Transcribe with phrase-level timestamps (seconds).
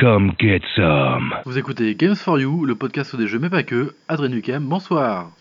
[0.00, 1.34] Come get some.
[1.44, 3.96] Vous écoutez Games for You, le podcast des jeux mais pas que.
[4.06, 5.32] Adrien Nukem, bonsoir.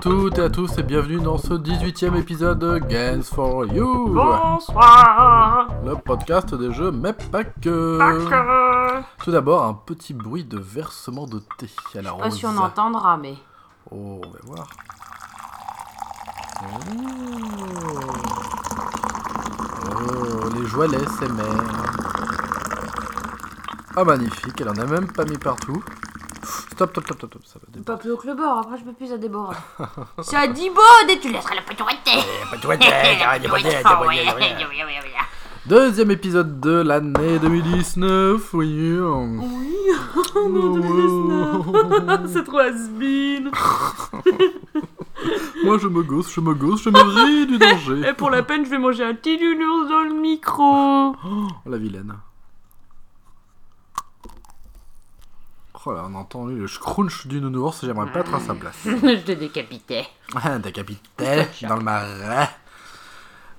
[0.00, 4.14] Toutes et à tous et bienvenue dans ce 18ème épisode de Games for You.
[4.14, 7.98] Bonsoir Le podcast des jeux mais pas que.
[7.98, 12.16] Pas Tout d'abord, un petit bruit de versement de thé à la que...
[12.18, 12.36] Pas rose.
[12.36, 13.34] si on entendra, mais...
[13.90, 14.68] Oh, on va voir.
[16.62, 16.66] Oh.
[19.90, 21.42] Oh, les joies SMR.
[23.96, 25.82] Ah, magnifique, elle en a même pas mis partout.
[26.78, 27.86] Stop, stop, stop, stop, ça va déborder.
[27.86, 29.56] Pas plus haut que le bord, après je peux plus à déborder.
[30.16, 30.24] 10
[30.70, 31.80] bodes et tu laisseras la petite
[35.66, 38.96] Deuxième épisode de l'année 2019, oui.
[39.00, 39.88] Oui,
[42.32, 43.50] c'est trop has-been.
[45.64, 48.08] Moi je me gosse, je me gosse, je me ris du danger.
[48.08, 51.16] Et pour la peine, je vais manger un petit nounours dans le micro.
[51.24, 52.14] Oh, la vilaine.
[55.86, 58.76] Oh là, on a entendu le scrunch du nounours, j'aimerais pas être à sa place.
[58.84, 60.06] je te décapitais.
[60.34, 62.50] Ah, Décapité dans le marais.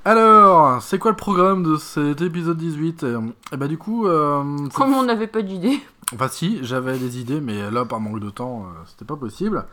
[0.05, 3.05] Alors, c'est quoi le programme de cet épisode 18
[3.51, 5.79] Et bah du coup, euh, Comme on n'avait pas d'idée.
[6.13, 9.65] enfin si, j'avais des idées, mais là par manque de temps, euh, c'était pas possible.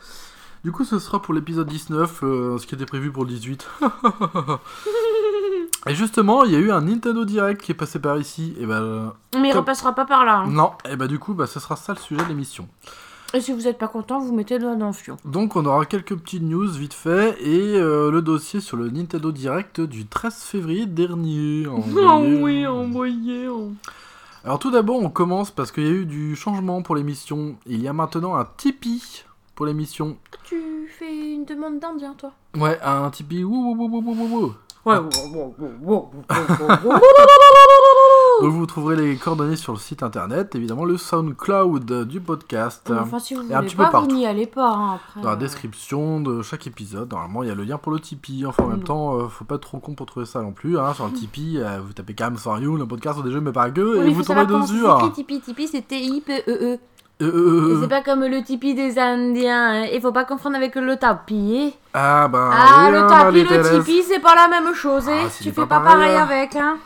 [0.66, 3.68] Du coup, ce sera pour l'épisode 19, euh, ce qui était prévu pour le 18.
[5.86, 8.52] Et justement, il y a eu un Nintendo Direct qui est passé par ici.
[8.58, 9.06] Et bah euh,
[9.40, 10.38] Mais il Comme- repassera pas par là.
[10.38, 10.48] hein.
[10.50, 12.66] non, et bah du coup, bah ce sera ça le sujet de l'émission.
[13.32, 15.16] Et si vous êtes pas content, vous mettez le doigt dans le fion.
[15.24, 19.30] Donc on aura quelques petites news vite fait et euh, le dossier sur le Nintendo
[19.30, 21.66] Direct du 13 février dernier.
[21.68, 22.42] Envoyé.
[22.42, 23.46] oui, envoyé.
[23.46, 23.70] oh.
[24.44, 27.54] Alors tout d'abord on commence parce qu'il y a eu du changement pour l'émission.
[27.66, 29.22] Il y a maintenant un Tipeee
[29.56, 30.16] pour l'émission.
[30.44, 33.42] Tu fais une demande d'indien, toi Ouais, un Tipeee.
[33.44, 35.00] Ouais,
[38.42, 42.88] Donc vous trouverez les coordonnées sur le site internet, évidemment le SoundCloud du podcast.
[42.96, 44.14] Enfin, si vous Et un voulez petit peu pas, vous partout.
[44.14, 44.68] n'y allez pas.
[44.74, 45.38] hein, après, Dans la euh.
[45.38, 48.44] description de chaque épisode, normalement il y a le lien pour le Tipeee.
[48.46, 48.84] Enfin en même Non.
[48.84, 50.78] temps, euh, faut pas être trop con pour trouver ça non plus.
[50.78, 50.92] Hein.
[50.94, 53.70] Sur le Tipeee, euh, vous tapez Cam for You, le podcast des jeux mais pas
[53.70, 54.86] que, Oui, et vous tombez dessus.
[54.86, 55.10] hein.
[55.14, 55.40] Tipeee.
[55.40, 56.42] Tipeee, c'est T-I-P-E-E.
[56.48, 56.78] Euh, euh, Et
[57.22, 59.72] euh, c'est pas comme le Tipeee des Indiens.
[59.84, 59.86] hein.
[59.92, 61.74] Il faut pas confondre avec le tapis.
[61.94, 63.62] Ah ben Ah, le hein, tapis, les le.
[63.82, 65.08] Tipeee, c'est pas la même chose.
[65.08, 65.22] hein.
[65.26, 66.22] Ah, tu fais pas pareil, pareil hein.
[66.22, 66.56] avec.
[66.56, 66.76] Hein.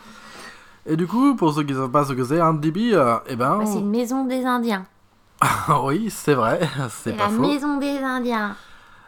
[0.85, 3.35] Et du coup, pour ceux qui savent pas ce que c'est un Tipeee, euh, eh
[3.35, 4.85] ben, Bah, c'est une maison des Indiens.
[5.83, 6.59] oui, c'est vrai,
[6.89, 7.41] c'est pas la faux.
[7.41, 8.55] maison des Indiens.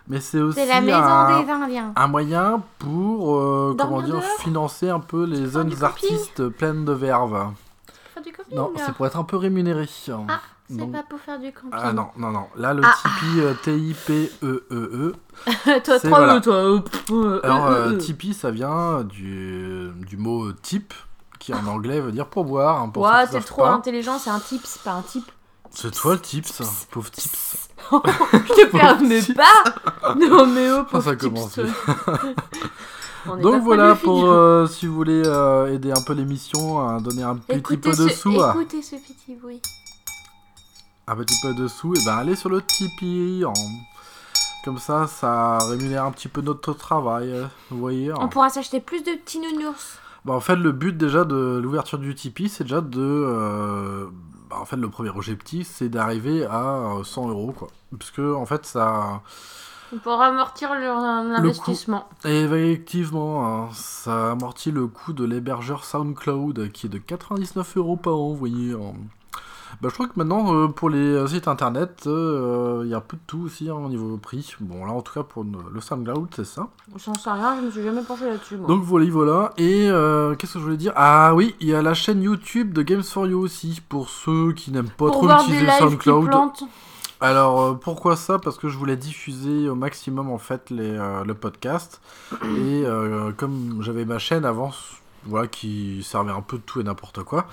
[0.10, 1.94] Mais c'est aussi la maison un, des Indiens.
[1.96, 7.52] un moyen pour, euh, comment dire, financer un peu les jeunes artistes pleines de verve.
[8.14, 8.58] Faire du camping.
[8.58, 9.88] Non, c'est pour être un peu rémunéré.
[10.28, 11.70] Ah, c'est Donc- pas pour faire du camping.
[11.74, 12.46] Ah non, non, non.
[12.56, 12.94] Là, le Ah.
[13.04, 15.14] Tipeee euh, T-I-P-E-E-E.
[15.46, 16.42] toi, C'est- trop, voilà.
[16.42, 16.54] toi.
[16.56, 17.98] euh, pff, euh, Alors, euh, euh, euh.
[17.98, 20.94] Tipeee, ça vient du, du mot euh, type,
[21.40, 22.82] qui en anglais veut dire pourboire.
[22.82, 23.72] hein, pour Ouais, t'es trop pas.
[23.74, 25.30] intelligent, c'est un tips, pas un type.
[25.76, 27.70] C'est toi le tips, pauvre tips.
[27.92, 31.74] Je te permets pas Non mais oh, Ça, pauvre ça tips.
[33.42, 37.36] Donc voilà, pour euh, si vous voulez euh, aider un peu l'émission, à donner un
[37.38, 39.62] petit Écoutez peu de ce- sous, à- Écoutez ce petit bruit.
[41.08, 43.46] Un petit peu de sous, et ben allez sur le Tipeee.
[43.46, 43.54] en-
[44.64, 48.14] Comme ça, ça rémunère un petit peu notre travail, euh, vous voyez.
[48.18, 50.00] On pourra s'acheter plus de petits nounours.
[50.24, 53.02] Bah, en fait, le but déjà de l'ouverture du Tipeee, c'est déjà de.
[53.02, 54.08] euh,
[54.50, 56.62] bah, en fait, le premier objectif, c'est d'arriver à
[57.00, 57.68] euh, 100 euros, quoi.
[57.98, 59.22] Parce que, en fait, ça.
[59.94, 62.08] On pourra amortir leur euh, investissement.
[62.24, 67.98] Et effectivement, hein, ça amortit le coût de l'hébergeur SoundCloud, qui est de 99 euros
[67.98, 68.72] par an, vous voyez.
[68.74, 68.94] hein.
[69.82, 72.98] Bah, je crois que maintenant, euh, pour les euh, sites internet, euh, il y a
[72.98, 74.56] un peu de tout aussi hein, au niveau prix.
[74.62, 76.68] Bon, là, en tout cas, pour le le SoundCloud, c'est ça.
[77.04, 78.58] J'en sais rien, je me suis jamais penché là-dessus.
[78.58, 78.68] moi.
[78.68, 79.54] Donc voilà, voilà.
[79.58, 80.94] Et euh, qu'est-ce que je voulais dire?
[80.96, 84.54] Ah oui, il y a la chaîne YouTube de Games for You aussi, pour ceux
[84.54, 86.28] qui n'aiment pas Pour trop voir des utiliser qui SoundCloud.
[86.30, 86.64] plantent.
[87.22, 88.38] Alors euh, pourquoi ça?
[88.38, 92.02] Parce que je voulais diffuser au maximum en fait les, euh, le podcast
[92.44, 94.72] et euh, comme j'avais ma chaîne avant,
[95.26, 97.48] voilà qui servait un peu de tout et n'importe quoi.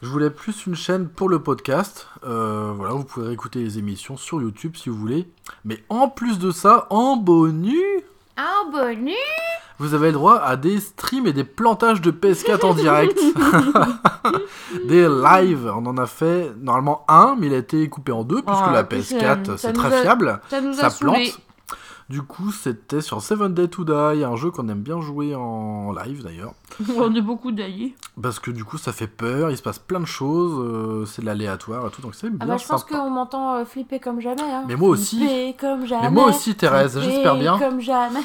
[0.00, 2.06] Je voulais plus une chaîne pour le podcast.
[2.24, 5.28] Euh, voilà, vous pouvez écouter les émissions sur YouTube si vous voulez.
[5.64, 7.76] Mais en plus de ça, en bonus,
[8.36, 9.14] Un bonus
[9.80, 13.16] vous avez le droit à des streams et des plantages de PS4 en direct.
[14.88, 15.72] des lives.
[15.72, 18.72] On en a fait normalement un, mais il a été coupé en deux, puisque Ah,
[18.72, 20.40] la puis c'est- PS4, ça c'est très a- fiable.
[20.50, 21.40] Ça nous a Ça plante.
[22.08, 25.92] Du coup, c'était sur Seven Day to Die, un jeu qu'on aime bien jouer en
[25.92, 26.54] live d'ailleurs.
[26.96, 27.90] On est beaucoup d'ailleurs.
[28.22, 31.20] Parce que du coup, ça fait peur, il se passe plein de choses, euh, c'est
[31.20, 34.00] de l'aléatoire et tout, donc c'est bien Ah bah je pense qu'on m'entend euh, flipper
[34.00, 34.40] comme jamais.
[34.40, 34.64] Hein.
[34.66, 35.18] Mais moi aussi.
[35.18, 36.04] Flipper comme jamais.
[36.04, 37.58] Mais moi aussi, Thérèse, j'espère bien.
[37.58, 38.20] comme jamais.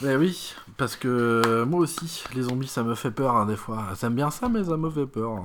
[0.00, 3.88] Mais oui, parce que moi aussi, les zombies, ça me fait peur hein, des fois.
[4.00, 5.42] J'aime bien ça, mais ça me fait peur.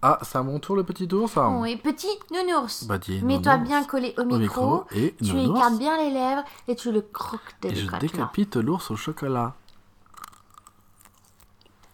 [0.00, 2.84] Ah, c'est à mon tour le petit tour, ça Oui, petit nounours.
[2.84, 4.84] Bah, Mets-toi bien collé au au micro.
[4.94, 5.58] et Tu nounours.
[5.58, 9.54] écartes bien les lèvres et tu le croques Et je décapite l'ours au chocolat.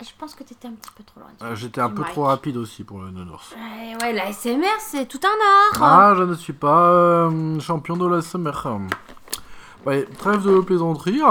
[0.02, 1.28] Je pense que t'étais un petit peu trop loin.
[1.42, 3.52] Euh, J'étais un peu trop rapide aussi pour le nounours.
[3.52, 5.82] Ouais, ouais, la SMR, c'est tout un art.
[5.82, 8.52] Ah, je ne suis pas euh, champion de la SMR.
[9.86, 11.22] Ouais, trêve de plaisanterie.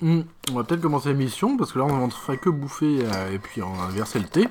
[0.00, 3.32] Hmm, On va peut-être commencer l'émission parce que là on ne fait que bouffer euh,
[3.34, 4.48] et puis on a versé le thé.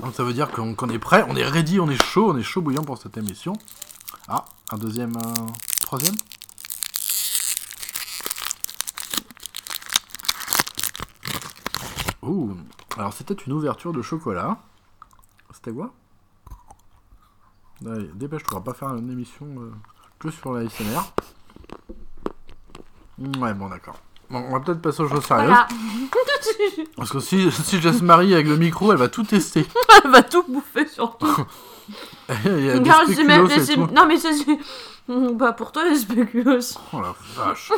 [0.00, 2.42] Donc ça veut dire qu'on est prêt, on est ready, on est chaud, on est
[2.42, 3.52] chaud bouillant pour cette émission.
[4.28, 5.34] Ah, un deuxième, un
[5.80, 6.14] troisième
[12.22, 12.56] Ouh,
[12.96, 14.58] alors c'était une ouverture de chocolat.
[15.52, 15.92] C'était quoi?
[17.84, 19.72] Allez, dépêche-toi, on va pas faire une émission euh,
[20.18, 21.12] que sur la SMR.
[23.18, 24.00] Ouais, bon, d'accord.
[24.32, 25.46] Bon, on va peut-être passer aux choses sérieuses.
[25.48, 25.68] Voilà.
[26.96, 29.66] Parce que si, si Jess Marie avec le micro, elle va tout tester.
[30.04, 31.26] Elle va tout bouffer surtout.
[32.46, 32.96] Il y a des Non,
[33.26, 34.58] même- mais ça c'est.
[35.08, 36.78] Bah pour toi les spéculoos.
[36.92, 37.72] Oh la vache.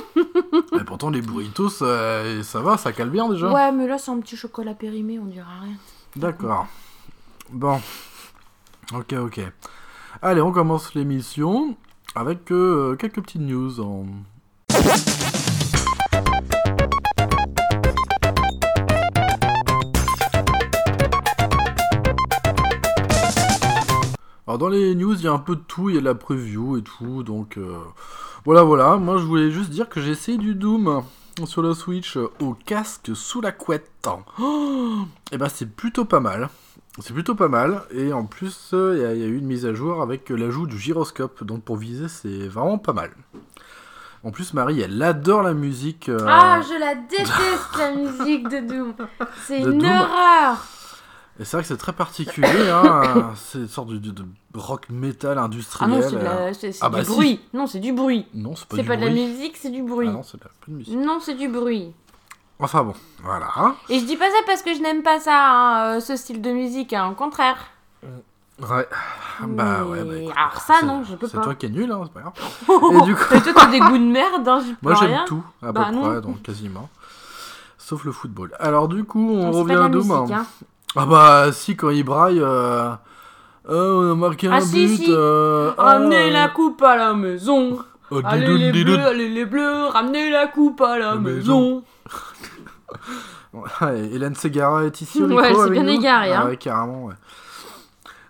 [0.78, 3.50] Et pourtant, les burritos, ça, ça va, ça cale bien déjà.
[3.50, 5.76] Ouais, mais là c'est un petit chocolat périmé, on dirait rien.
[6.16, 6.66] D'accord.
[7.50, 7.80] Bon.
[8.94, 9.40] Ok, ok.
[10.20, 11.74] Allez, on commence l'émission
[12.14, 13.80] avec euh, quelques petites news.
[13.80, 14.04] En...
[24.54, 26.04] Alors dans les news, il y a un peu de tout, il y a de
[26.04, 27.76] la preview et tout, donc euh,
[28.44, 28.98] voilà, voilà.
[28.98, 31.02] Moi, je voulais juste dire que j'ai essayé du Doom
[31.44, 33.90] sur la Switch euh, au casque sous la couette.
[35.32, 36.50] et ben c'est plutôt pas mal.
[37.00, 37.82] C'est plutôt pas mal.
[37.90, 40.00] Et en plus, euh, il y, a- il y a eu une mise à jour
[40.02, 41.42] avec l'ajout du gyroscope.
[41.42, 43.10] Donc pour viser, c'est vraiment pas mal.
[44.22, 46.08] En plus, Marie, elle adore la musique.
[46.08, 48.94] euh, Ah, je la déteste la musique de Doom.
[49.48, 49.84] C'est une Doom.
[49.90, 50.64] horreur.
[51.40, 52.70] Et c'est vrai que c'est très particulier.
[52.70, 53.32] hein.
[53.36, 55.90] c'est une sorte de, de- de rock metal Ah industriel.
[55.90, 56.22] non, c'est euh.
[56.46, 57.10] la- c'est- c'est Ah du bah si.
[57.10, 57.40] bruit.
[57.52, 58.26] Non, c'est du bruit.
[58.34, 59.26] Non, c'est pas C'est du pas de la bruit.
[59.26, 60.06] musique, c'est du bruit.
[60.08, 60.94] Ah non, c'est de la plus de musique.
[60.96, 61.92] Non, c'est du bruit.
[62.60, 62.94] Enfin bon,
[63.25, 63.48] voilà.
[63.88, 66.40] Et je dis pas ça parce que je n'aime pas ça, hein, euh, ce style
[66.40, 67.56] de musique, hein, au contraire.
[68.60, 68.86] Ouais.
[69.48, 71.42] Bah ouais, bah écoute, alors ça, c'est- non, je peux C'est pas.
[71.42, 72.34] toi qui es nul, hein, c'est pas grave.
[73.02, 75.25] Et du coup- toi, t'as des goûts de merde, hein, j'y Moi j'aime rien.
[75.26, 76.02] tout, à Bah peu non.
[76.02, 76.88] près, donc quasiment.
[77.76, 78.54] Sauf le football.
[78.60, 80.06] Alors du coup, on c'est revient à Doom.
[80.06, 80.46] musique, hein.
[80.96, 82.91] Ah bah si, quand il braille, euh...
[83.69, 84.96] euh, on a marqué Ah, un si, but.
[84.96, 85.06] si.
[85.11, 87.79] euh, Ramenez ah, la coupe à la maison.
[88.11, 88.94] oh, Allez didoun, les didoun.
[88.96, 91.82] bleus, allez les bleus, ramenez la coupe à la La maison.
[93.53, 96.43] Ouais, Hélène Segara est ici au Ouais, micro elle s'est avec bien nous égarée, Ah
[96.43, 96.46] hein.
[96.48, 97.15] ouais, carrément, ouais.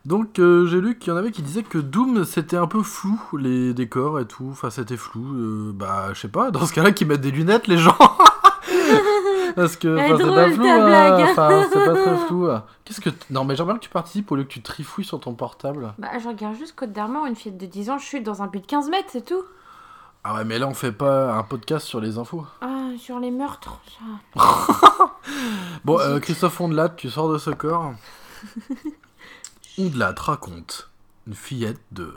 [0.04, 2.82] Donc euh, j'ai lu qu'il y en avait qui disaient que Doom c'était un peu
[2.82, 6.74] flou, les décors et tout, enfin c'était flou, euh, bah je sais pas, dans ce
[6.74, 7.96] cas-là qu'ils mettent des lunettes les gens
[9.56, 11.24] Parce que enfin, c'est pas flou, hein.
[11.30, 12.46] enfin c'est pas très flou.
[12.50, 12.64] hein.
[12.84, 13.10] Qu'est-ce que...
[13.10, 15.34] t- Non mais j'aimerais bien que tu participes au lieu que tu trifouilles sur ton
[15.34, 15.94] portable.
[15.98, 18.46] Bah, je regarde juste Côte d'Armor, une fille de 10 ans, je suis dans un
[18.46, 19.42] but de 15 mètres, c'est tout.
[20.26, 22.46] Ah ouais mais là on fait pas un podcast sur les infos.
[22.62, 23.78] Ah, sur les meurtres,
[24.34, 24.40] ça.
[25.84, 27.92] Bon euh, Christophe Ondelat, tu sors de ce corps.
[29.78, 30.88] Ondelat raconte
[31.26, 32.14] une fillette de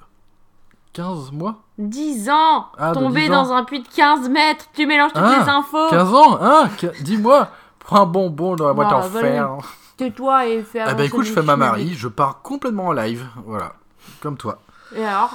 [0.94, 3.44] 15 mois 10 ans Ah, Tombé 10 ans.
[3.44, 6.70] dans un puits de 15 mètres Tu mélanges toutes Ah, les infos 15 ans Hein
[7.02, 9.50] Dis-moi Prends un bonbon dans la boîte en fer.
[9.96, 11.56] Tais-toi et fais Ah bah écoute, je fais ma.
[11.56, 13.26] Marie, je pars complètement en live.
[13.46, 13.74] Voilà.
[14.22, 14.60] Comme toi.
[14.96, 15.32] Et alors?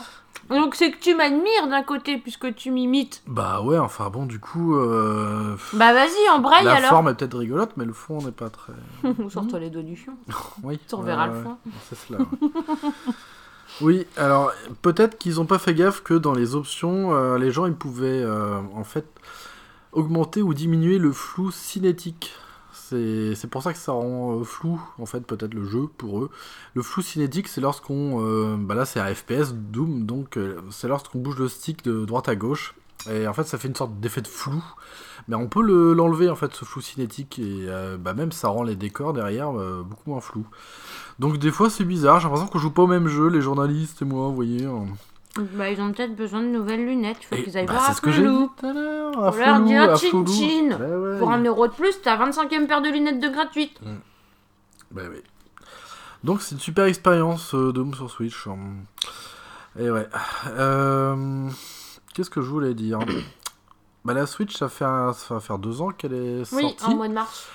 [0.50, 3.23] Donc c'est que tu m'admires d'un côté, puisque tu m'imites.
[3.26, 4.76] Bah ouais, enfin bon, du coup...
[4.76, 8.32] euh, Bah vas-y, en braille La alors forme est peut-être rigolote, mais le fond n'est
[8.32, 8.73] pas très...
[9.30, 10.12] Sors-toi les doigts du fion.
[10.62, 10.78] Oui.
[10.87, 11.56] Tu reverras le fond.
[11.88, 12.18] C'est cela.
[13.81, 14.52] oui, alors
[14.83, 18.23] peut-être qu'ils ont pas fait gaffe que dans les options, euh, les gens ils pouvaient
[18.23, 19.07] euh, en fait
[19.93, 22.33] augmenter ou diminuer le flou cinétique.
[22.73, 26.31] c'est pour ça que ça rend euh, flou, en fait, peut-être le jeu pour eux.
[26.75, 28.57] Le flou cinétique, c'est lorsqu'on.
[28.59, 30.38] bah là, c'est un FPS, Doom, donc
[30.71, 32.75] c'est lorsqu'on bouge le stick de droite à gauche.
[33.11, 34.62] Et en fait, ça fait une sorte d'effet de flou.
[35.29, 37.38] Mais on peut le- l'enlever, en fait, ce flou cinétique.
[37.38, 40.47] Et euh, bah, même, ça rend les décors derrière euh, beaucoup moins flous.
[41.19, 42.19] Donc, des fois, c'est bizarre.
[42.21, 44.64] J'ai l'impression qu'on joue pas au même jeu, les journalistes et moi, vous voyez.
[44.67, 44.85] hein.
[45.57, 47.17] Bah, ils ont peut-être besoin de nouvelles lunettes.
[47.23, 49.12] Il faut qu'ils aillent bah, voir c'est à ce que j'ai dit tout à l'heure.
[49.33, 50.76] Faut leur dire chin chin.
[50.79, 53.79] Bah ouais, Pour un euro de plus, t'as 25ème paire de lunettes de gratuite.
[54.91, 55.23] Bah oui.
[56.23, 58.47] Donc c'est une super expérience euh, Doom sur Switch.
[58.47, 58.85] hum.
[59.79, 60.07] Et ouais.
[60.49, 61.49] Euh,
[62.12, 62.99] Qu'est-ce que je voulais dire?
[64.04, 66.85] Bah la Switch, ça fait un- ça va faire deux ans qu'elle est Oui, sortie.
[66.87, 67.47] en mois de mars.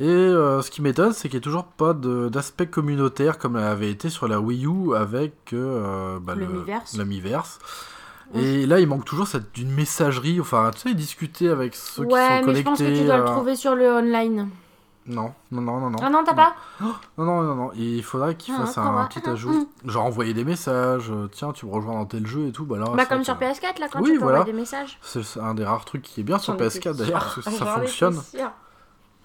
[0.00, 3.56] Et euh, ce qui m'étonne, c'est qu'il n'y a toujours pas de- d'aspect communautaire comme
[3.56, 6.46] elle avait été sur la Wii U avec euh, bah, Le.
[8.34, 12.12] Et là, il manque toujours cette une messagerie, enfin, tu sais, discuter avec ceux qui
[12.12, 12.64] ouais, sont mais je connectés.
[12.64, 14.50] pense que tu dois le euh, trouver sur le online.
[15.08, 15.98] Non, non, non, non, non.
[16.02, 17.70] Ah non, t'as pas Non, non, non, non.
[17.74, 19.68] Il faudrait qu'il Ah, fasse un petit Ah, ajout.
[19.86, 21.10] Genre envoyer des messages.
[21.10, 22.64] euh, Tiens, tu me rejoins dans tel jeu et tout.
[22.66, 24.38] Bah, là, Bah, c'est comme sur que PS4, là, quand Oui, tu peux voilà.
[24.40, 24.98] envoyer des messages.
[25.02, 27.34] C'est un des rares trucs qui est bien sur J'en étais PS4 d'ailleurs, sûre.
[27.34, 28.20] parce que ça J'en étais fonctionne.
[28.22, 28.50] sûre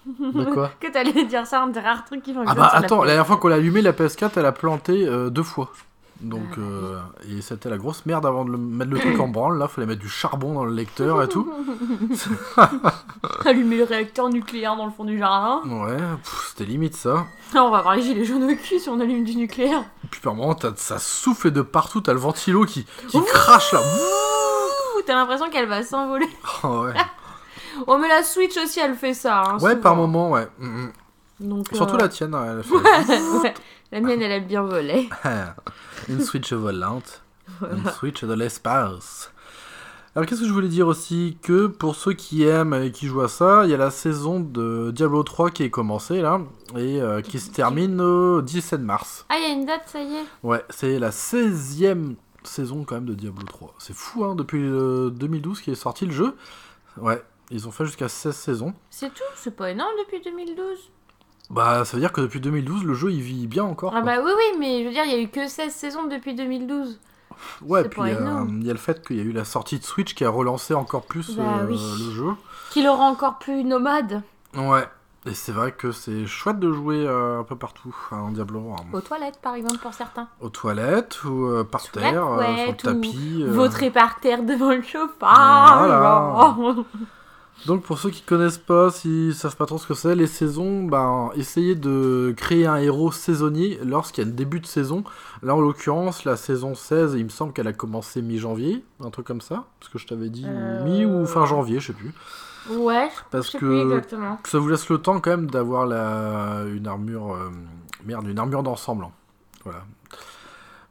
[0.06, 2.56] De quoi Que t'allais dire ça, un des rares trucs qui fonctionnent.
[2.58, 3.06] Ah bah sur la attends, la PS4.
[3.08, 5.70] dernière fois qu'on l'a allumé, la PS4, elle a planté euh, deux fois.
[6.20, 9.58] Donc, euh, et c'était la grosse merde avant de le- mettre le truc en branle.
[9.58, 11.52] Là, fallait mettre du charbon dans le lecteur et tout.
[13.44, 15.60] Allumer le réacteur nucléaire dans le fond du jardin.
[15.68, 15.96] Ouais,
[16.48, 17.26] c'était limite ça.
[17.54, 19.84] On va avoir les gilets jaunes au cul si on allume du nucléaire.
[20.04, 22.00] Et puis par moment, ça souffle de partout.
[22.00, 23.80] T'as le ventilo qui, qui crache là.
[25.06, 26.28] T'as l'impression qu'elle va s'envoler.
[26.62, 26.94] Oh, ouais.
[27.88, 29.42] Oh, mais la Switch aussi, elle fait ça.
[29.42, 29.82] hein, ouais, souvent.
[29.82, 30.46] par moment, ouais.
[30.60, 30.92] Mm, mm.
[31.40, 33.54] Donc, Surtout euh, la tienne, elle fait ouais,
[33.92, 35.08] la mienne, elle aime bien voler.
[36.08, 37.22] une Switch volante,
[37.62, 39.30] une Switch de l'espace.
[40.16, 43.22] Alors qu'est-ce que je voulais dire aussi Que pour ceux qui aiment et qui jouent
[43.22, 46.40] à ça, il y a la saison de Diablo 3 qui est commencée là,
[46.76, 49.26] et euh, qui se termine au 17 mars.
[49.28, 50.24] Ah, il y a une date, ça y est.
[50.44, 52.14] Ouais, c'est la 16e
[52.44, 53.74] saison quand même de Diablo 3.
[53.78, 56.36] C'est fou, hein, depuis euh, 2012 qui est sorti le jeu.
[56.96, 58.74] Ouais, ils ont fait jusqu'à 16 saisons.
[58.90, 60.92] C'est tout, c'est pas énorme depuis 2012.
[61.50, 63.92] Bah, ça veut dire que depuis 2012, le jeu il vit bien encore.
[63.94, 64.16] Ah quoi.
[64.16, 66.34] bah oui, oui, mais je veux dire, il y a eu que 16 saisons depuis
[66.34, 66.98] 2012.
[67.62, 69.84] Ouais, puis euh, il y a le fait qu'il y a eu la sortie de
[69.84, 71.78] Switch qui a relancé encore plus Bah euh, oui.
[72.06, 72.30] le jeu.
[72.70, 74.22] Qui le rend encore plus nomade
[74.56, 74.84] Ouais,
[75.26, 78.72] et c'est vrai que c'est chouette de jouer euh, un peu partout hein, en Diablo.
[78.72, 78.84] hein.
[78.92, 80.28] aux toilettes, par exemple, pour certains.
[80.40, 83.44] Aux toilettes ou euh, par Sous terre, euh, sur le tapis.
[83.48, 84.82] Vautré par terre devant le
[85.18, 86.76] Voilà.
[87.66, 90.82] Donc pour ceux qui connaissent pas, s'ils savent pas trop ce que c'est, les saisons,
[90.84, 95.02] ben essayez de créer un héros saisonnier lorsqu'il y a un début de saison.
[95.42, 99.26] Là en l'occurrence, la saison 16, il me semble qu'elle a commencé mi-janvier, un truc
[99.26, 102.12] comme ça, parce que je t'avais dit Euh, mi ou fin janvier, je sais plus.
[102.70, 104.38] ouais, Parce je sais que- plus exactement.
[104.44, 106.64] Ça vous laisse le temps quand même d'avoir la...
[106.70, 107.50] une armure, euh,
[108.04, 109.04] merde, une armure d'ensemble.
[109.04, 109.10] hein.
[109.64, 109.84] Voilà.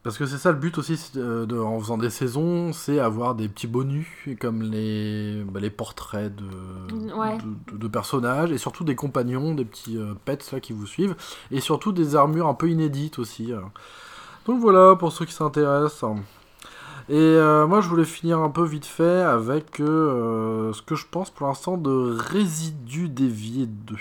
[0.04, 3.00] Parce que c'est ça le but aussi c'est de- de- en faisant des saisons, c'est
[3.00, 4.06] avoir des petits bonus
[4.42, 7.38] comme les, bah, les portraits de, Ouais.
[7.38, 10.86] de, de- de personnages et surtout des compagnons, des petits euh, pets là qui vous
[10.86, 11.16] suivent
[11.52, 13.54] et surtout des armures un peu inédites aussi.
[13.54, 13.62] euh.
[14.46, 16.18] Donc voilà pour ceux qui s'intéressent.
[17.08, 21.06] Et euh, moi je voulais finir un peu vite fait avec euh, ce que je
[21.10, 23.96] pense pour l'instant de Resident Evil 2.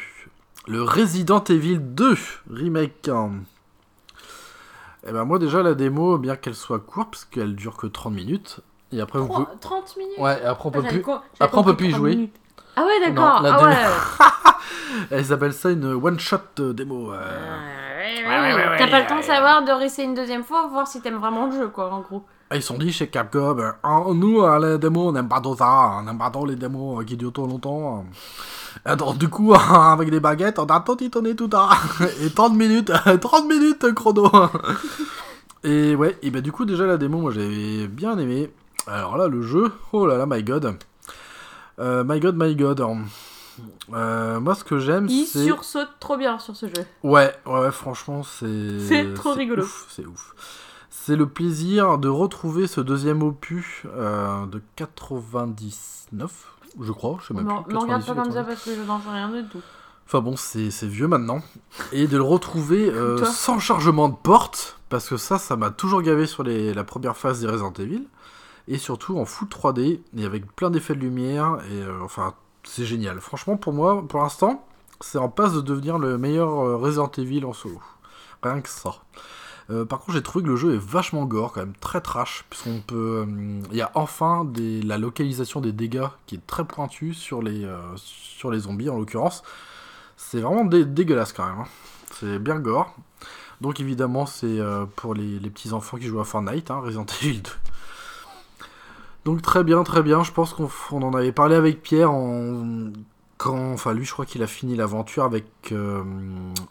[0.67, 2.17] Le Resident Evil 2
[2.51, 3.09] remake.
[3.09, 3.31] hein.
[5.07, 8.13] Et ben moi déjà la démo, bien qu'elle soit courte, parce qu'elle dure que 30
[8.13, 8.61] minutes,
[8.93, 9.47] et après vous pouvez...
[9.61, 11.13] 30 minutes Ouais, et après on peut J'avais plus...
[11.41, 12.11] après, on peut plus y 30 jouer.
[12.11, 12.35] minutes.
[12.77, 13.43] Ah ouais, d'accord.
[13.45, 13.75] Ah ouais.
[15.11, 17.13] Elles appellent ça une one-shot euh, démo.
[17.13, 17.19] euh.
[17.19, 20.69] Ouais, ouais, ouais, ouais, T'as pas le temps de savoir, de réessayer une deuxième fois,
[20.69, 22.25] voir si t'aimes vraiment le jeu, quoi, en gros.
[22.51, 25.41] Ah, Ils sont dit chez Capcom, euh, Ah, nous, euh, les démos, on n'aime pas
[25.41, 28.05] trop ça, on n'aime pas trop les démos qui durent trop longtemps.
[28.99, 31.71] Donc, du coup, avec des baguettes, on a tout tonné tout à
[32.23, 34.31] Et 30 minutes, 30 minutes chrono.
[35.65, 38.53] et ouais, et bah du coup, déjà la démo, moi j'ai bien aimé.
[38.87, 40.77] Alors là, le jeu, oh là là, my god.
[41.79, 42.85] Euh, my god, my god.
[43.93, 45.45] Euh, moi, ce que j'aime, Il c'est.
[45.45, 46.85] sursaute trop bien sur ce jeu.
[47.03, 48.81] Ouais, ouais, ouais, franchement, c'est.
[48.81, 49.65] C'est trop rigolo.
[49.89, 50.35] C'est ouf.
[50.91, 57.35] C'est le plaisir de retrouver ce deuxième opus euh, de 99, je crois, je sais
[57.35, 57.75] même Me plus.
[57.75, 58.47] me regarde 98, pas comme ça 99.
[58.47, 59.61] parce que je n'en sais rien du tout.
[60.07, 61.41] Enfin bon, c'est vieux maintenant.
[61.93, 66.03] Et de le retrouver euh, sans chargement de porte, parce que ça, ça m'a toujours
[66.03, 68.07] gavé sur les, la première phase des Resident Evil.
[68.69, 72.85] Et surtout en full 3D, et avec plein d'effets de lumière, et euh, enfin, c'est
[72.85, 73.21] génial.
[73.21, 74.65] Franchement, pour moi, pour l'instant,
[75.01, 77.81] c'est en passe de devenir le meilleur euh, Resident Evil en solo.
[78.43, 78.97] Rien que ça.
[79.73, 82.45] Euh, par contre, j'ai trouvé que le jeu est vachement gore, quand même très trash,
[82.51, 83.25] puisqu'on peut.
[83.27, 84.47] euh, Il y a enfin
[84.85, 89.43] la localisation des dégâts qui est très pointue sur les, euh, zombies en l'occurrence.
[90.17, 91.61] C'est vraiment dé- dégueulasse quand même.
[91.61, 91.69] hein.
[92.13, 92.95] C'est bien gore.
[93.61, 94.59] Donc évidemment, c'est
[94.97, 97.51] pour les, petits enfants qui jouent à Fortnite, hein, Resident Evil 2.
[99.25, 100.25] Donc très bien, très bien.
[100.25, 102.91] Je pense qu'on en avait parlé avec Pierre en
[103.51, 106.03] enfin lui, je crois qu'il a fini l'aventure avec euh,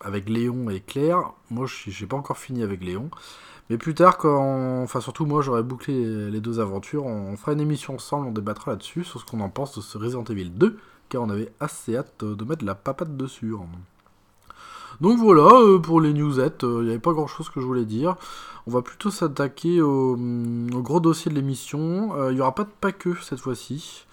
[0.02, 1.32] avec Léon et Claire.
[1.50, 3.10] Moi, j'ai pas encore fini avec Léon.
[3.70, 5.94] Mais plus tard, quand, enfin surtout moi, j'aurais bouclé
[6.30, 7.06] les, deux aventures.
[7.06, 9.98] On fera une émission ensemble, on débattra là-dessus sur ce qu'on en pense de ce
[9.98, 10.78] Resident Evil 2,
[11.10, 13.54] car on avait assez hâte euh, de mettre la papate dessus.
[15.00, 18.16] Donc voilà, euh, pour les newsettes, il n'y avait pas grand-chose que je voulais dire.
[18.68, 22.16] On va plutôt s'attaquer au, gros dossier de l'émission.
[22.16, 24.06] Euh, Il n'y aura pas de pas cette fois-ci.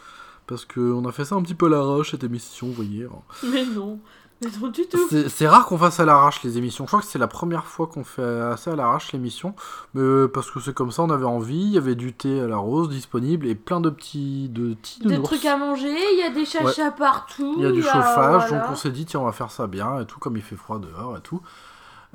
[0.48, 3.06] Parce qu'on a fait ça un petit peu à l'arrache cette émission, vous voyez.
[3.44, 3.98] Mais non,
[4.42, 4.98] mais non du tout.
[5.28, 6.84] C'est rare qu'on fasse à l'arrache les émissions.
[6.84, 9.54] Je crois que c'est la première fois qu'on fait assez à l'arrache l'émission.
[9.92, 11.60] Mais euh, parce que c'est comme ça, on avait envie.
[11.60, 15.00] Il y avait du thé à la rose disponible et plein de petits de petits
[15.00, 17.54] Des trucs à manger, il y a des chachas partout.
[17.58, 18.62] Il y a du y a- chauffage, voilà.
[18.64, 20.56] donc on s'est dit, tiens, on va faire ça bien et tout, comme il fait
[20.56, 21.42] froid dehors et tout.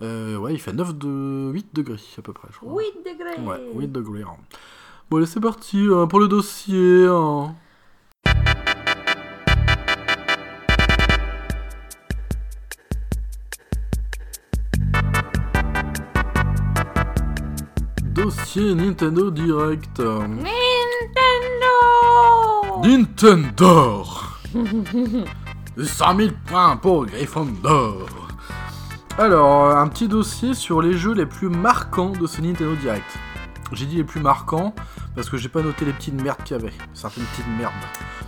[0.02, 1.52] Euh, ouais, il fait 9 de...
[1.54, 2.82] 8 degrés à peu près, je crois.
[2.82, 3.42] 8 degrés.
[3.48, 4.24] Ouais, 8 degrés.
[4.24, 4.38] hein.
[5.12, 7.06] Bon, allez, c'est parti hein, pour le dossier.
[7.08, 7.54] hein.
[18.36, 20.00] Dossier Nintendo Direct.
[20.00, 20.46] Nintendo
[22.84, 24.04] Nintendo
[25.78, 28.08] 100 000 points pour Gryffondor
[29.18, 33.06] Alors, un petit dossier sur les jeux les plus marquants de ce Nintendo Direct.
[33.72, 34.74] J'ai dit les plus marquants
[35.16, 36.74] parce que j'ai pas noté les petites merdes qu'il y avait.
[36.94, 37.74] Certaines petites merdes.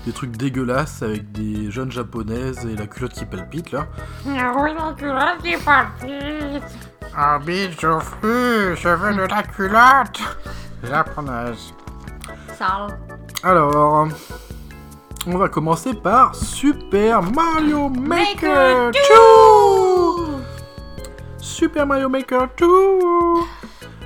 [0.05, 3.87] Des trucs dégueulasses avec des jeunes japonaises et la culotte qui palpite là.
[4.25, 6.63] Oui, la culotte qui palpite.
[7.17, 10.19] Ah, bijou fru, je veux de la culotte
[10.83, 11.73] japonaise.
[12.57, 12.97] Sale.
[13.43, 14.07] Alors,
[15.27, 18.97] on va commencer par Super Mario Maker 2
[21.37, 22.65] Super Mario Maker 2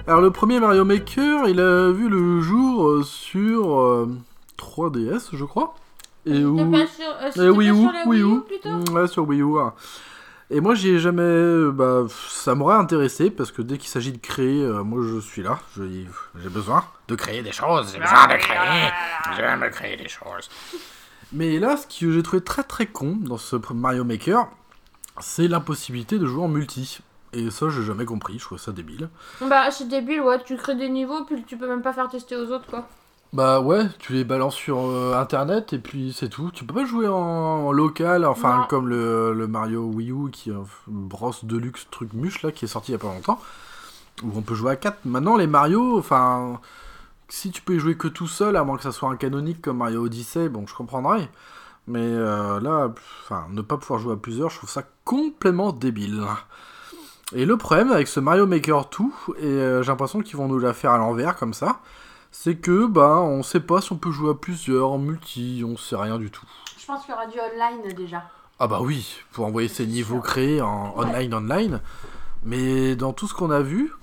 [0.08, 4.08] Alors le premier Mario Maker, il a vu le jour euh, sur euh,
[4.58, 5.74] 3DS, je crois.
[6.26, 6.58] Et où...
[6.72, 8.42] pas sur, euh, Et Wii pas U, sur Wii Wii U U.
[8.42, 9.60] plutôt Ouais, sur Wii U.
[9.60, 9.74] hein.
[10.52, 11.22] Et moi, j'y ai jamais.
[11.22, 15.20] euh, Bah, ça m'aurait intéressé parce que dès qu'il s'agit de créer, euh, moi je
[15.20, 15.60] suis là.
[15.78, 17.92] J'ai besoin de créer des choses.
[17.94, 18.92] J'ai besoin de créer.
[19.36, 20.50] J'aime créer des choses.
[21.32, 24.48] Mais là, ce que j'ai trouvé très très con dans ce Mario Maker,
[25.20, 27.00] c'est l'impossibilité de jouer en multi.
[27.32, 28.40] Et ça, j'ai jamais compris.
[28.40, 29.08] Je trouve ça débile.
[29.42, 30.42] Bah, c'est débile, ouais.
[30.44, 32.88] Tu crées des niveaux, puis tu peux même pas faire tester aux autres, quoi.
[33.32, 36.50] Bah ouais, tu les balances sur euh, internet et puis c'est tout.
[36.52, 38.64] Tu peux pas jouer en, en local, enfin Non.
[38.68, 42.66] comme le, le Mario Wii U qui est un brosse Deluxe truc muche là qui
[42.66, 43.40] est sorti il y a pas longtemps.
[44.24, 45.06] Où on peut jouer à 4.
[45.06, 46.60] Maintenant les Mario, enfin
[47.32, 49.62] si tu peux y jouer que tout seul, à moins que ça soit un canonique
[49.62, 51.30] comme Mario Odyssey, bon je comprendrais.
[51.88, 52.92] Mais euh, là,
[53.24, 56.24] enfin ne pas pouvoir jouer à plusieurs, je trouve ça complètement débile.
[57.36, 59.06] Et le problème avec ce Mario Maker 2,
[59.38, 61.80] et euh, j'ai l'impression qu'ils vont nous la faire à l'envers comme ça,
[62.32, 65.78] c'est que bah on sait pas si on peut jouer à plusieurs en multi, on
[65.78, 66.46] sait rien du tout.
[66.80, 68.24] Je pense qu'il y aura du online déjà.
[68.60, 71.06] Ah bah oui, pour envoyer ces niveaux créés en Ouais.
[71.06, 71.82] online online,
[72.44, 73.94] mais dans tout ce qu'on a vu,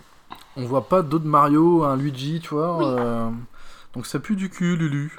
[0.56, 2.76] on voit pas d'autres Mario, un Luigi, tu vois.
[2.78, 2.84] Oui.
[2.86, 3.28] euh,
[3.94, 5.14] donc ça pue du cul, Lulu.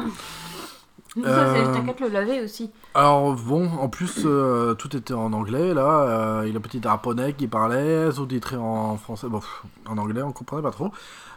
[1.25, 2.69] Euh, t'as qu'à te le laver aussi.
[2.93, 6.61] Alors bon, en plus euh, tout était en anglais là, euh, il y a un
[6.61, 10.91] petit japonais qui parlait, sous-titré en français, bon, pff, en anglais on comprenait pas trop.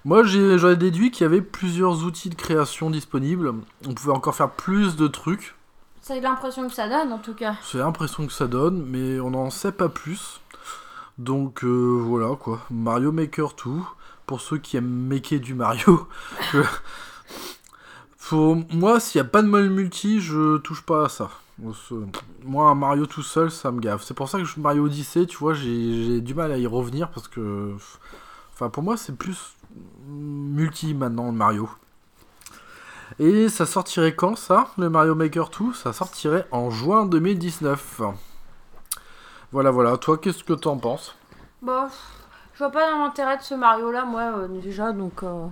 [0.04, 3.52] Moi j'aurais déduit qu'il y avait plusieurs outils de création disponibles,
[3.86, 5.54] on pouvait encore faire plus de trucs,
[6.00, 7.56] C'est l'impression que ça donne en tout cas.
[7.62, 10.40] c'est l'impression que ça donne, mais on n'en sait pas plus.
[11.18, 13.72] Donc euh, voilà quoi, Mario Maker 2,
[14.26, 16.08] pour ceux qui aiment maker du Mario.
[18.28, 21.30] Pour moi, s'il n'y a pas de mode multi, je touche pas à ça.
[22.44, 24.04] Moi, un Mario tout seul, ça me gave.
[24.04, 27.10] C'est pour ça que je Mario Odyssey, tu vois, j'ai du mal à y revenir
[27.10, 27.74] parce que.
[28.52, 29.56] Enfin, pour moi, c'est plus
[30.06, 31.68] multi maintenant, le Mario.
[33.18, 38.00] Et ça sortirait quand ça, le Mario Maker 2 Ça sortirait en juin 2019.
[39.52, 39.96] Voilà, voilà.
[39.98, 41.16] Toi, qu'est-ce que t'en penses?
[41.60, 41.98] Bah, pff,
[42.54, 45.22] je vois pas l'intérêt de ce Mario là, moi euh, déjà, donc.
[45.22, 45.46] euh,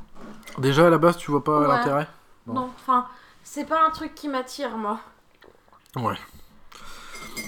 [0.58, 1.68] Déjà, à la base, tu vois pas Ouais.
[1.68, 2.08] l'intérêt?
[2.46, 2.54] Bon.
[2.54, 3.06] Non, enfin,
[3.42, 5.00] c'est pas un truc qui m'attire moi.
[5.96, 6.16] Ouais.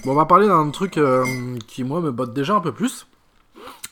[0.03, 3.07] Bon, on va parler d'un truc euh, qui, moi, me botte déjà un peu plus,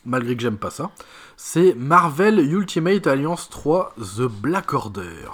[0.10, 0.92] malgré que j'aime pas ça.
[1.38, 5.30] C'est Marvel Ultimate Alliance 3 The Black Order.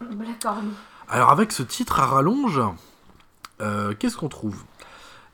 [0.00, 0.62] D'accord.
[1.08, 2.60] Alors, avec ce titre à rallonge,
[3.60, 4.62] euh, qu'est-ce qu'on trouve?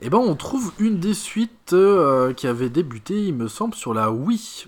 [0.01, 3.93] Eh ben, on trouve une des suites euh, qui avait débuté, il me semble, sur
[3.93, 4.67] la Wii.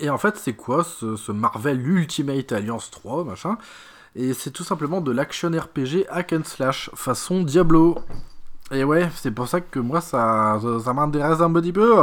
[0.00, 3.58] Et en fait, c'est quoi ce, ce Marvel Ultimate Alliance 3, machin?
[4.16, 7.98] Et c'est tout simplement de l'action RPG hack and slash, façon Diablo.
[8.70, 11.94] Et ouais, c'est pour ça que moi, ça, ça, ça m'intéresse un petit peu.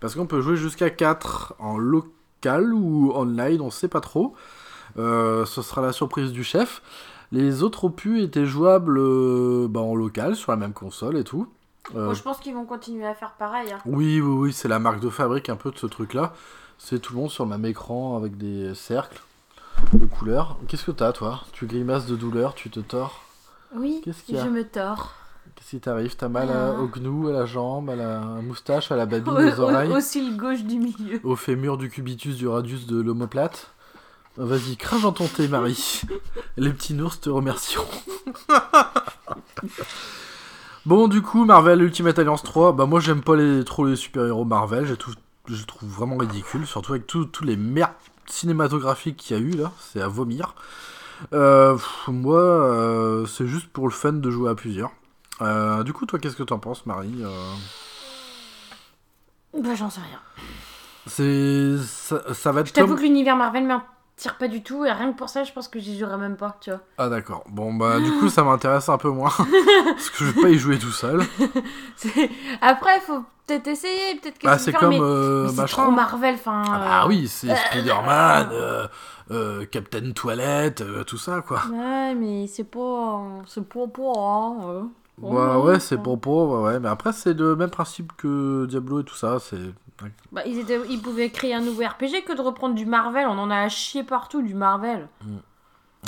[0.00, 4.34] Parce qu'on peut jouer jusqu'à 4 en local ou online, on sait pas trop.
[4.98, 6.82] Euh, ce sera la surprise du chef.
[7.32, 11.46] Les autres opus étaient jouables euh, bah, en local, sur la même console et tout.
[11.94, 13.70] Euh, Bon, je pense qu'ils vont continuer à faire pareil.
[13.72, 13.78] hein.
[13.86, 16.32] oui, oui, oui, c'est la marque de fabrique un peu de ce truc-là.
[16.78, 19.20] C'est tout le monde sur le même écran avec des cercles
[19.92, 20.56] de couleurs.
[20.66, 21.42] Qu'est-ce que t'as, toi?
[21.52, 23.22] Tu grimaces de douleur, tu te tords?
[23.76, 24.44] Oui, Qu'est-ce qu'il y a?
[24.44, 25.12] je me tords.
[25.60, 26.80] Qu'est-ce qui t'arrive T'as mal à- Ah.
[26.80, 29.92] au genou, à la jambe, à la moustache, à la babine Au, des au- oreilles,
[29.92, 31.20] au cil gauche du milieu.
[31.22, 33.70] au fémur du cubitus du radius de l'omoplate
[34.36, 36.00] Vas-y, crache dans ton thé, Marie.
[36.56, 37.84] Les petits nours te remercieront.
[40.86, 44.44] bon, du coup, Marvel Ultimate Alliance 3, bah moi j'aime pas les, trop les super-héros
[44.44, 45.14] Marvel, je trouve,
[45.46, 47.92] je trouve vraiment ridicule, surtout avec tous tous les merdes
[48.26, 50.54] cinématographiques qu'il y a eu là, c'est à vomir.
[51.34, 54.90] Euh, pff, moi, euh, c'est juste pour le fun de jouer à plusieurs.
[55.40, 57.28] Euh, du coup, toi, qu'est-ce que t'en penses, Marie Euh,
[59.58, 60.20] Bah, j'en sais rien.
[61.06, 62.96] C'est ça, ça va être Je t'avoue comme...
[62.98, 64.84] que l'univers Marvel m'attire pas du tout.
[64.84, 66.80] Et rien que pour ça, je pense que j'y jouerai même pas, tu vois.
[66.98, 67.42] Ah d'accord.
[67.48, 69.30] Bon bah du coup ça m'intéresse un peu moins
[69.86, 71.22] parce que je vais pas y jouer tout seul.
[72.60, 74.16] Après, faut peut-être essayer.
[74.20, 76.62] Peut-être que Bah c'est comme mais- euh, mais c'est trop Marvel, enfin.
[76.66, 78.86] Ah bah euh, oui, c'est Spider-Man, euh,
[79.30, 81.62] euh, Captain Toilette, euh, tout ça quoi.
[81.72, 83.20] Ouais, mais c'est pas.
[83.46, 84.22] C'est pas pour.
[84.22, 84.90] Hein,
[85.22, 85.30] euh.
[85.30, 86.18] Bah Oh, ouais, c'est pour,
[86.62, 89.58] ouais, mais après c'est le même principe que Diablo et tout ça, c'est...
[90.32, 90.80] Bah, ils, étaient...
[90.88, 93.26] ils pouvaient créer un nouveau RPG que de reprendre du Marvel.
[93.28, 95.08] On en a à chier partout, du Marvel.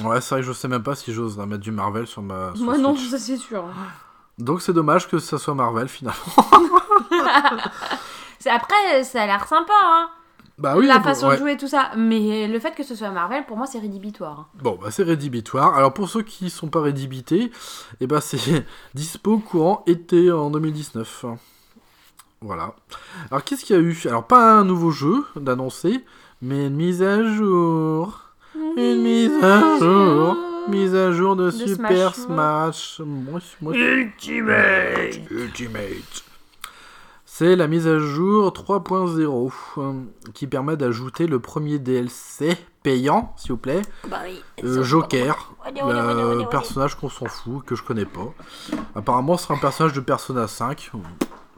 [0.03, 2.55] Ouais, c'est vrai que je sais même pas si j'ose mettre du Marvel sur ma
[2.55, 3.11] sur Moi, non, Switch.
[3.11, 3.65] ça c'est sûr.
[4.39, 6.19] Donc c'est dommage que ça soit Marvel finalement.
[8.47, 10.09] Après, ça a l'air sympa, hein.
[10.59, 11.35] Bah oui, la bon, façon ouais.
[11.35, 11.91] de jouer, tout ça.
[11.97, 14.49] Mais le fait que ce soit Marvel, pour moi, c'est rédhibitoire.
[14.55, 15.75] Bon, bah c'est rédhibitoire.
[15.75, 17.51] Alors pour ceux qui sont pas rédhibités,
[18.01, 21.27] et bah c'est dispo courant été en 2019.
[22.41, 22.75] Voilà.
[23.31, 23.97] Alors qu'est-ce qu'il y a eu?
[24.07, 26.05] Alors pas un nouveau jeu d'annoncer,
[26.41, 28.21] mais une mise à jour.
[28.77, 30.37] Une mise à jour.
[30.69, 33.57] Mise à jour de, De Super Smash Smash.
[33.63, 35.21] Ultimate.
[35.31, 36.25] Ultimate.
[37.43, 39.93] C'est la mise à jour 3.0 euh,
[40.33, 44.41] qui permet d'ajouter le premier DLC payant, s'il vous plaît, Bah oui.
[44.63, 48.33] euh, Joker, le personnage qu'on s'en fout, que je connais pas.
[48.95, 50.93] Apparemment, ce sera un personnage de Persona 5.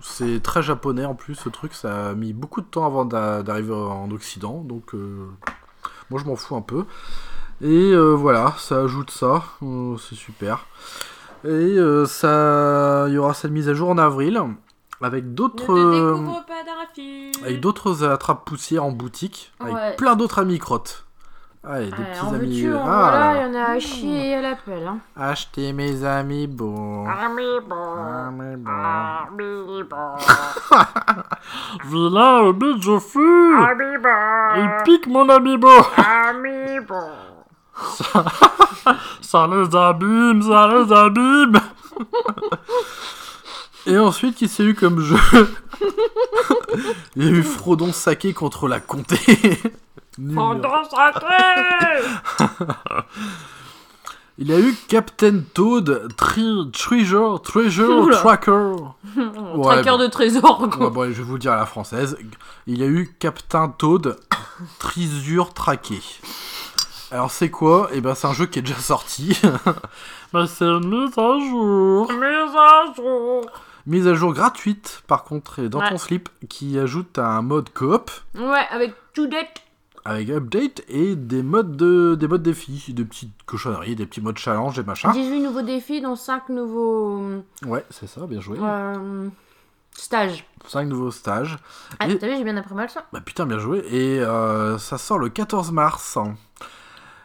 [0.01, 1.75] C'est très japonais en plus, ce truc.
[1.75, 5.29] Ça a mis beaucoup de temps avant d'a- d'arriver en Occident, donc euh,
[6.09, 6.87] moi je m'en fous un peu.
[7.61, 9.43] Et euh, voilà, ça ajoute ça,
[10.01, 10.65] c'est super.
[11.47, 14.43] Et ça, il y aura cette mise à jour en avril
[15.03, 15.73] avec d'autres.
[15.73, 16.17] euh,
[17.43, 21.05] avec d'autres attrapes poussières en boutique, avec plein d'autres amis crottes.
[21.67, 22.61] Allez, des Ouais, petits en amis.
[22.63, 24.87] veux-tu, en Ah, voilà, il y en a à chier et à l'appel.
[24.87, 24.99] Hein.
[25.17, 27.07] Achetez mes amis bons.
[27.09, 27.75] Amiibo.
[27.75, 28.71] Amis bons.
[28.71, 29.97] Amiibo.
[31.87, 34.09] Vilain hobbit, je fus Amiibo.
[34.85, 36.95] pique mon amiibo Amiibo.
[39.23, 41.59] Ça les abîme, ça les abîme
[43.87, 45.17] Et ensuite, qui s'est eu comme jeu
[47.17, 49.19] Il y a eu Frodon Saké contre la comté.
[50.35, 51.35] Pendant sacré.
[54.39, 58.11] Il y a eu Captain Toad Treasure, Treasure.
[58.11, 58.75] Tracker.
[59.63, 59.99] Tracker bon.
[59.99, 60.91] de trésor, Ouais, quoi.
[60.91, 62.17] bon, je vais vous le dire à la française.
[62.67, 64.17] Il y a eu Captain Toad
[64.81, 66.01] Trisure Traqué.
[67.13, 67.89] Alors c'est quoi?
[67.93, 69.41] Eh ben c'est un jeu qui est déjà sorti.
[70.33, 72.11] bah c'est une mise à jour.
[72.11, 73.47] Mise à jour.
[73.87, 75.91] Mise à jour gratuite par contre dans Ouais.
[75.91, 79.61] ton slip qui ajoute un mode coop Ouais, avec Toadette.
[80.07, 84.39] avec update et des modes de des modes défis, des petites cochonneries, des petits modes
[84.39, 85.13] challenge et machin.
[85.13, 88.59] 18 nouveaux défis, dont 5 nouveaux Ouais, c'est ça, bien joué.
[88.61, 89.29] euh,
[89.93, 90.47] stages.
[90.67, 91.59] 5 nouveaux stages.
[92.01, 93.05] Ah, Et- t'as vu, j'ai bien appris mal ça.
[93.13, 93.85] Bah putain, bien joué.
[93.91, 96.17] Et euh, ça sort le 14 mars.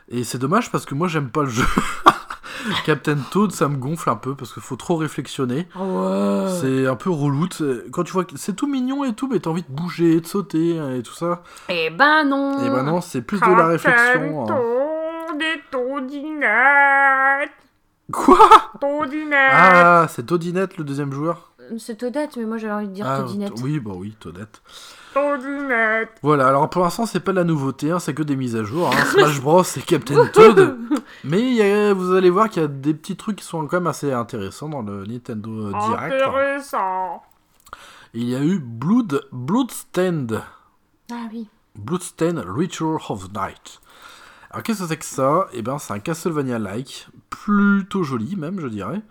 [0.09, 1.63] Et c'est dommage parce que moi j'aime pas le jeu.
[2.85, 5.67] Captain Toad, ça me gonfle un peu parce qu'il faut trop réflexionner.
[5.75, 6.47] Ouais.
[6.61, 7.47] C'est un peu relou.
[7.51, 10.19] c'est- Quand tu vois que c'est tout mignon et tout, mais t'as envie de bouger,
[10.21, 11.43] de sauter hein, et tout ça.
[11.69, 12.65] Eh ben non.
[12.65, 14.43] Et bah non, c'est plus de la réflexion.
[14.43, 14.45] hein.
[14.47, 17.51] Toad et Toadinette.
[18.11, 18.37] Quoi?
[18.81, 19.37] Toadinette.
[19.53, 23.19] Ah, c'est Toadinette le deuxième joueur C'est Toadette, mais moi j'avais envie de dire ah,
[23.19, 23.53] Toadinette.
[23.55, 24.61] t- Oui, bah oui, Toadette.
[25.13, 26.09] Toadinette.
[26.21, 28.63] Voilà, alors pour l'instant, c'est pas de la nouveauté, hein, c'est que des mises à
[28.63, 28.87] jour.
[28.89, 29.05] hein.
[29.05, 30.77] Smash Bros, c'est Captain Toad.
[31.23, 33.65] Mais il y a- vous allez voir qu'il y a des petits trucs qui sont
[33.67, 36.13] quand même assez intéressants dans le Nintendo Direct.
[36.13, 37.23] Intéressant.
[38.13, 40.41] Il y a eu Blood, Bloodstained.
[41.11, 41.47] Ah oui.
[41.75, 43.79] Bloodstained Ritual of Night.
[44.51, 45.47] Alors qu'est-ce que c'est que ça?
[45.53, 49.01] Eh ben c'est un Castlevania-like, plutôt joli même je dirais.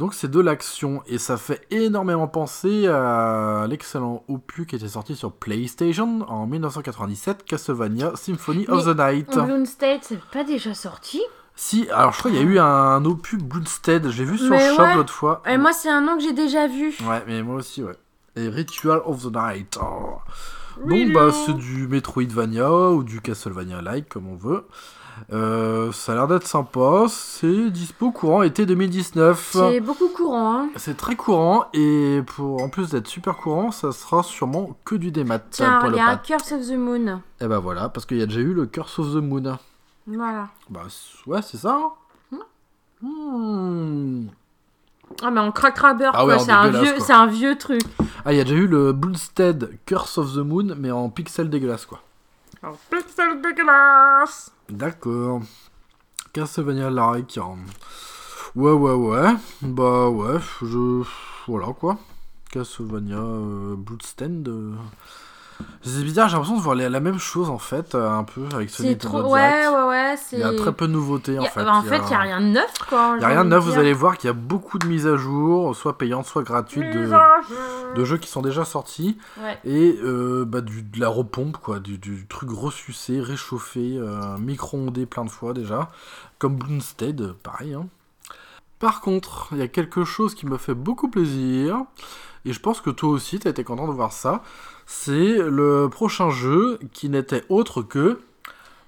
[0.00, 5.14] Donc c'est de l'action et ça fait énormément penser à l'excellent opus qui était sorti
[5.14, 9.30] sur PlayStation en 1997, Castlevania Symphony of the Night.
[9.36, 11.20] Bloom State, c'est pas déjà sorti?
[11.54, 14.82] Si, alors je crois qu'il y a eu un opus Bloodstead, j'ai vu sur shop
[14.82, 14.94] ouais.
[14.94, 15.42] l'autre fois.
[15.46, 16.96] Et moi, c'est un nom que j'ai déjà vu.
[17.06, 17.96] Ouais, mais moi aussi, ouais.
[18.36, 19.78] Et Ritual of the Night.
[19.82, 20.16] oh.
[20.86, 24.64] Donc bah c'est du Metroidvania ou du Castlevania-like comme on veut.
[25.32, 29.50] Euh, ça a l'air d'être sympa, c'est dispo courant été 2019.
[29.52, 30.68] C'est beaucoup courant, hein.
[30.76, 35.10] C'est très courant et pour en plus d'être super courant, ça sera sûrement que du
[35.12, 36.26] démat Tiens, le regarde, pat.
[36.26, 37.20] Curse of the Moon.
[37.40, 39.58] Et bah voilà, parce qu'il y a déjà eu le Curse of the Moon.
[40.06, 40.48] Voilà.
[40.68, 40.82] Bah
[41.26, 41.78] ouais, c'est ça.
[42.32, 42.38] hein.
[43.02, 44.26] Hmm.
[45.22, 47.04] Ah, mais on craquera beurre, Ah ouais, en C'est un, vieux, quoi.
[47.04, 47.82] c'est un vieux truc.
[48.24, 51.50] Ah, il y a déjà eu le Bloodstead Curse of the Moon, mais en pixel
[51.50, 52.00] dégueulasse quoi.
[52.62, 54.52] Un pixel dégueulasse.
[54.70, 55.42] D'accord.
[56.32, 57.38] Castlevania-like.
[57.38, 57.58] hein.
[58.54, 59.34] Ouais, ouais, ouais.
[59.62, 61.02] Bah ouais, je...
[61.46, 61.98] Voilà quoi.
[62.50, 64.48] Castlevania euh, Bloodstead.
[64.48, 64.74] euh.
[65.82, 68.70] C'est bizarre, j'ai l'impression de voir la, même chose en fait, euh, un peu avec
[68.78, 69.32] Nintendo trop.
[69.32, 70.14] Ouais, ouais, ouais.
[70.32, 71.64] Il y a très peu de nouveautés en fait.
[71.64, 73.14] bah, en fait, il n'y a rien de neuf, quoi.
[73.16, 75.06] Il y a rien de neuf, vous allez voir qu'il y a beaucoup de mises
[75.06, 79.18] à jour, soit payantes, soit gratuites, de, jeux qui sont déjà sortis.
[79.42, 79.58] Ouais.
[79.64, 85.06] Et euh, bah, du, de la repompe, quoi, du, du truc ressucé, réchauffé, euh, micro-ondé
[85.06, 85.90] plein de fois déjà.
[86.38, 87.74] Comme Bloomstead, pareil.
[87.74, 87.86] hein.
[88.78, 91.82] Par contre, il y a quelque chose qui me fait beaucoup plaisir,
[92.46, 94.42] et je pense que toi aussi, tu as été content de voir ça.
[94.92, 98.18] C'est le prochain jeu qui n'était autre que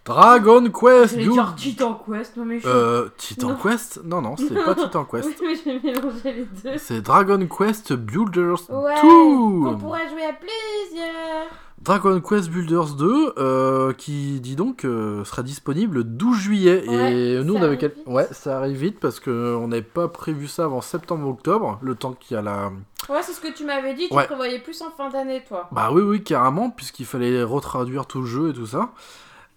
[0.05, 3.57] Dragon Quest J'allais dire Titan Quest, non mais je Euh, Titan Non.
[3.63, 5.29] Quest Non, non, c'est pas Titan Quest.
[5.41, 6.79] Oui, mais j'ai mélangé les deux.
[6.79, 11.47] C'est Dragon Quest Builders Ouais, 2 on pourrait jouer à plusieurs.
[11.81, 17.13] Dragon Quest Builders 2 euh, qui dit donc euh, sera disponible le 12 juillet Ouais,
[17.13, 20.47] et nous on avait quel- ouais ça arrive vite parce que on n'avait pas prévu
[20.47, 22.71] ça avant septembre octobre le temps qu'il y a la
[23.09, 24.27] Ouais, c'est ce que tu m'avais dit, tu Ouais.
[24.27, 25.69] prévoyais plus en fin d'année, toi.
[25.73, 28.91] bah oui oui carrément puisqu'il fallait retraduire tout le jeu et tout ça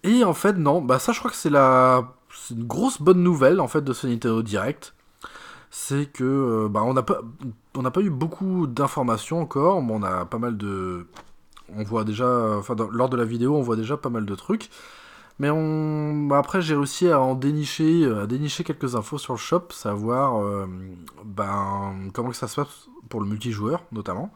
[0.06, 0.80] et en fait non.
[0.80, 2.12] Bah ça je crois que c'est la
[2.50, 4.94] une grosse bonne nouvelle en fait de ce Nintendo Direct.
[5.70, 7.20] C'est que euh, bah on n'a pas
[7.74, 11.06] pas eu beaucoup d'informations encore on a pas mal de
[11.76, 14.70] on voit déjà enfin lors de la vidéo on voit déjà pas mal de trucs.
[15.38, 19.34] Mais on bah, après j'ai réussi à en dénicher euh, à dénicher quelques infos sur
[19.34, 20.66] le shop savoir euh,
[21.24, 24.32] ben comment que ça se passe pour le multijoueur notamment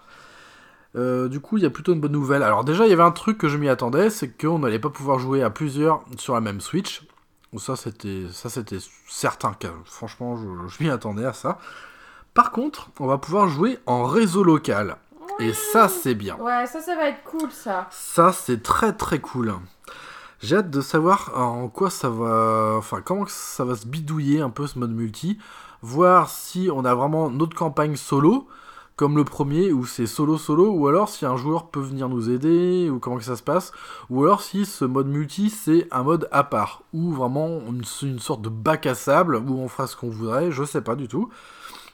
[0.96, 2.42] Euh, du coup, il y a plutôt une bonne nouvelle.
[2.42, 4.90] Alors déjà, il y avait un truc que je m'y attendais, c'est qu'on n'allait pas
[4.90, 7.03] pouvoir jouer à plusieurs sur la même Switch.
[7.59, 9.53] Ça, c'était ça, c'était certain.
[9.55, 11.59] que- Franchement, je, je m'y attendais à ça.
[12.35, 14.96] Par contre, on va pouvoir jouer en réseau local.
[15.38, 16.37] Et ça, c'est bien.
[16.37, 17.87] Ouais, ça, ça va être cool, ça.
[17.90, 19.55] Ça, c'est très très cool.
[20.42, 22.74] J'ai hâte de savoir en quoi ça va.
[22.76, 25.38] Enfin, comment ça va se bidouiller un peu ce mode multi.
[25.83, 28.46] Voir si on a vraiment notre campagne solo,
[29.00, 32.90] comme le premier, où c'est solo-solo, ou alors si un joueur peut venir nous aider,
[32.90, 33.72] ou comment que ça se passe.
[34.10, 38.18] Ou alors si ce mode multi, c'est un mode à part, ou vraiment une, une
[38.18, 41.08] sorte de bac à sable, où on fera ce qu'on voudrait, je sais pas du
[41.08, 41.30] tout.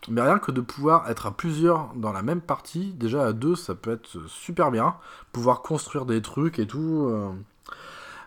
[0.08, 3.54] Mais rien que de pouvoir être à plusieurs dans la même partie, déjà à deux,
[3.54, 4.96] ça peut être super bien.
[5.30, 7.06] Pouvoir construire des trucs et tout.
[7.08, 7.30] euh.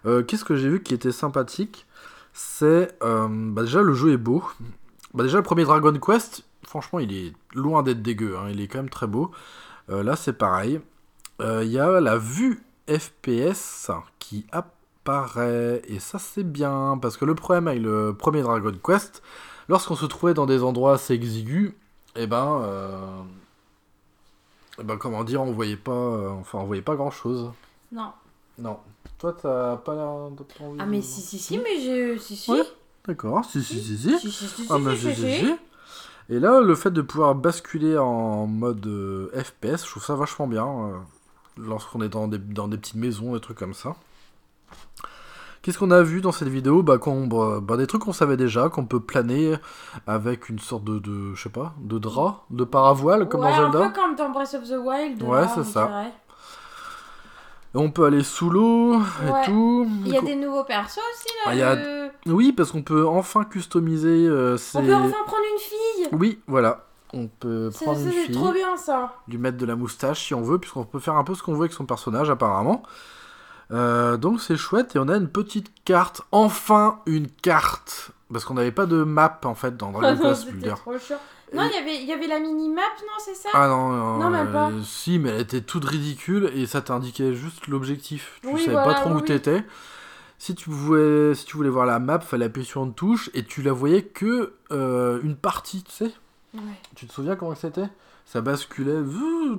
[0.05, 1.85] Euh, Qu'est-ce que j'ai vu qui était sympathique?
[2.31, 4.41] C'est euh, bah déjà le jeu est beau.
[5.13, 8.67] Bah déjà le premier Dragon Quest, franchement il est loin d'être dégueu, hein, il est
[8.67, 9.31] quand même très beau.
[9.89, 10.79] Euh, là c'est pareil.
[11.41, 17.25] Euh, Il y a la vue FPS qui apparaît et ça c'est bien parce que
[17.25, 19.23] le problème avec le premier Dragon Quest,
[19.67, 21.73] lorsqu'on se trouvait dans des endroits assez exigus,
[22.15, 23.21] et ben, euh,
[24.79, 27.51] eh ben comment dire, on voyait pas, enfin on voyait pas grand chose.
[27.91, 28.11] Non.
[28.59, 28.77] Non.
[29.17, 30.43] Toi, t'as pas l'air de
[30.79, 32.17] Ah, mais si, si, si, mais j'ai.
[32.19, 32.51] Si, si.
[32.51, 32.61] Ouais.
[33.07, 34.19] D'accord, si, si, si, si.
[34.19, 35.55] Si, si, si, si, Ah, bah, si, si, si, si, si.
[36.29, 40.47] Et là, le fait de pouvoir basculer en mode euh, FPS, je trouve ça vachement
[40.47, 40.67] bien.
[40.67, 40.97] euh,
[41.57, 43.95] lorsqu'on est dans des, dans des petites maisons, des trucs comme ça.
[45.61, 46.83] Qu'est-ce qu'on a vu dans cette vidéo?
[46.83, 49.55] Bah, bah, bah, Des trucs qu'on savait déjà, qu'on peut planer
[50.07, 53.71] avec une sorte de, de je sais pas, de drap, de paravoile, comme ouais, dans
[53.71, 53.85] Zelda.
[53.85, 55.21] un peu comme dans Breath of the Wild.
[55.23, 56.05] Ouais, c'est ça.
[57.75, 59.87] On peut aller sous l'eau et tout.
[60.05, 61.41] Il y a des nouveaux persos aussi, là.
[61.47, 65.23] Ah, il y a- le- Oui, parce qu'on peut enfin customiser euh, On peut enfin
[65.25, 66.07] prendre une fille.
[66.13, 66.85] Oui, voilà.
[67.13, 69.13] On peut prendre une c'est fille, trop bien, ça.
[69.27, 71.53] lui mettre de la moustache si on veut, puisqu'on peut faire un peu ce qu'on
[71.53, 72.83] veut avec son personnage apparemment.
[73.71, 78.55] Euh, donc c'est chouette et on a une petite carte, enfin une carte, parce qu'on
[78.55, 80.73] n'avait pas de map en fait dans Dragon Quest Builder.
[81.53, 83.49] Non, il y avait- y avait la mini-map, non, c'est ça?
[83.53, 84.69] Ah non, non, Non, même pas.
[84.69, 88.39] euh, si, mais elle était toute ridicule et ça t'indiquait juste l'objectif.
[88.41, 89.25] Tu Oui, savais voilà, pas trop oui, où oui.
[89.25, 89.63] t'étais.
[90.37, 93.43] Si tu, voulais, si tu voulais voir la map, fallait appuyer sur une touche et
[93.43, 96.11] tu la voyais que euh, une partie, tu sais.
[96.53, 96.61] Ouais.
[96.95, 97.89] Tu te souviens comment c'était?
[98.25, 98.99] Ça basculait,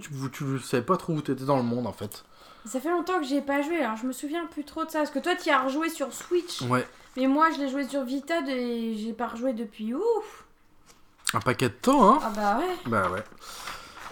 [0.00, 2.24] tu, tu savais pas trop où t'étais dans le monde en fait.
[2.66, 4.98] Ça fait longtemps que j'ai pas joué, alors je me souviens plus trop de ça.
[5.00, 6.62] Parce que toi, tu as rejoué sur Switch.
[6.62, 6.86] Ouais.
[7.16, 10.44] Mais moi, je l'ai joué sur Vita et j'ai pas rejoué depuis ouf.
[11.34, 12.76] Un paquet de temps, hein Ah bah ouais.
[12.86, 13.22] Bah ouais.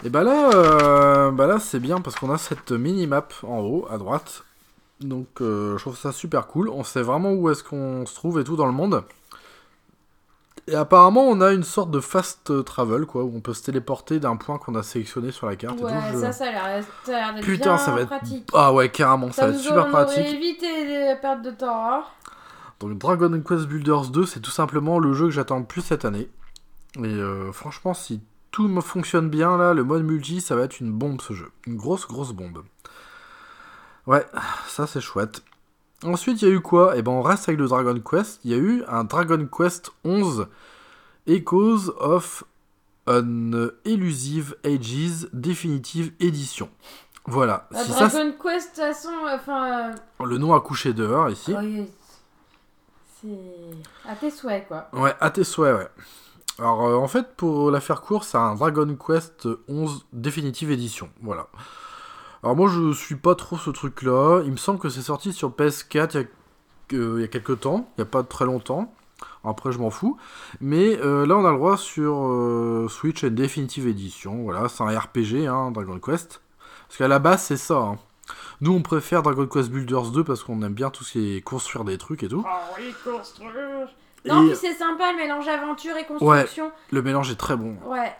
[0.05, 3.87] Et bah là, euh, bah là c'est bien parce qu'on a cette mini-map en haut,
[3.91, 4.43] à droite.
[5.01, 6.69] Donc euh, je trouve ça super cool.
[6.69, 9.03] On sait vraiment où est-ce qu'on se trouve et tout dans le monde.
[10.67, 14.19] Et apparemment on a une sorte de fast travel quoi, où on peut se téléporter
[14.19, 16.17] d'un point qu'on a sélectionné sur la carte Ouais, et tout.
[16.17, 18.07] Je- ça, ça a l'air ça a l'air d'être Putain, bien ça va être...
[18.07, 18.47] pratique.
[18.53, 20.19] Ah ouais, carrément, ça, va être super pratique.
[20.19, 21.91] aurait évité des pertes de temps.
[21.91, 22.03] Hein.
[22.79, 26.05] Donc Dragon Quest Builders 2, c'est tout simplement le jeu que j'attends le plus cette
[26.05, 26.29] année.
[26.97, 28.21] Et euh, franchement, si
[28.51, 31.51] tout me fonctionne bien là, le mode multi, ça va être une bombe ce jeu.
[31.67, 32.63] Une grosse, grosse bombe.
[34.07, 34.25] Ouais,
[34.67, 35.43] ça c'est chouette.
[36.03, 36.93] Ensuite, il y a eu quoi?
[36.95, 38.39] Eh ben, on reste avec le Dragon Quest.
[38.45, 40.47] Il y a eu un Dragon Quest 11
[41.27, 42.43] Echoes of
[43.05, 43.51] an
[43.85, 46.69] Elusive Ages Definitive Edition.
[47.25, 47.67] Voilà.
[47.75, 49.91] Si ça, Dragon Quest, de toute façon, enfin.
[49.91, 51.53] euh, le nom a couché dehors ici.
[51.55, 51.85] oui,
[53.21, 54.87] c'est à tes souhaits, quoi.
[54.93, 55.87] Ouais, à tes souhaits, ouais.
[56.59, 61.09] Alors, euh, en fait, pour la faire court, c'est un Dragon Quest 11 Definitive Edition.
[61.21, 61.47] Voilà.
[62.43, 64.41] Alors, moi, je suis pas trop ce truc-là.
[64.45, 67.27] Il me semble que c'est sorti sur PS4 il y a, euh, il y a
[67.27, 67.89] quelques temps.
[67.97, 68.93] Il y a pas très longtemps.
[69.43, 70.17] Après, je m'en fous.
[70.59, 74.43] Mais euh, là, on a le droit sur Switch et Definitive Edition.
[74.43, 76.41] Voilà, c'est un RPG, hein, Dragon Quest.
[76.87, 77.77] Parce qu'à la base, c'est ça.
[77.77, 77.97] hein.
[78.61, 81.41] Nous, on préfère Dragon Quest Builders 2 parce qu'on aime bien tout ce qui est
[81.41, 82.43] construire des trucs et tout.
[82.45, 83.87] Ah oui, construire.
[84.25, 86.71] Non, Et puis c'est sympa le mélange aventure et construction.
[86.91, 87.77] le mélange est très bon.
[87.85, 88.13] Ouais.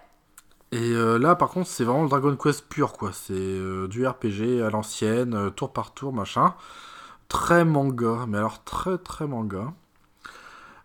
[0.71, 3.11] Et euh, là, par contre, c'est vraiment le Dragon Quest pur, quoi.
[3.11, 6.53] C'est euh, du RPG à l'ancienne, euh, tour par tour, machin.
[7.27, 9.73] Très manga, mais alors très très manga.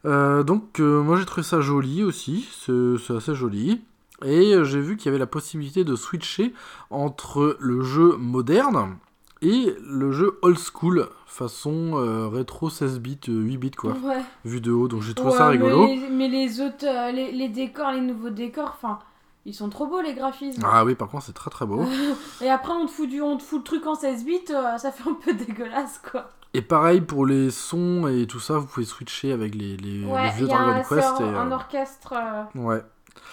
[0.05, 3.83] Donc, moi j'ai trouvé ça joli aussi, c'est assez joli.
[4.23, 6.53] Et j'ai vu qu'il y avait la possibilité de switcher
[6.91, 8.99] entre le jeu moderne
[9.41, 14.23] et le jeu old school, façon euh, rétro 16 bits, euh, 8 bits, quoi, Ouais.
[14.45, 14.89] vu de haut.
[14.89, 15.87] Donc j'ai trouvé Ouais, ça rigolo.
[15.87, 18.99] Mais les, mais les autres, euh, les, les décors, les nouveaux décors, enfin,
[19.45, 20.63] ils sont trop beaux les graphismes.
[20.65, 21.85] Ah oui, par contre, c'est très très beau.
[22.41, 24.79] Et après, on te fout du, on te fout le truc en 16 bits, euh,
[24.79, 26.31] ça fait un peu dégueulasse quoi.
[26.57, 30.07] Et pareil pour les sons et tout ça, vous pouvez switcher avec les, les, les
[30.07, 31.03] Ouais, vieux Dragon Quest.
[31.21, 32.81] un, et, un euh, orchestre, euh, ouais.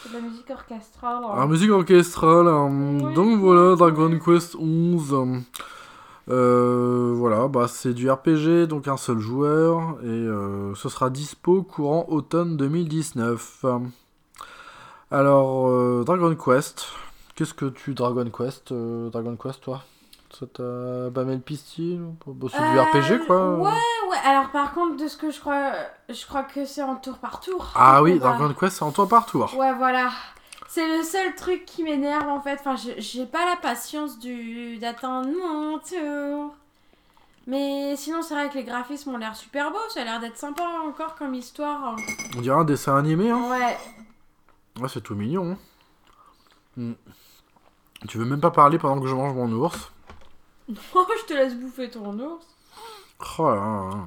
[0.02, 1.18] c'est de la musique orchestrale.
[1.18, 4.18] Alors, musique orchestrale, euh, Oui, donc voilà, Dragon.
[4.18, 5.44] Quest 11.
[6.32, 11.62] Euh, voilà, bah c'est du RPG, donc un seul joueur, et euh, ce sera dispo
[11.64, 13.66] courant automne 2019.
[15.12, 16.88] Alors, euh, Dragon Quest,
[17.36, 19.84] qu'est-ce que tu Dragon Quest, Dragon Quest toi?
[20.32, 22.00] Ça t'a bâmé le pistil?
[22.26, 23.70] Bah, C'est du RPG quoi Ouais,
[24.10, 25.74] ouais, alors par contre, de ce que je crois,
[26.08, 27.74] je crois que c'est en tour par tour.
[27.76, 29.54] Ah oui, Dragon Quest c'est en tour par tour.
[29.58, 30.10] Ouais, voilà.
[30.74, 32.58] C'est le seul truc qui m'énerve en fait.
[32.66, 36.56] Enfin, j'ai- pas la patience du d'attendre mon tour.
[37.46, 39.90] Mais sinon, c'est vrai que les graphismes ont l'air super beaux.
[39.90, 41.96] Ça a l'air d'être sympa encore comme histoire.
[42.38, 43.78] On dirait un dessin animé, hein Ouais.
[44.80, 45.52] Ouais, c'est tout mignon.
[45.52, 45.58] hein.
[46.78, 46.94] Hmm.
[48.08, 49.92] Tu veux même pas parler pendant que je mange mon ours?
[50.96, 52.46] Oh, je te laisse bouffer ton ours.
[53.38, 53.98] Oh là là là.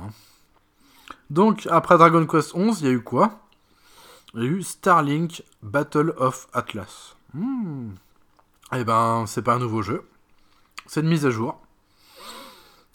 [1.29, 3.40] Donc, après Dragon Quest 11, il y a eu quoi?
[4.37, 7.14] Il y a eu Starlink Battle of Atlas.
[7.35, 7.90] Hmm.
[8.75, 10.05] Eh ben, c'est pas un nouveau jeu.
[10.87, 11.61] C'est une mise à jour.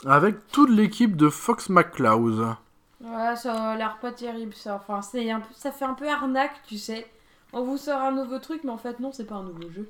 [0.05, 2.55] Avec toute l'équipe de Fox McCloud.
[3.01, 4.75] Ouais, ça a l'air pas terrible ça.
[4.75, 7.09] Enfin, c'est un peu, ça fait un peu arnaque, tu sais.
[7.53, 9.89] On vous sort un nouveau truc, mais en fait, non, c'est pas un nouveau jeu.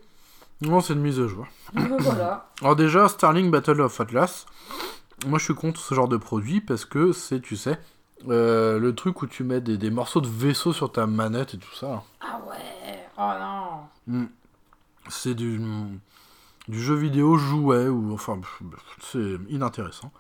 [0.62, 1.48] Non, c'est une mise à jour.
[1.74, 2.52] voilà.
[2.62, 4.46] Alors déjà, Starlink Battle of Atlas,
[5.26, 7.80] moi je suis contre ce genre de produit parce que c'est, tu sais,
[8.28, 11.58] euh, le truc où tu mets des, des morceaux de vaisseau sur ta manette et
[11.58, 12.04] tout ça.
[12.22, 13.08] Ah ouais.
[13.18, 14.14] Oh non.
[14.22, 14.26] Hmm.
[15.10, 15.60] C'est du,
[16.68, 18.40] du jeu vidéo jouet ou enfin
[19.02, 20.12] c'est inintéressant.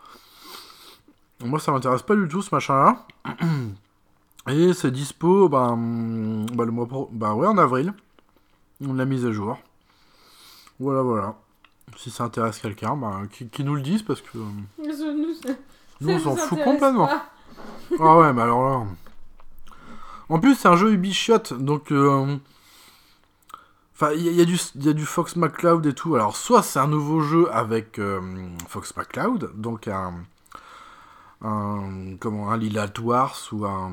[1.44, 3.06] Moi ça m'intéresse pas du tout ce machin-là.
[4.48, 5.76] Et c'est dispo ben,
[6.58, 7.94] le mois pro- bah ouais en avril.
[8.86, 9.58] On l'a mise à jour.
[10.80, 11.36] Voilà voilà.
[11.98, 14.42] Si ça intéresse quelqu'un, bah, qui, qui nous le dise parce que euh,
[14.86, 15.54] Nous, ça-
[16.02, 17.08] nous on s'en nous fout complètement.
[17.08, 17.26] pas.
[18.00, 18.85] Ah ouais, mais alors là.
[20.29, 21.92] En plus, c'est un jeu Ubisoft, donc.
[21.92, 22.37] euh,
[23.96, 26.15] Enfin, il y, y a du- Fox McCloud et tout.
[26.15, 28.21] Alors, soit c'est un nouveau jeu avec euh,
[28.69, 30.23] Fox McCloud, donc un.
[31.42, 33.92] Comment, un Lilat Wars ou un,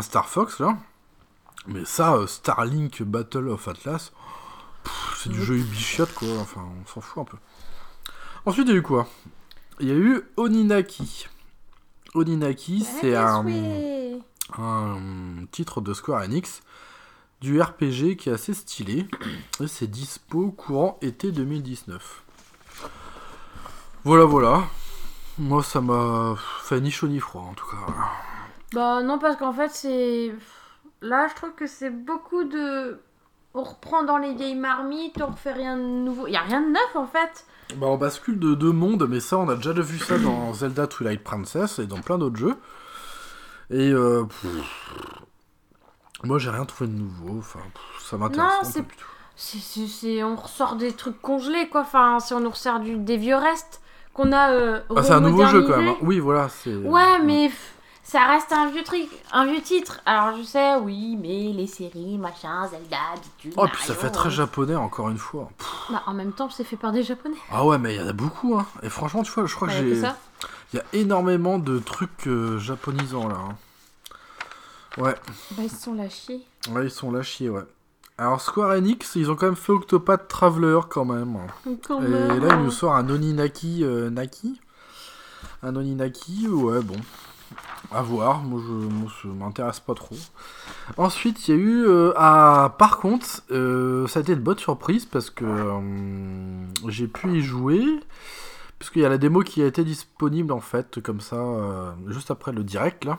[0.00, 0.76] Star Fox, là.
[1.66, 4.12] Mais ça, euh, Starlink Battle of Atlas,
[5.16, 6.28] c'est du jeu Ubisoft, quoi.
[6.40, 7.36] Enfin, on s'en fout un peu.
[8.46, 9.06] Ensuite, il y a eu quoi?
[9.80, 11.28] Il y a eu Oninaki.
[12.14, 13.44] Oninaki, c'est un
[15.50, 16.62] titre de Square Enix
[17.40, 19.06] du RPG qui est assez stylé.
[19.60, 22.22] Et c'est dispo courant été 2019.
[24.04, 24.62] Voilà, voilà.
[25.38, 27.76] Moi, ça m'a fait ni chaud ni froid, en tout cas.
[28.72, 30.32] Bah non, parce qu'en fait, c'est...
[31.00, 33.00] Là, je trouve que c'est beaucoup de...
[33.52, 36.26] On reprend dans les vieilles marmites, on refait rien de nouveau.
[36.26, 37.46] Il a rien de neuf, en fait.
[37.76, 40.86] Bah, on bascule de deux mondes, mais ça, on a déjà vu ça dans Zelda
[40.86, 42.54] Twilight Princess et dans plein d'autres jeux.
[43.70, 44.46] Et euh, pff,
[46.22, 47.38] moi, j'ai rien trouvé de nouveau.
[47.38, 48.64] Enfin, pff, ça m'intéresse Non, pas
[49.36, 49.88] c'est-.
[49.88, 51.80] C'est, On ressort des trucs congelés, quoi.
[51.80, 52.96] Enfin, si on nous ressort du...
[52.96, 53.80] des vieux restes
[54.12, 55.88] qu'on a euh, Ah, c'est un nouveau jeu quand même.
[55.88, 55.96] hein.
[56.02, 56.48] Oui, voilà.
[56.66, 57.50] Ouais, mais
[58.04, 60.00] ça reste un vieux truc, un vieux titre.
[60.06, 64.30] Alors je sais, oui, mais les séries, machin, Zelda, bitume, Oh, puis ça fait très
[64.30, 65.50] japonais encore une fois.
[65.58, 65.68] Pff.
[65.90, 67.36] Bah, en même temps, c'est fait par des japonais.
[67.50, 68.66] Ah ouais, mais il y en a beaucoup, hein.
[68.82, 70.00] Et franchement, tu vois, je crois Bah, que j'ai.
[70.00, 70.16] ça.
[70.72, 73.36] Il y a énormément de trucs euh, japonisants là.
[73.36, 73.56] hein.
[74.96, 75.14] Ouais.
[75.52, 76.40] Bah, ils se sont lâchés.
[76.70, 77.64] ouais, ils sont là chiés, ouais.
[78.16, 81.36] Alors Square Enix, ils ont quand même fait Octopath Traveler quand même.
[81.86, 82.40] Quand Et même.
[82.44, 84.60] là, il nous sort un Oninaki euh, Naki.
[85.64, 86.94] Un Oninaki, ouais, bon.
[87.92, 88.60] À voir, moi
[89.22, 90.16] je, m'intéresse pas trop.
[90.96, 91.84] Ensuite, il y a eu.
[91.86, 97.06] euh, ah, par contre, euh, ça a été une bonne surprise parce que euh, j'ai
[97.08, 97.84] pu y jouer.
[98.78, 102.52] Puisqu'il y a la démo qui a été disponible en fait, comme ça, juste après
[102.52, 103.18] le direct là.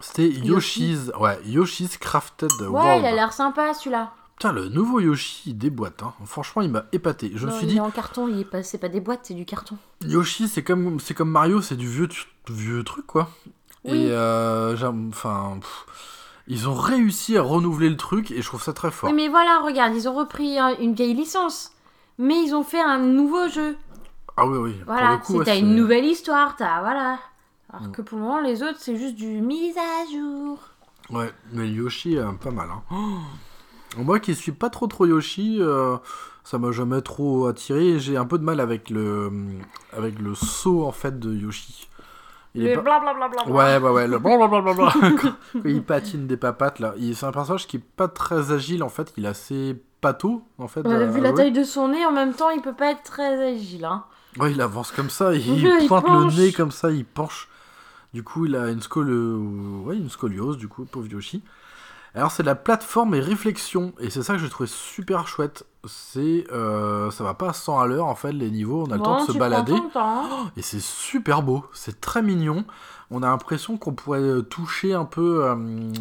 [0.00, 0.90] C'était Yoshi.
[0.92, 3.00] Yoshi's, ouais, Yoshi's Crafted Ouais, World.
[3.00, 4.12] il a l'air sympa celui-là.
[4.36, 6.02] Putain, le nouveau Yoshi il déboîte.
[6.04, 6.12] Hein.
[6.24, 7.32] Franchement, il m'a épaté.
[7.34, 8.62] Je me Non, suis il dit, est en carton, il est pas...
[8.62, 9.76] c'est pas des boîtes, c'est du carton.
[10.06, 12.08] Yoshi, c'est comme, c'est comme Mario, c'est du vieux,
[12.48, 13.30] vieux truc, quoi.
[13.90, 14.04] Oui.
[14.06, 14.76] Et, euh,
[15.08, 15.58] enfin,
[16.46, 19.10] ils ont réussi à renouveler le truc et je trouve ça très fort.
[19.10, 21.72] Oui, mais voilà, regarde, ils ont repris une vieille licence.
[22.18, 23.76] Mais ils ont fait un nouveau jeu.
[24.36, 24.76] Ah oui, oui.
[24.86, 26.80] Voilà, c'est ouais, une nouvelle histoire, t'as.
[26.80, 27.18] Voilà.
[27.72, 27.92] Alors Mm.
[27.92, 30.58] que pour le moment, les autres, c'est juste du mise à jour.
[31.10, 32.68] Ouais, mais Yoshi, euh, pas mal.
[32.70, 32.82] Hein.
[32.90, 35.96] Oh Moi qui suis pas trop trop Yoshi, euh,
[36.44, 37.98] ça m'a jamais trop attiré.
[37.98, 39.30] J'ai un peu de mal avec le,
[39.96, 41.88] avec le saut en fait de Yoshi.
[42.54, 43.46] Il est Le pas- blablabla.
[43.48, 44.92] Ouais, ouais, ouais, le blablabla.
[45.64, 46.94] il patine des papates, là.
[47.14, 49.12] C'est un personnage qui est pas très agile, en fait.
[49.16, 50.80] Il est assez pâteau, en fait.
[50.86, 52.90] Ouais, à- vu à la taille de son nez, en même temps, il peut pas
[52.92, 53.84] être très agile.
[53.84, 54.04] Hein.
[54.38, 57.48] Ouais, il avance comme ça, il, Oui, pointe le nez comme ça, il penche.
[58.14, 59.10] Du coup, il a une, scol...
[59.84, 61.42] ouais, une scoliose, du coup, pauvre Yoshi.
[62.14, 65.64] Alors, c'est de la plateforme et réflexion, et c'est ça que j'ai trouvé super chouette.
[65.86, 66.44] C'est.
[66.52, 69.02] euh, ça va pas à 100 à l'heure, en fait, les niveaux, on a le
[69.02, 69.72] temps de se balader.
[69.92, 70.50] temps, hein.
[70.56, 72.64] Et c'est super beau, c'est très mignon.
[73.10, 75.44] On a l'impression qu'on pourrait euh, toucher un peu.
[75.46, 75.54] euh,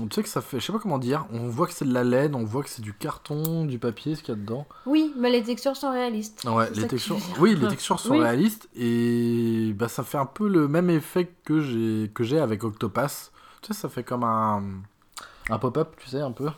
[0.09, 0.59] tu sais que ça fait.
[0.59, 1.25] Je sais pas comment dire.
[1.31, 4.15] On voit que c'est de la laine, on voit que c'est du carton, du papier,
[4.15, 4.65] ce qu'il y a dedans.
[4.85, 6.43] Oui, mais les textures sont réalistes.
[6.45, 7.17] Ouais, les textures.
[7.39, 8.19] Oui, les textures sont Oui.
[8.21, 12.65] réalistes et bah ça fait un peu le même effet que j'ai que j'ai avec
[12.65, 13.31] Octopass.
[13.61, 14.63] Tu sais, ça fait comme un
[15.49, 16.49] un pop-up, tu sais un peu.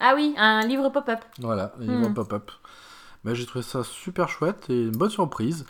[0.00, 1.20] Ah oui, un livre pop-up.
[1.40, 1.90] Voilà, les Hmm.
[2.02, 2.50] livres pop-up.
[3.24, 5.64] Bah, j'ai trouvé ça super chouette et une bonne surprise.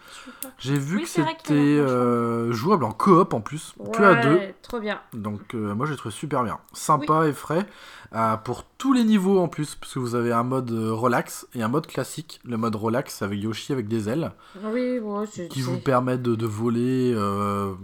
[0.59, 4.39] J'ai vu Oui, que c'était euh, jouable en coop en plus, que à deux.
[4.39, 5.01] Ouais, Trop bien.
[5.13, 6.59] Donc euh, moi j'ai trouvé super bien.
[6.73, 7.65] Sympa et frais.
[8.13, 11.63] euh, pour tous les niveaux en plus, parce que vous avez un mode relax et
[11.63, 12.41] un mode classique.
[12.45, 16.35] Le mode relax avec Yoshi avec des ailes, Oui, ouais, c'est qui vous permettent de,
[16.35, 17.15] de voler,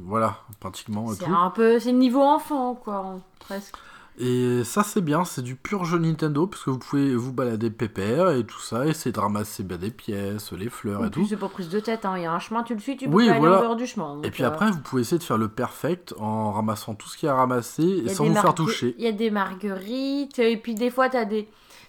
[0.04, 3.76] voilà, pratiquement c'est un peu, c'est le niveau enfant quoi, presque.
[4.22, 7.70] Et ça c'est bien, c'est du pur jeu Nintendo, parce que vous pouvez vous balader
[7.70, 11.28] pépère et tout ça, essayer de ramasser bah, des pièces, les fleurs et plus, tout.
[11.30, 12.14] c'est pas prise de tête, hein.
[12.18, 13.58] il y a un chemin, tu le suis, tu peux Oui, pas aller voilà.
[13.58, 14.20] en dehors du chemin.
[14.22, 17.16] Et puis euh, après, vous pouvez essayer de faire le perfect en ramassant tout ce
[17.16, 18.94] qu'il y a à ramasser et sans vous faire toucher.
[18.98, 21.48] Il y a des marguerites, et puis des fois, t'as des,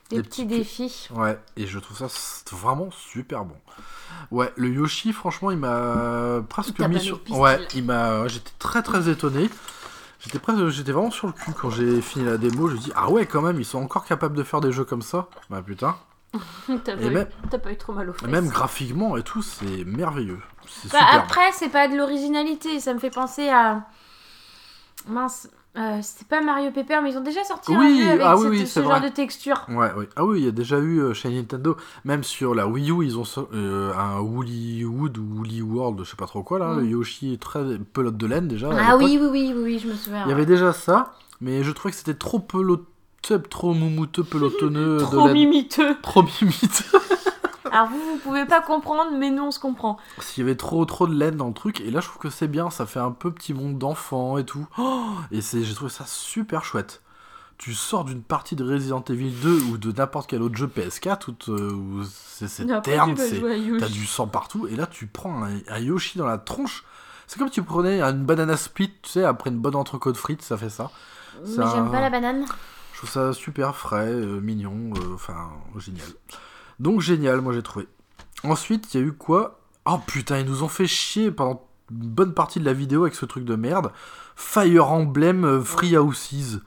[0.10, 1.10] des, Des petits petits- défis.
[1.14, 2.08] Ouais, et je trouve ça
[2.56, 3.56] vraiment super bon.
[4.30, 7.20] Ouais, le Yoshi, franchement, il m'a presque mis sur.
[7.32, 8.26] Ouais, il m'a.
[8.30, 9.50] J'étais très très étonné.
[10.22, 12.68] J'étais presque, j'étais vraiment sur le cul quand j'ai fini la démo.
[12.70, 14.86] Je me dis ah ouais, quand même, ils sont encore capables de faire des jeux
[14.86, 15.28] comme ça.
[15.50, 15.96] Bah putain.
[16.86, 18.30] T'as pas, eu- même- t'as pas eu trop mal Et fesses.
[18.30, 20.40] même graphiquement et tout, c'est merveilleux.
[20.40, 20.70] Bah,
[21.00, 21.14] super.
[21.14, 23.84] après, c'est pas de l'originalité, ça me fait penser à.
[25.08, 28.22] Mince, euh, c'était pas Mario Paper, mais ils ont déjà sorti Oui, un jeu avec
[28.26, 29.10] ah oui, cette- oui, ce c'est genre vrai.
[29.10, 29.66] de texture.
[29.70, 29.90] Ouais.
[30.16, 33.06] Ah oui, il y a déjà eu euh, chez Nintendo, même sur la Wii U,
[33.06, 36.74] ils ont euh, un Woolly Wood ou Woolly World, je sais pas trop quoi là.
[36.74, 36.80] Mm.
[36.82, 37.64] Le Yoshi est très
[37.94, 38.70] pelote de laine déjà.
[38.78, 40.24] Ah oui, oui, oui, oui, je me souviens.
[40.26, 42.78] Il y avait déjà ça, mais je trouvais que c'était trop pelot...
[43.22, 45.34] tu sais, trop moumouteux, pelotonneux de Trop laine.
[45.36, 45.96] mimiteux.
[46.02, 47.00] Trop mimiteux.
[47.72, 49.98] Alors vous, vous pouvez pas comprendre, mais nous on se comprend.
[50.20, 52.30] S'il y avait trop trop de laine dans le truc, et là je trouve que
[52.30, 54.66] c'est bien, ça fait un peu petit monde d'enfant et tout.
[54.78, 57.02] Oh, et c'est, j'ai trouvé ça super chouette.
[57.60, 61.30] Tu sors d'une partie de Resident Evil 2 ou de n'importe quel autre jeu PS4
[61.30, 63.80] où, te- où c'est, c'est Après, terne, tu c'est, jouer à Yoshi.
[63.80, 66.84] t'as du sang partout, et là tu prends un, un Yoshi dans la tronche.
[67.28, 70.42] C'est comme si tu prenais une banana split, tu sais, après une bonne entrecôte frites,
[70.42, 70.90] ça fait ça.
[71.44, 72.46] Mais ça- j'aime pas la banane.
[72.94, 76.08] Je trouve ça super frais, euh, mignon, euh, enfin génial.
[76.82, 77.88] Donc génial, moi j'ai trouvé.
[78.44, 79.60] Ensuite, il y a eu quoi?
[79.86, 81.62] Oh putain, ils nous ont fait chier pendant
[81.92, 83.92] une bonne partie de la vidéo avec ce truc de merde.
[84.36, 86.62] Fire Emblem euh, Free Houses.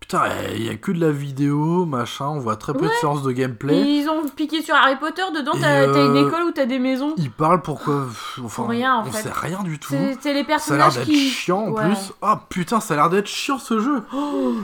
[0.00, 0.24] Putain,
[0.54, 3.30] il y a que de la vidéo, machin, on voit très peu de séances de
[3.30, 3.80] Et gameplay.
[3.80, 7.14] ils ont piqué sur Harry Potter, dedans t'as une euh, école où t'as des maisons?
[7.16, 8.06] Ils parlent pourquoi
[8.42, 9.22] Enfin, Pour rien, en on fait.
[9.22, 9.94] sait rien du tout.
[9.94, 11.30] C'est les Ça a l'air personnages d'être qui.
[11.30, 11.84] chiant en Ouais.
[11.86, 12.12] plus.
[12.20, 14.02] Ah putain, ça a l'air d'être chiant ce jeu.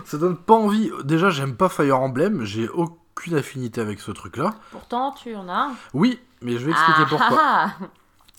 [0.05, 0.91] ça donne pas envie.
[1.05, 2.45] Déjà, j'aime pas Fire Emblem.
[2.45, 2.69] J'ai
[3.21, 4.55] aucune affinité avec ce truc-là.
[4.71, 5.75] Pourtant, tu en as un.
[5.93, 7.39] Oui, mais je vais expliquer Ah, pourquoi.
[7.41, 7.85] ah, ah.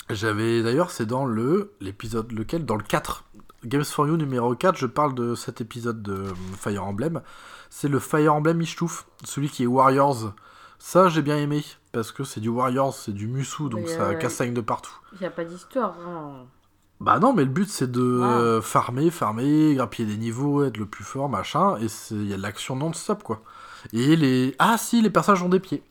[0.09, 2.65] J'avais d'ailleurs, c'est dans le l'épisode lequel?
[2.65, 3.23] Dans le 4.
[3.63, 7.21] Games for You numéro 4, je parle de cet épisode de euh, Fire Emblem.
[7.69, 10.33] C'est le Fire Emblem Ishtouf, celui qui est Warriors.
[10.79, 14.01] Ça, j'ai bien aimé parce que c'est du Warriors, c'est du Musou, donc Mais, ça
[14.09, 14.97] euh, castagne de partout.
[15.13, 16.47] Il y a pas d'histoire, vraiment.
[16.99, 21.03] Bah non, mais le but c'est de farmer, farmer, grappiller des niveaux, être le plus
[21.03, 23.41] fort, machin, et c'est- il y a de l'action non-stop quoi.
[23.93, 24.55] Et les.
[24.59, 25.83] Ah si, les personnages ont des pieds.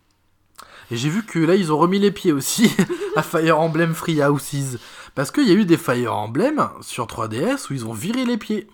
[0.91, 2.75] Et j'ai vu que là ils ont remis les pieds aussi
[3.17, 4.79] à Fire Emblem Free Houses.
[5.15, 8.37] Parce qu'il y a eu des Fire Emblem sur 3DS où ils ont viré les
[8.37, 8.69] pieds.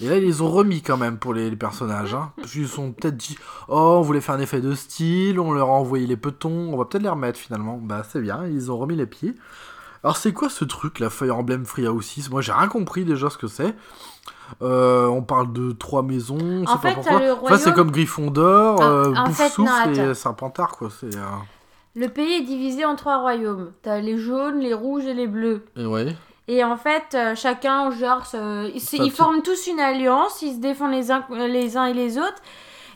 [0.00, 2.14] Et là ils les ont remis quand même pour les, personnages.
[2.14, 2.32] Hein.
[2.36, 5.68] Parce se sont peut-être dit Oh, on voulait faire un effet de style, on leur
[5.68, 7.78] a envoyé les petons, on va peut-être les remettre finalement.
[7.78, 9.34] Bah c'est bien, ils ont remis les pieds.
[10.02, 12.30] Alors c'est quoi ce truc, la Fire Emblem Free Houses?
[12.30, 13.76] Moi j'ai rien compris déjà ce que c'est.
[14.60, 18.84] Euh, on parle de trois maisons, on En sait pas fait, c'est comme Gryffondor, Ah,
[18.86, 20.14] euh, en fait, non, et.
[20.14, 20.88] Serpentard quoi.
[21.00, 21.20] C'est euh,
[21.94, 23.72] Le pays est divisé en trois royaumes.
[23.82, 25.64] T'as les jaunes, les rouges et les bleus.
[25.76, 26.16] et ouais.
[26.48, 30.90] Et en fait, euh, chacun, genre, se- ils, forment tous une alliance, ils se défendent
[30.92, 32.42] les uns, les uns et les autres.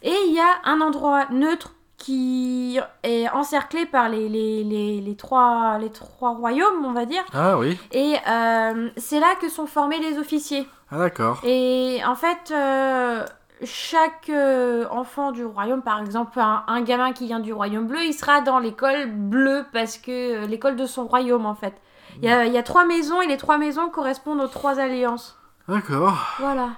[0.02, 5.16] Et il y a un endroit neutre qui est encerclé par les, les, les, les
[5.16, 7.22] trois, les trois royaumes, on va dire.
[7.32, 7.78] Ah oui.
[7.92, 10.66] Et euh, c'est là que sont formés les officiers.
[10.90, 11.40] Ah d'accord.
[11.44, 13.24] Et en fait, euh,
[13.64, 18.02] chaque euh, enfant du royaume, par exemple, un, un gamin qui vient du royaume bleu,
[18.04, 21.74] il sera dans l'école bleue parce que euh, l'école de son royaume, en fait.
[22.22, 24.78] Il y a, il y a trois maisons et les trois maisons correspondent aux trois
[24.78, 25.38] alliances.
[25.68, 26.16] D'accord.
[26.38, 26.68] Voilà.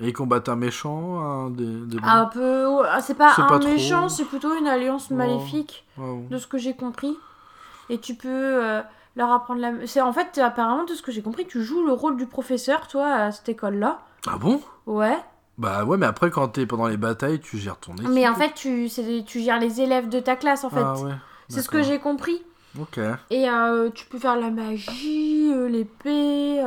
[0.00, 1.96] Et ils combattent un méchant, un des.
[2.04, 2.82] Un peu.
[2.88, 3.68] ah, C'est pas un pas trop.
[3.68, 5.14] méchant, c'est plutôt une alliance Oh.
[5.14, 7.16] maléfique, de ce que j'ai compris.
[7.90, 8.60] Et tu peux
[9.18, 9.72] leur apprendre la.
[9.86, 12.86] C'est en fait, apparemment, de ce que j'ai compris, tu joues le rôle du professeur,
[12.86, 13.98] toi, à cette école-là.
[14.26, 14.62] Ah bon?
[14.86, 15.18] Ouais.
[15.58, 18.08] Bah ouais, mais après quand t'es pendant les batailles, tu gères ton équipe.
[18.08, 18.88] Mais en fait, tu,
[19.26, 20.80] tu gères les élèves de ta classe, en fait.
[20.80, 21.12] Ah ouais.
[21.48, 22.42] c'est ce que j'ai compris.
[22.80, 23.00] Ok.
[23.30, 26.62] Et euh, tu peux faire la magie, euh, l'épée,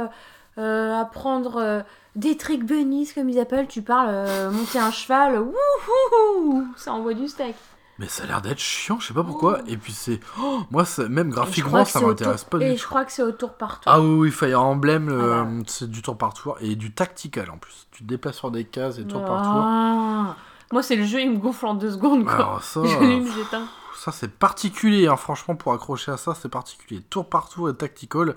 [0.58, 1.86] euh, apprendre
[2.18, 3.68] des tricks bunnies, comme ils appellent.
[3.68, 7.56] Tu parles, monter un cheval, wouhou Ça envoie du steak.
[8.02, 9.60] Mais ça a l'air d'être chiant, je sais pas pourquoi.
[9.68, 10.20] Et puis c'est.
[10.42, 12.90] Oh, moi, même Et je graphiquement, ça m'intéresse pas Et du je tout.
[12.90, 13.92] crois que c'est au tour par tour.
[13.94, 15.64] Ah oui, oui, Fire Emblem, euh, Ah bah.
[15.68, 17.86] c'est du tour par tour et du tactical en plus.
[17.92, 19.62] Tu te déplaces sur des cases et tour par tour.
[19.64, 20.36] Ah.
[20.72, 22.34] Moi, c'est le jeu, il me gonfle en deux secondes, quoi.
[22.34, 22.64] Alors
[23.96, 27.04] ça c'est particulier, hein, franchement, pour accrocher à ça, c'est particulier.
[27.08, 28.36] Tour par tour et tactical.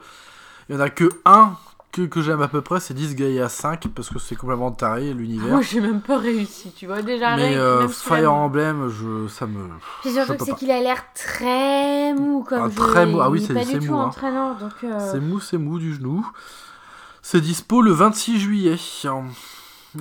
[0.68, 1.56] Il y en a que un
[1.95, 5.14] que, que j'aime à peu près, c'est 10 Gaia 5, parce que c'est complètement taré
[5.14, 5.49] l'univers.
[5.49, 7.36] Moi, j'ai même pas réussi, tu vois, déjà.
[7.36, 9.68] Mais rien, euh, même Fire Emblem, je, ça me.
[10.03, 12.74] Puis je surtout peux que c'est qu'il a l'air très mou comme Ah, jeu.
[12.76, 13.20] très mou.
[13.20, 14.07] Ah oui, c'est- pas c'est du tout mou, hein.
[14.07, 14.72] entraînant, donc...
[14.84, 16.26] euh, C'est mou, c'est mou du genou.
[17.22, 18.76] C'est dispo le 26 juillet.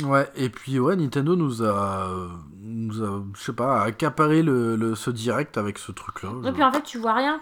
[0.04, 2.10] Ouais, et puis ouais, Nintendo nous a,
[2.64, 6.30] nous a, je sais pas, accaparé le, le- ce direct avec ce truc-là.
[6.48, 7.39] Et puis en fait, tu vois rien.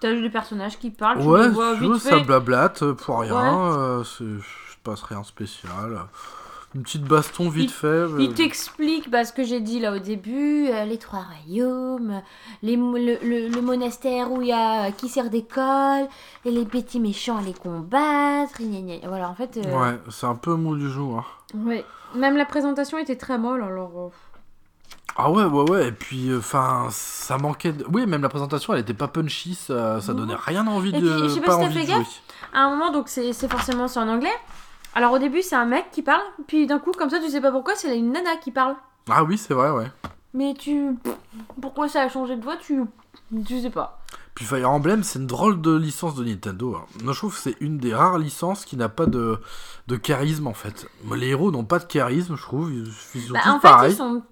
[0.00, 2.24] T'as juste des personnages qui parlent, tu ouais, vois vite ça fait.
[2.24, 3.34] blablate pour rien.
[3.34, 3.76] Ouais.
[3.78, 6.00] euh, c'est- je passe rien de spécial.
[6.74, 7.86] Une petite baston vite Il- fait.
[7.86, 12.20] euh, Il t'explique bah, ce que j'ai dit là au début, euh, les trois royaumes,
[12.62, 16.08] les, le, le- le monastère où il y a euh, qui sert d'école,
[16.44, 18.60] et les petits méchants à les combattre.
[18.60, 19.08] gna gna gna.
[19.08, 19.56] Voilà, en fait.
[19.64, 21.16] euh, Ouais, c'est un peu mou du genou.
[21.16, 21.24] Hein.
[21.64, 21.84] ouais.
[22.16, 24.10] Même la présentation était très molle, alors.
[24.84, 27.84] Euh, Ah ouais, ouais, ouais, et puis, enfin, ça manquait de...
[27.92, 30.20] Oui, même la présentation, elle était pas punchy, ça, ça Non.
[30.20, 31.24] donnait rien envie Et de...
[31.24, 32.22] je sais pas pas si t'as fait gaffe.
[32.52, 34.34] À un moment, donc c'est c'est forcément c'est en anglais.
[34.94, 37.40] Alors au début, c'est un mec qui parle, puis d'un coup, comme ça, tu sais
[37.40, 38.76] pas pourquoi, c'est une nana qui parle.
[39.10, 39.90] Ah oui, c'est vrai, ouais.
[40.34, 40.90] Mais tu.
[41.60, 42.80] Pourquoi ça a changé de voix Tu.
[43.46, 44.00] Tu sais pas.
[44.34, 46.74] Puis Fire Emblem, c'est une drôle de licence de Nintendo.
[46.76, 46.84] hein.
[47.04, 49.38] Moi, je trouve que c'est une des rares licences qui n'a pas de,
[49.86, 50.86] de charisme, en fait.
[51.14, 52.72] Les héros n'ont pas de charisme, je trouve.
[52.72, 53.92] Ils, ils sont Bah, tous en fait, pareils.
[53.92, 54.22] ils sont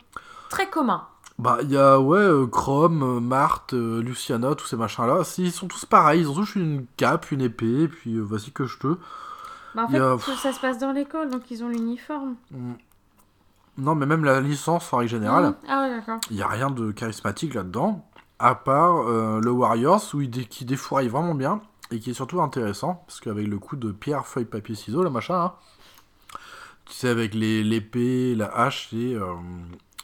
[0.52, 1.06] très communs.
[1.38, 5.22] Bah, il y a, ouais, euh, Chrome, euh, Marthe, euh, Luciana, tous ces machins-là.
[5.38, 6.20] Ils sont tous pareils.
[6.20, 8.86] Ils ont tous une cape, une épée, puis euh, voici que je te...
[9.74, 12.34] Bah, en fait, a- ça, se passe dans l'école, donc ils ont l'uniforme.
[12.50, 12.72] Mm.
[13.78, 15.54] Non, mais même la licence, en règle générale, Mhm.
[15.68, 16.18] Ah ouais, d'accord.
[16.30, 18.04] il n'y a rien de charismatique là-dedans,
[18.38, 22.42] à part le Warriors, où il dé- qui défouraille vraiment bien, et qui est surtout
[22.42, 25.52] intéressant, parce qu'avec le coup de pierre, feuille, papier, ciseaux, le machin, hein,
[26.84, 29.16] Tu sais, avec les- l'épée, la hache et,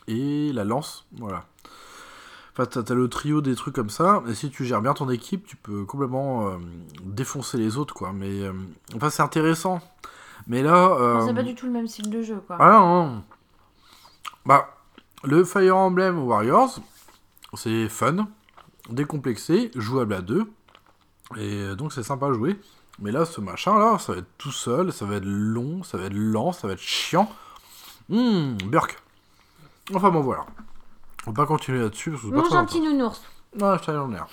[0.08, 1.06] et la lance.
[1.12, 1.44] Voilà.
[2.52, 4.22] Enfin, t'as t'as le trio des trucs comme ça.
[4.28, 6.56] Et si tu gères bien ton équipe, tu peux complètement euh,
[7.04, 8.12] défoncer les autres, quoi.
[8.12, 8.52] Mais euh,
[8.96, 9.80] enfin, c'est intéressant.
[10.48, 10.88] Mais là.
[10.98, 12.56] euh, C'est pas du tout le même style de jeu, quoi.
[12.58, 13.22] ah non, non.
[14.44, 14.76] Bah,
[15.24, 16.78] le Fire Emblem Warriors,
[17.54, 18.26] c'est fun,
[18.88, 20.50] décomplexé, jouable à deux.
[21.36, 22.58] Et donc c'est sympa à jouer.
[23.00, 25.98] Mais là, ce machin là, ça va être tout seul, ça va être long, ça
[25.98, 27.30] va être lent, ça va être chiant.
[28.10, 28.96] Hum, Burk.
[29.94, 30.44] Enfin bon, voilà.
[31.26, 33.22] On va pas continuer là-dessus parce que c'est pas Mon très gentil nounours.
[33.58, 34.26] Ouais, je t'en ai l'air.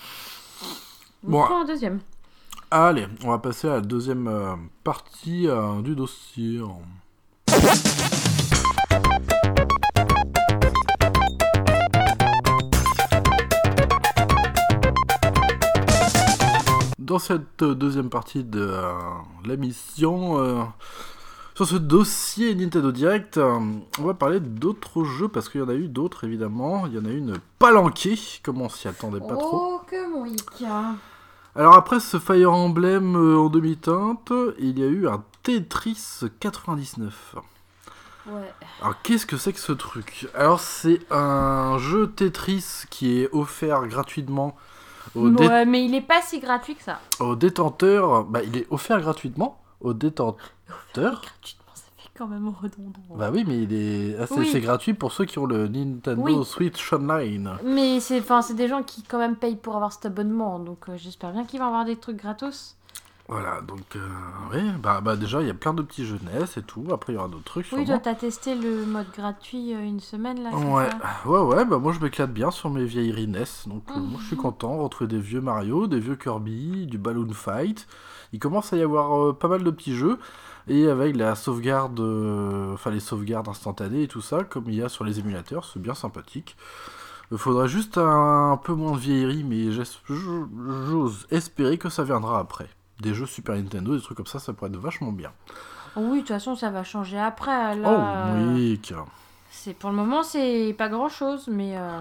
[1.22, 1.38] Bon.
[1.40, 1.44] Bon.
[1.44, 2.00] Prends un deuxième.
[2.70, 4.54] Allez, on va passer à la deuxième euh,
[4.84, 6.60] partie euh, du dossier.
[16.98, 18.92] Dans cette euh, deuxième partie de euh,
[19.44, 20.62] l'émission, euh,
[21.56, 23.58] sur ce dossier Nintendo Direct, euh,
[23.98, 26.86] on va parler d'autres jeux parce qu'il y en a eu d'autres évidemment.
[26.86, 29.78] Il y en a eu une palanquée, comme on s'y attendait pas trop.
[29.78, 30.94] Oh, que mon Ika.
[31.54, 37.36] Alors après ce Fire Emblem euh, en demi-teinte, il y a eu un Tetris 99.
[38.26, 38.32] Ouais.
[38.82, 40.28] Alors qu'est-ce que c'est que ce truc?
[40.34, 44.54] Alors c'est un jeu Tetris qui est offert gratuitement
[45.14, 47.00] aux, dé- Ouais, mais il est pas si gratuit que ça.
[47.20, 48.24] aux détenteurs.
[48.24, 50.50] Bah il est offert gratuitement aux détenteurs.
[50.94, 53.16] Gratuitement, ça fait quand même redondant.
[53.16, 54.48] Bah oui mais il est ah, c'est Oui.
[54.50, 56.44] c'est gratuit pour ceux qui ont le Nintendo Oui.
[56.44, 57.52] Switch Online.
[57.64, 60.88] Mais c'est enfin, c'est des gens qui quand même payent pour avoir cet abonnement, donc
[60.88, 62.76] euh, j'espère bien qu'ils vont avoir des trucs gratos.
[63.28, 64.08] Voilà donc euh,
[64.52, 66.84] oui bah, bah déjà il y a plein de petits jeunesses et tout.
[66.92, 67.66] Après il y aura d'autres trucs.
[67.72, 70.88] Oui, toi t'as testé le mode gratuit euh, une semaine là, Ouais,
[71.26, 74.26] ouais, ouais, bah moi je m'éclate bien sur mes vieilles NES, donc euh, moi je
[74.28, 74.42] suis Mhm.
[74.42, 77.88] content, retrouver des vieux Mario, des vieux Kirby, du Balloon Fight.
[78.32, 80.18] Il commence à y avoir pas mal de petits jeux,
[80.68, 84.82] et avec la sauvegarde, euh, enfin les sauvegardes instantanées et tout ça, comme il y
[84.82, 86.56] a sur les émulateurs, c'est bien sympathique.
[87.32, 92.38] Il faudrait juste un, un peu moins de vieillerie, mais j'ose espérer que ça viendra
[92.38, 92.68] après.
[93.00, 95.32] Des jeux Super Nintendo, des trucs comme ça, ça pourrait être vachement bien.
[95.96, 97.74] Oui, de toute façon, ça va changer après.
[97.76, 98.80] Là, oh euh, oui,
[99.50, 102.00] c'est pour le moment, c'est pas grand chose, mais euh,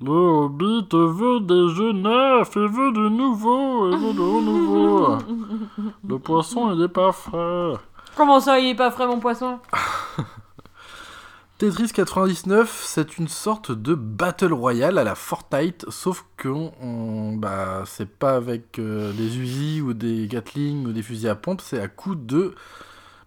[0.00, 5.18] Le Hobbit veut des jeux neufs, il veut de nouveau, il veut de renouveau.
[6.08, 7.74] Le poisson, il est pas frais.
[8.16, 9.58] Comment ça, il est pas frais mon poisson
[11.58, 16.50] Tetris 99, c'est une sorte de Battle Royale à la Fortnite, sauf que
[17.36, 21.60] bah, c'est pas avec euh, des Uzi ou des Gatling ou des fusils à pompe,
[21.60, 22.56] c'est à coup de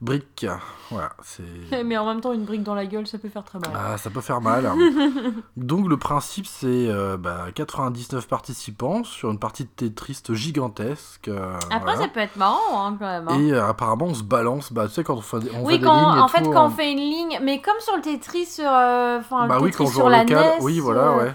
[0.01, 0.45] briques.
[0.91, 1.83] Voilà, c'est...
[1.85, 3.71] Mais en même temps, une brique dans la gueule, ça peut faire très mal.
[3.75, 4.71] Ah, ça peut faire mal.
[5.57, 11.27] Donc le principe c'est euh, bah, 99 participants sur une partie de Tetris gigantesque.
[11.27, 12.01] euh, Après, voilà.
[12.01, 13.27] ça peut être marrant hein, quand même.
[13.27, 13.39] hein.
[13.39, 15.65] Et euh, apparemment on se balance, bah tu sais quand on fait, des- on fait
[15.65, 17.79] oui, des quand, lignes et en fait, tout, quand on fait une ligne, mais comme
[17.79, 20.23] sur le Tetris, sur, euh, enfin, Bah le oui, Tetris quand on joue sur la
[20.23, 21.33] local, NES, oui voilà, ouais.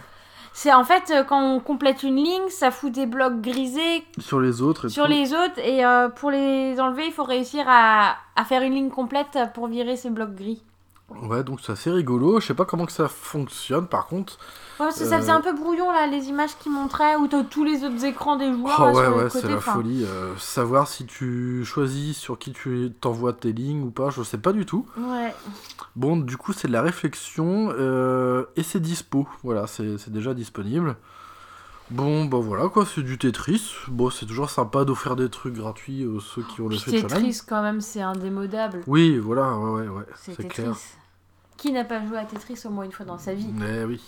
[0.55, 4.41] C'est en fait euh, quand on complète une ligne, ça fout des blocs grisés Sur
[4.41, 5.11] les autres et sur tout.
[5.11, 8.91] les autres, et euh, pour les enlever, il faut réussir à, à faire une ligne
[8.91, 10.63] complète pour virer ces blocs gris.
[11.23, 12.41] Ouais, donc c'est assez rigolo.
[12.41, 14.39] Je sais pas comment que ça fonctionne par contre.
[14.81, 17.29] Ouais, parce que ça Euh, faisait un peu brouillon là, les images qui montraient, ou
[17.29, 20.05] t'as tous les autres écrans des joueurs Oh là, ouais, sur ouais, c'est la folie.
[20.05, 24.39] euh, savoir si tu choisis sur qui tu t'envoies tes lignes ou pas, je sais
[24.39, 24.87] pas du tout.
[24.97, 25.35] Ouais.
[25.95, 29.29] Bon, du coup, c'est de la réflexion euh, et c'est dispo.
[29.43, 30.97] Voilà, c'est c'est déjà disponible.
[31.91, 33.75] Bon, bah voilà quoi, c'est du Tetris.
[33.89, 37.03] Bon, c'est toujours sympa d'offrir des trucs gratuits aux ceux qui ont le Switch.
[37.03, 38.81] Tetris quand même, c'est indémodable.
[38.87, 40.75] Oui, voilà, ouais, ouais, ouais, C'est clair.
[41.63, 44.01] Qui n'a pas joué à Tetris au moins une fois dans sa vie Eh oui.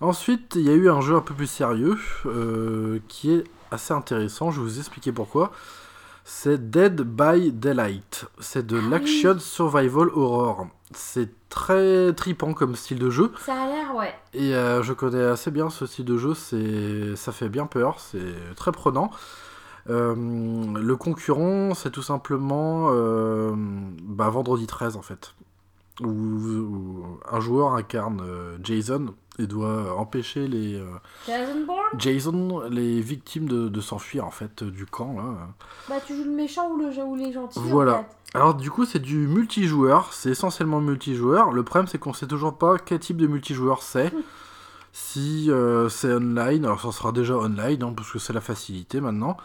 [0.00, 1.96] Ensuite, il y a eu un jeu un peu plus sérieux
[2.26, 4.50] euh, qui est assez intéressant.
[4.50, 5.52] Je vais vous expliquer pourquoi.
[6.24, 8.26] C'est Dead by Daylight.
[8.40, 8.90] C'est de Ah oui.
[8.90, 10.66] l'action survival horror.
[10.90, 13.30] C'est très tripant comme style de jeu.
[13.44, 14.12] Ça a l'air, ouais.
[14.34, 18.00] Et euh, je connais assez bien ce style de jeu, c'est ça fait bien peur,
[18.00, 19.12] c'est très prenant.
[19.88, 22.90] Euh, le concurrent, c'est tout simplement
[24.02, 25.32] bah, Vendredi 13 en fait.
[26.02, 30.84] Où, où un joueur incarne euh, Jason et doit empêcher les euh,
[31.26, 31.98] Jason Bourne?
[31.98, 35.48] Jason, les victimes de, de s'enfuir en fait du camp là.
[35.88, 37.94] Bah tu joues le méchant ou, le, ou les gentils Voilà.
[37.94, 38.08] en fait.
[38.34, 41.50] Alors du coup c'est du multijoueur, c'est essentiellement multijoueur.
[41.52, 44.12] Le problème c'est qu'on sait toujours pas quel type de multijoueur c'est.
[44.92, 49.00] Si euh, c'est online, alors ça sera déjà online hein, parce que c'est la facilité
[49.00, 49.36] maintenant.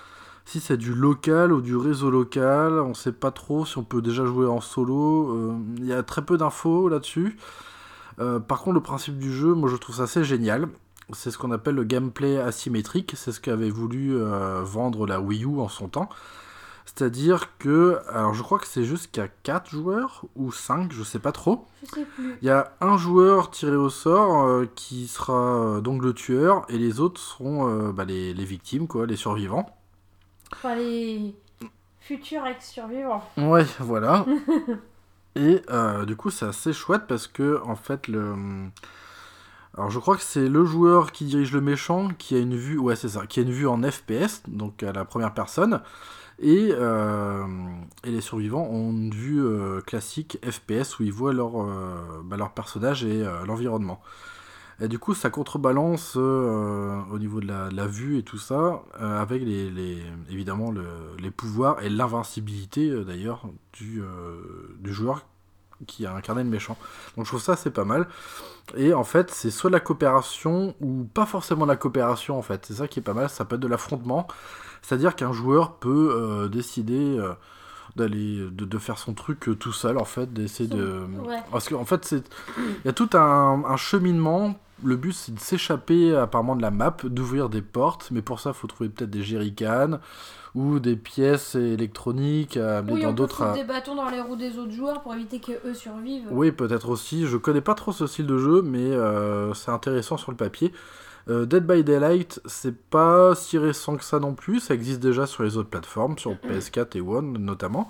[0.45, 4.01] Si c'est du local ou du réseau local, on sait pas trop si on peut
[4.01, 5.29] déjà jouer en solo.
[5.35, 7.37] euh, Il y a très peu d'infos là-dessus.
[8.19, 10.67] Euh, par contre le principe du jeu, moi je trouve ça assez génial.
[11.13, 13.13] C'est ce qu'on appelle le gameplay asymétrique.
[13.15, 16.09] C'est ce qu'avait voulu euh, vendre la Wii U en son temps.
[16.85, 21.31] C'est-à-dire que, alors je crois que c'est jusqu'à 4 joueurs ou 5, je sais pas
[21.31, 21.65] trop.
[22.41, 26.65] Il y a un joueur tiré au sort euh, qui sera euh, donc le tueur
[26.69, 29.69] et les autres seront euh, bah, les, les victimes, quoi, les survivants.
[30.53, 31.33] Enfin, les
[31.99, 33.23] futurs ex-survivants.
[33.37, 34.25] Ouais, voilà.
[35.35, 38.35] et euh, du coup, c'est assez chouette parce que, en fait, le.
[39.77, 42.77] Alors, je crois que c'est le joueur qui dirige le méchant qui a une vue.
[42.77, 45.81] Ouais, c'est ça, qui a une vue en FPS, donc à la première personne.
[46.39, 47.45] Et, euh,
[48.03, 51.51] et les survivants ont une vue euh, classique FPS où ils voient leur,
[52.23, 54.01] bah, leur personnage et l'environnement.
[54.81, 58.39] Et du coup, ça contrebalance euh, au niveau de la, de la vue et tout
[58.39, 60.83] ça, euh, avec les, les- évidemment le-
[61.19, 64.01] les pouvoirs et l'invincibilité euh, d'ailleurs du,
[64.79, 65.23] du joueur
[65.87, 66.77] qui a incarné le méchant.
[67.15, 68.07] Donc je trouve ça c'est pas mal.
[68.75, 72.41] Et en fait, c'est soit de la coopération ou pas forcément de la coopération en
[72.41, 72.65] fait.
[72.65, 74.27] C'est ça qui est pas mal, ça peut être de l'affrontement.
[74.81, 77.33] C'est-à-dire qu'un joueur peut euh, décider euh,
[77.95, 81.37] d'aller de, de faire son truc euh, tout seul en fait, d'essayer de Ouais.
[81.51, 82.23] parce qu'en fait c'est
[82.57, 84.55] il y a tout un, un cheminement.
[84.83, 88.51] Le but c'est de s'échapper apparemment de la map, d'ouvrir des portes, mais pour ça
[88.51, 89.99] il faut trouver peut-être des jerrycans
[90.55, 94.57] ou des pièces électroniques à Oui, dans d'autres à- des bâtons dans les roues des
[94.57, 96.27] autres joueurs pour éviter que eux survivent.
[96.31, 97.25] oui, peut-être aussi.
[97.27, 100.73] Je connais pas trop ce style de jeu, mais euh, c'est intéressant sur le papier.
[101.29, 104.59] Euh, Dead by Daylight, c'est pas si récent que ça non plus.
[104.59, 107.89] Ça existe déjà sur les autres plateformes, sur PS4 et One notamment.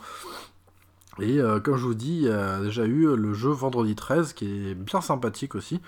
[1.20, 4.34] Et euh, comme je vous dis, il y a déjà eu le jeu Vendredi 13
[4.34, 5.80] qui est bien sympathique aussi.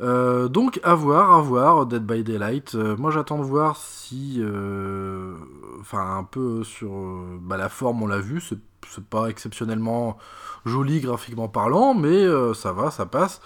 [0.00, 2.74] Euh, donc à voir, à voir, Dead by Daylight.
[2.74, 5.34] Euh, moi j'attends de voir si, euh,
[5.80, 6.90] enfin un peu sur
[7.40, 8.58] bah, la forme, on l'a vu, c'est
[9.10, 10.16] pas exceptionnellement
[10.64, 13.40] joli graphiquement parlant, mais ça va, ça passe.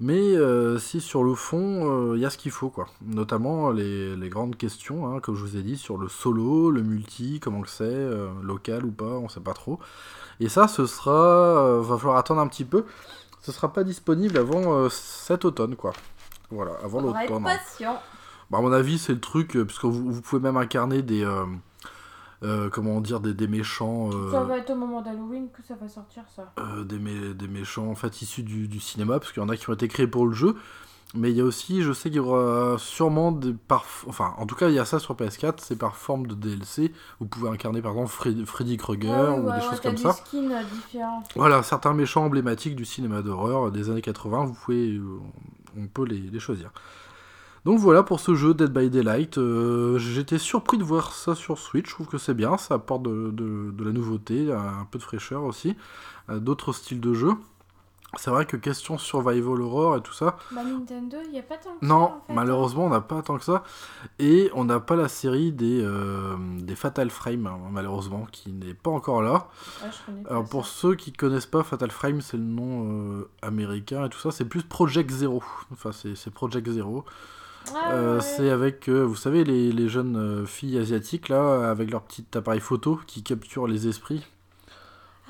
[0.00, 0.34] Mais
[0.78, 2.86] si sur le fond, il y a ce qu'il faut, quoi.
[3.02, 6.82] Notamment les, les grandes questions, hein, comme je vous ai dit, sur le solo, le
[6.82, 8.06] multi, comment que c'est,
[8.42, 9.80] local ou pas, on sait pas trop.
[10.40, 12.84] Et ça, ce sera, va falloir attendre un petit peu.
[13.48, 15.94] Ce sera pas disponible avant euh, cet automne, quoi.
[16.50, 17.44] Voilà, avant l'automne.
[17.44, 17.98] patient.
[18.50, 21.24] Bah, à mon avis, c'est le truc, euh, puisque vous, vous pouvez même incarner des,
[21.24, 21.46] euh,
[22.42, 24.10] euh, comment dire, des, des méchants.
[24.12, 26.52] euh, Ça va être au moment d'Halloween que ça va sortir, ça.
[26.84, 29.56] des, mé- des méchants en fait issus du, du cinéma, parce qu'il y en a
[29.56, 30.54] qui ont été créés pour le jeu.
[31.14, 33.86] Mais il y a aussi, je sais qu'il y aura sûrement des par...
[34.06, 36.92] Enfin, en tout cas, il y a ça sur PS4, c'est par forme de DLC.
[37.18, 40.02] Vous pouvez incarner par exemple Fred- Freddy Krueger ou ouais, des ouais, choses comme des
[40.02, 40.12] ça.
[40.12, 41.22] skins euh, différents.
[41.34, 45.18] Voilà, certains méchants emblématiques du cinéma d'horreur des années 80, vous pouvez, euh,
[45.78, 46.70] on peut les, les choisir.
[47.64, 49.38] Donc voilà pour ce jeu Dead by Daylight.
[49.38, 51.86] Euh, J'étais surpris de voir ça sur Switch.
[51.88, 55.02] Je trouve que c'est bien, ça apporte de, de- de la nouveauté, un peu de
[55.02, 55.76] fraîcheur aussi,
[56.30, 57.32] euh, d'autres styles de jeu.
[58.16, 61.76] C'est vrai que question survival horror et tout ça, Bah, Nintendo, il a pas tant
[61.78, 62.34] que non, ça, en fait, hein.
[62.36, 63.64] malheureusement on n'a pas tant que ça.
[64.18, 68.72] Et on n'a pas la série des, euh, des Fatal Frame, hein, malheureusement, qui n'est
[68.72, 69.48] pas encore là.
[69.82, 72.86] Ouais, je connais pas Alors pour ceux qui connaissent pas Fatal Frame, c'est le nom
[73.18, 75.42] euh, américain et tout ça, c'est plus Project Zero.
[75.70, 77.04] Enfin c'est Project Zero.
[77.74, 78.22] Ah, Euh, ouais.
[78.22, 82.98] C'est avec, vous savez, les, les jeunes filles asiatiques là, avec leur petit appareil photo
[83.06, 84.24] qui capture les esprits.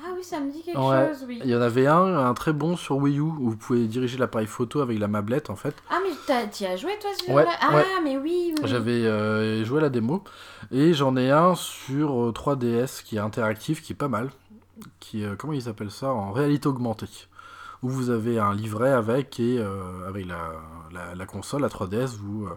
[0.01, 1.09] Ah oui, ça me dit quelque Ouais.
[1.09, 1.39] chose, oui.
[1.43, 4.17] Il y en avait un, un très bon sur Wii U, où vous pouvez diriger
[4.17, 5.75] l'appareil photo avec la mablette en fait.
[5.89, 7.83] Ah, mais t'as- t'y as joué, toi, ce Ouais, Ah, ouais.
[8.03, 8.55] mais oui.
[8.63, 10.23] J'avais euh, joué à la démo
[10.71, 14.29] et j'en ai un sur euh, 3DS qui est interactif, qui est pas mal.
[15.01, 16.11] Qui, euh, comment ils appellent ça?
[16.11, 17.07] En réalité augmentée.
[17.83, 20.51] Où vous avez un livret avec et euh, avec la,
[20.93, 22.49] la, la console, la 3DS, vous, euh,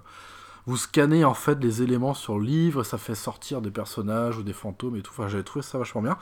[0.66, 4.43] vous scannez en fait les éléments sur le livre, ça fait sortir des personnages ou
[4.45, 5.12] des fantômes et tout.
[5.16, 6.16] Enfin, j'avais trouvé ça vachement bien.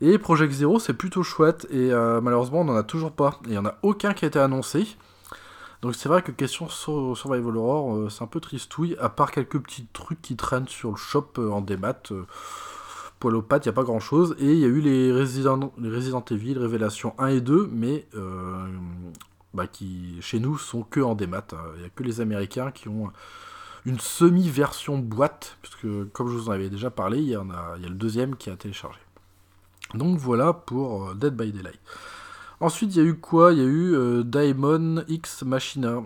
[0.00, 3.40] Et Project Zero, c'est plutôt chouette et euh, malheureusement, on n'en a toujours pas.
[3.44, 4.86] Il n'y en a aucun qui a été annoncé.
[5.82, 9.30] Donc c'est vrai que question sur Survival Horror, euh, c'est un peu tristouille, à part
[9.30, 12.12] quelques petits trucs qui traînent sur le shop euh, en démat.
[13.18, 14.36] Poil aux pattes, il n'y a pas grand chose.
[14.38, 15.72] Et il y a eu les Resident,
[16.30, 18.06] Evil Révélation 1 et 2, mais
[19.54, 21.46] bah, qui chez nous sont que en démat.
[21.52, 21.56] hein.
[21.76, 23.10] Il n'y a que les Américains qui ont
[23.86, 27.74] une semi-version boîte, puisque comme je vous en avais déjà parlé, il y, en a,
[27.76, 28.98] il y a le deuxième qui a téléchargé.
[29.96, 31.80] Donc voilà pour euh, Dead by Daylight.
[32.60, 33.52] Ensuite, il y a eu quoi?
[33.52, 36.02] Il y a eu euh, Daemon X Machina.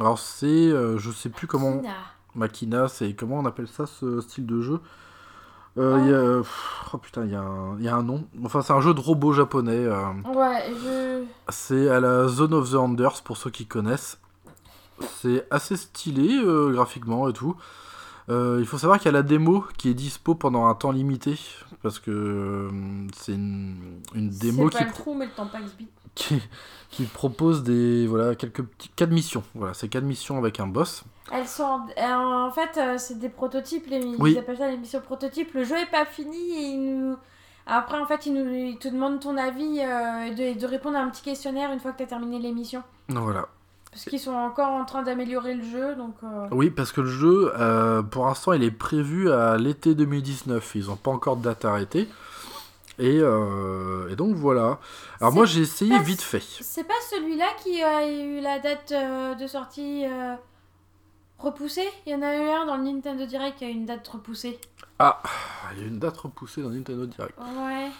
[0.00, 1.94] Alors c'est, euh, je sais plus comment, Tina.
[2.34, 4.80] Machina, c'est comment on appelle ça ce style de jeu?
[5.78, 8.02] Euh, il y a, pff, oh putain, il y, a un- il y a un
[8.02, 8.26] nom.
[8.44, 9.84] Enfin, c'est un jeu de robot japonais.
[9.86, 10.02] euh,
[10.34, 11.22] Ouais, je.
[11.48, 14.18] c'est à la Zone of the Enders pour ceux qui connaissent.
[15.20, 16.40] C'est assez stylé
[16.72, 17.56] graphiquement et tout.
[18.32, 20.90] Euh, il faut savoir qu'il y a la démo qui est dispo pendant un temps
[20.90, 21.38] limité
[21.82, 22.70] parce que euh,
[23.16, 25.90] c'est une, une démo qui pas le trou, mais le Beat.
[26.14, 26.40] qui,
[26.90, 29.42] qui propose des voilà quelques petits quatre missions.
[29.54, 31.04] Voilà, c'est quatre missions avec un boss.
[31.30, 31.80] Elles sont.
[31.98, 34.04] en- fait, euh, c'est des prototypes, les...
[34.18, 34.32] Oui.
[34.32, 35.52] ils appellent ça les missions prototypes.
[35.54, 37.16] Le jeu est pas fini et ils nous.
[37.66, 38.48] Après, en fait, ils, nous...
[38.52, 40.58] ils te demandent ton avis euh, et de...
[40.60, 42.82] de répondre à un petit questionnaire une fois que tu as terminé les missions.
[43.08, 43.48] Voilà.
[43.92, 46.14] Parce qu'ils sont encore en train d'améliorer le jeu, donc.
[46.24, 50.74] euh, Oui, parce que le jeu, euh, pour l'instant, il est prévu à l'été 2019.
[50.74, 52.08] Ils n'ont pas encore de date arrêtée.
[52.98, 54.78] Et, euh, et donc voilà.
[55.20, 56.40] Alors moi, j'ai essayé vite fait.
[56.40, 58.92] C'est pas celui-là qui a eu la date
[59.38, 60.04] de sortie
[61.38, 61.88] repoussée?
[62.06, 64.06] Il y en a eu un dans le Nintendo Direct qui a eu une date
[64.08, 64.58] repoussée.
[64.98, 65.20] Ah,
[65.74, 67.36] il y a une date repoussée dans Nintendo Direct.
[67.38, 67.90] Ouais.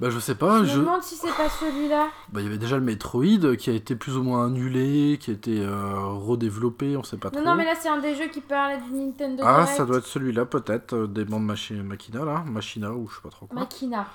[0.00, 0.78] Bah je sais pas, je je...
[0.78, 2.08] me demande si c'est pas celui-là.
[2.32, 5.30] Bah, il y avait déjà le Metroid qui a été plus ou moins annulé, qui
[5.30, 7.40] a été euh, redéveloppé, on sait pas trop.
[7.40, 9.76] Non, non, mais là c'est un des jeux qui parlait du Nintendo ah, Direct.
[9.76, 13.30] ça doit être celui-là peut-être, euh, Démon Machi- Machina là, Machina ou je sais pas
[13.30, 13.60] trop quoi.
[13.60, 14.06] Makina.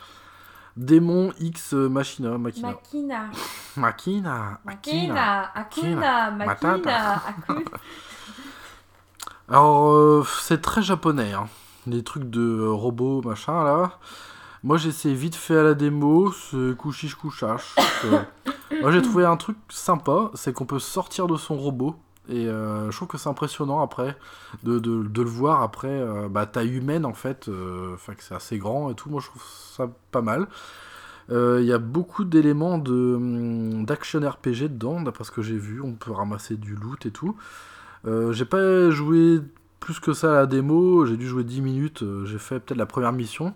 [0.76, 2.72] Démon X euh, Machina, Machina.
[2.72, 3.30] Machina,
[3.76, 4.60] Machina.
[4.66, 5.52] Makina.
[5.56, 6.26] Akuna.
[6.46, 7.22] Akuna.
[9.50, 11.48] Alors, euh, c'est très japonais, hein.
[11.88, 13.98] les trucs de euh, robots, machin, là.
[14.64, 17.76] Moi, j'ai essayé vite fait à la démo, c'est couchiche couchache.
[18.06, 18.20] Euh,
[18.82, 21.96] Moi, j'ai trouvé un truc sympa, c'est qu'on peut sortir de son robot.
[22.32, 24.16] Et euh, je trouve que c'est impressionnant après
[24.64, 28.22] de, de- de le voir après euh, bah, taille humaine en fait, euh, enfin que
[28.22, 29.10] c'est assez grand et tout.
[29.10, 29.42] Moi je trouve
[29.76, 30.48] ça pas mal.
[31.32, 35.82] Il y a beaucoup d'éléments de hum, d'action RPG dedans, d'après ce que j'ai vu.
[35.82, 37.36] On peut ramasser du loot et tout.
[38.06, 39.40] J'ai pas joué
[39.80, 42.86] plus que ça à la démo, j'ai dû jouer 10 minutes, j'ai fait peut-être la
[42.86, 43.54] première mission.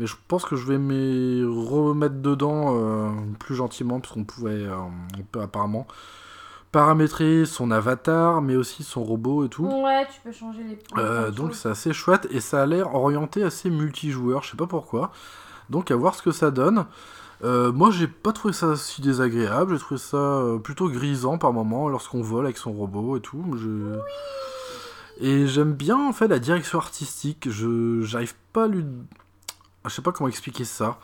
[0.00, 4.64] Mais je pense que je vais me remettre dedans euh, plus gentiment, parce qu'on pouvait,
[4.64, 5.86] euh, on peut apparemment
[6.72, 9.66] paramétrer son avatar, mais aussi son robot et tout.
[9.66, 10.78] Ouais, tu peux changer les.
[10.98, 14.66] Euh, donc c'est assez chouette et ça a l'air orienté assez multijoueur, je sais pas
[14.66, 15.10] pourquoi.
[15.68, 16.86] Donc à voir ce que ça donne.
[17.42, 21.52] Euh, moi j'ai pas trouvé ça si désagréable, j'ai trouvé ça euh, plutôt grisant par
[21.52, 23.44] moment lorsqu'on vole avec son robot et tout.
[23.56, 23.98] Je...
[25.20, 28.84] Et j'aime bien en fait la direction artistique, je j'arrive pas à lui...
[29.86, 30.98] Je sais pas comment expliquer ça.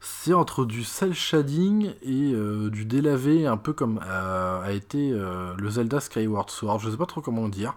[0.00, 5.10] C'est entre du cel shading et euh, du délavé, un peu comme euh, a été
[5.12, 6.80] euh, le Zelda Skyward Sword.
[6.80, 7.74] Je sais pas trop comment dire.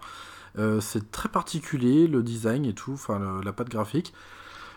[0.80, 4.12] C'est très particulier le design et tout, enfin la patte graphique.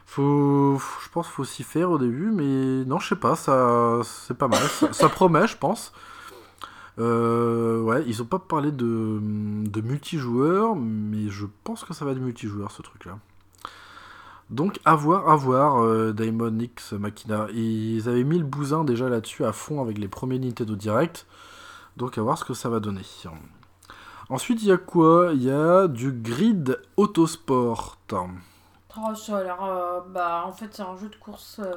[0.05, 4.37] Faut, je pense faut s'y faire au début, mais non, je sais pas, ça, c'est
[4.37, 4.61] pas mal.
[4.91, 5.91] ça, promet, je pense.
[6.99, 12.19] Ouais, ils ont pas parlé de, de multijoueur, mais je pense que ça va être
[12.19, 13.17] multijoueur ce truc-là.
[14.51, 17.47] Donc à voir, à voir, euh, Daimon X Machina.
[17.53, 21.25] Ils avaient mis le bousin déjà là-dessus à fond avec les premiers Nintendo Direct.
[21.97, 23.01] Donc à voir ce que ça va donner.
[24.29, 25.31] Ensuite, il y a quoi?
[25.33, 27.97] Il y a du Grid Autosport.
[28.13, 29.63] Oh, ça a l'air.
[29.63, 31.59] euh, bah, en fait, c'est un jeu de course.
[31.63, 31.73] euh.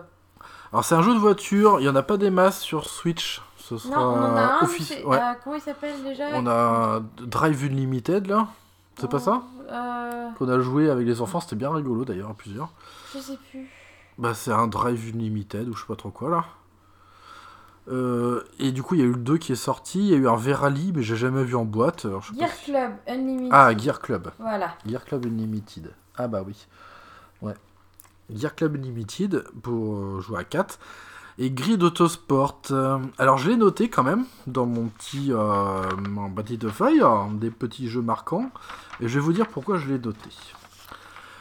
[0.72, 3.40] Alors c'est un jeu de voiture, il y en a pas des masses sur Switch.
[3.56, 4.66] Ce sera Non, on en a un.
[4.66, 5.18] ouais.
[5.18, 6.24] euh, comment il s'appelle déjà?
[6.34, 8.48] On a Drive Unlimited là.
[8.98, 12.34] C'est pas ça euh, Qu'on a joué avec les enfants, c'était bien rigolo d'ailleurs à
[12.34, 12.70] plusieurs.
[13.14, 13.68] Je sais plus.
[14.18, 16.44] Bah c'est un Drive Unlimited ou je sais pas trop quoi là.
[17.88, 20.14] Euh, et du coup il y a eu le 2 qui est sorti, il y
[20.14, 22.06] a eu un Verali mais j'ai jamais vu en boîte.
[22.06, 23.50] alors Gear si- Club Unlimited.
[23.52, 24.30] Ah Gear Club.
[24.38, 24.74] Voilà.
[24.86, 25.90] Gear Club Unlimited.
[26.16, 26.66] Ah bah oui.
[27.42, 27.54] Ouais.
[28.34, 30.78] Gear Club Unlimited pour euh, jouer à 4.
[31.38, 32.62] Et Grid Autosport.
[32.70, 37.02] euh, alors je l'ai noté quand même dans mon petit euh, mon petit de feuille,
[37.02, 38.50] euh, des petits jeux marquants.
[39.00, 40.30] Et je vais vous dire pourquoi je l'ai noté.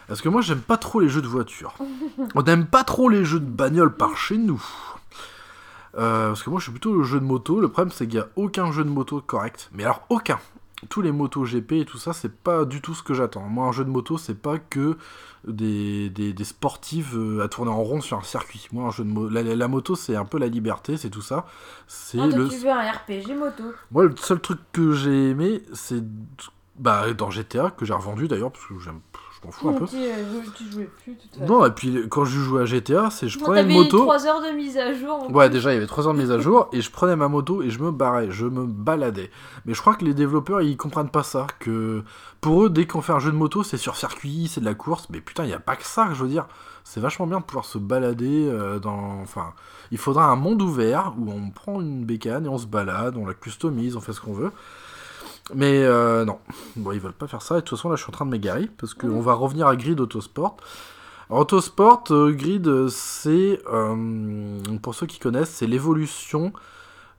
[0.07, 1.75] Parce que moi j'aime pas trop les jeux de voiture.
[2.35, 4.63] On n'aime pas trop les jeux de bagnole par chez nous.
[5.95, 7.59] Euh, parce que moi je suis plutôt le jeu de moto.
[7.59, 9.69] Le problème c'est qu'il n'y a aucun jeu de moto correct.
[9.73, 10.39] Mais alors aucun
[10.89, 13.41] tous les motos GP et tout ça, c'est pas du tout ce que j'attends.
[13.41, 14.97] Moi, un jeu de moto, c'est pas que
[15.47, 16.33] des, des,
[17.15, 18.67] euh, à tourner en rond sur un circuit.
[18.71, 21.45] Moi, un jeu de mo- la, moto, c'est un peu la liberté, c'est tout ça.
[21.87, 22.47] C'est le...
[22.47, 23.63] tu veux un RPG moto.
[23.91, 26.03] Moi, le seul truc que j'ai aimé, c'est
[26.77, 28.99] bah, dans GTA, que j'ai revendu d'ailleurs, parce que j'aime,
[29.43, 29.85] je m'en fous un peu.
[29.87, 29.97] Tu,
[30.55, 31.53] tu jouais plus, de toute façon.
[31.53, 33.99] Non, et puis quand je jouais à GTA, c'est je prenais une moto.
[33.99, 35.29] 3 heures de mise à jour.
[35.31, 37.27] Ouais, déjà, il y avait 3 heures de mise à jour, et je prenais ma
[37.27, 39.29] moto et je me barrais, je me baladais.
[39.65, 42.03] Mais je crois que les développeurs, ils comprennent pas ça, que
[42.41, 44.73] pour eux, dès qu'on fait un jeu de moto, c'est sur circuit, c'est de la
[44.73, 46.45] course, mais putain, il n'y a pas que ça, je veux dire.
[46.83, 49.21] C'est vachement bien de pouvoir se balader euh, dans...
[49.21, 49.53] Enfin,
[49.91, 53.25] il faudra un monde ouvert, où on prend une bécane et on se balade, on
[53.25, 54.51] la customise, on fait ce qu'on veut.
[55.53, 56.39] Mais euh, non,
[56.75, 58.25] bon, ils veulent pas faire ça, et de toute façon, là, je suis en train
[58.25, 60.57] de m'égarer, parce qu'on va revenir à Grid Autosport.
[61.29, 66.53] Alors, Autosport, euh, Grid, euh, c'est, euh, pour ceux qui connaissent, c'est l'évolution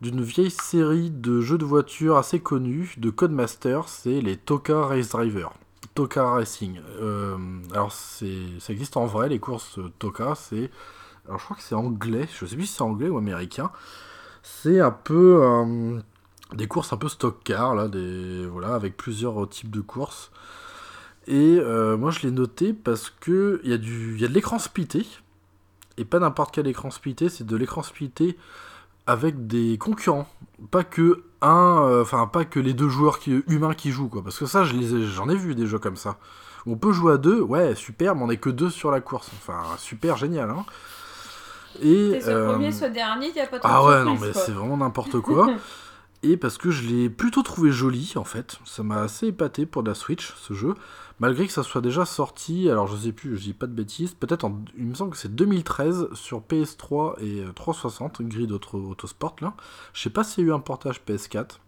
[0.00, 5.10] d'une vieille série de jeux de voiture assez connus de Codemaster, c'est les Toka Race
[5.10, 5.52] Driver.
[5.94, 6.80] Toka Racing.
[7.72, 8.26] Alors, ça
[8.72, 10.70] existe en vrai, les courses Toka, c'est.
[11.26, 13.70] Alors, je crois que c'est anglais, je sais plus si c'est anglais ou américain.
[14.42, 16.02] C'est un peu
[16.55, 20.30] des courses un peu stock car, là, des, voilà, avec plusieurs types de courses.
[21.26, 24.34] Et euh, moi, je l'ai noté parce que il y, a du- y a de
[24.34, 25.07] l'écran splitté.
[25.96, 28.36] Et pas n'importe quel écran splitté, c'est de l'écran splitté
[29.07, 30.28] avec des concurrents.
[30.70, 34.22] Pas que un, euh, enfin pas que les deux joueurs qui, humains qui jouent, quoi.
[34.22, 36.18] Parce que ça, je les ai- j'en ai vu des jeux comme ça.
[36.66, 39.30] On peut jouer à deux, ouais, super, mais on est que deux sur la course.
[39.36, 40.64] Enfin, super, génial, hein.
[41.82, 44.52] Et, soit euh, premier, soit dernier, t'as pas trop ah de ouais, non, mais c'est
[44.52, 45.48] vraiment n'importe quoi.
[46.24, 48.58] Et parce que je l'ai plutôt trouvé joli, en fait.
[48.64, 50.74] Ça m'a assez épaté pour la Switch, ce jeu.
[51.20, 54.14] Malgré que ça soit déjà sorti, alors je sais plus, je dis pas de bêtises,
[54.14, 54.64] peut-être en.
[54.78, 59.52] Il me semble que c'est 2013 sur PS3 et euh, 360, Grid Auto, Autosport, là.
[59.92, 61.58] Je sais pas s'il y a eu un portage PS4.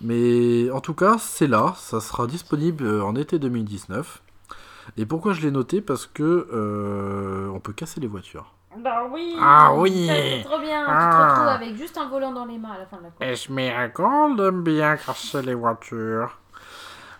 [0.00, 4.22] Mais en tout cas, c'est là, ça sera disponible euh, en été 2019.
[4.96, 5.80] Et pourquoi je l'ai noté?
[5.80, 8.55] Parce que euh, on peut casser les voitures.
[8.78, 10.06] Bah oui Ah oui.
[10.08, 11.28] C'est trop bien, tu te Ah.
[11.30, 13.30] retrouves avec juste un volant dans les mains à la fin de la course.
[13.30, 16.38] Esmeralda aime bien casser les voitures.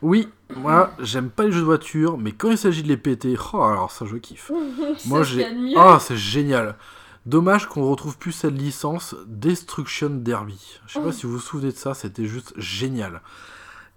[0.02, 3.34] Oui, moi j'aime pas les jeux de voiture, mais quand il s'agit de les péter,
[3.54, 4.50] oh alors ça je kiffe.
[5.06, 5.46] Moi j'ai.
[5.76, 6.76] Ah, c'est génial.
[7.24, 10.78] Dommage qu'on retrouve plus cette licence Destruction Derby.
[10.86, 11.12] Je sais pas Mm.
[11.12, 13.22] si vous vous souvenez de ça, c'était juste génial.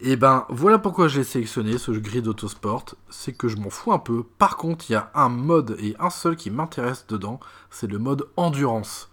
[0.01, 3.99] Et ben voilà pourquoi j'ai sélectionné ce grid Autosport, c'est que je m'en fous un
[3.99, 4.23] peu.
[4.37, 7.39] Par contre, il y a un mode et un seul qui m'intéresse dedans,
[7.69, 9.09] c'est le mode endurance.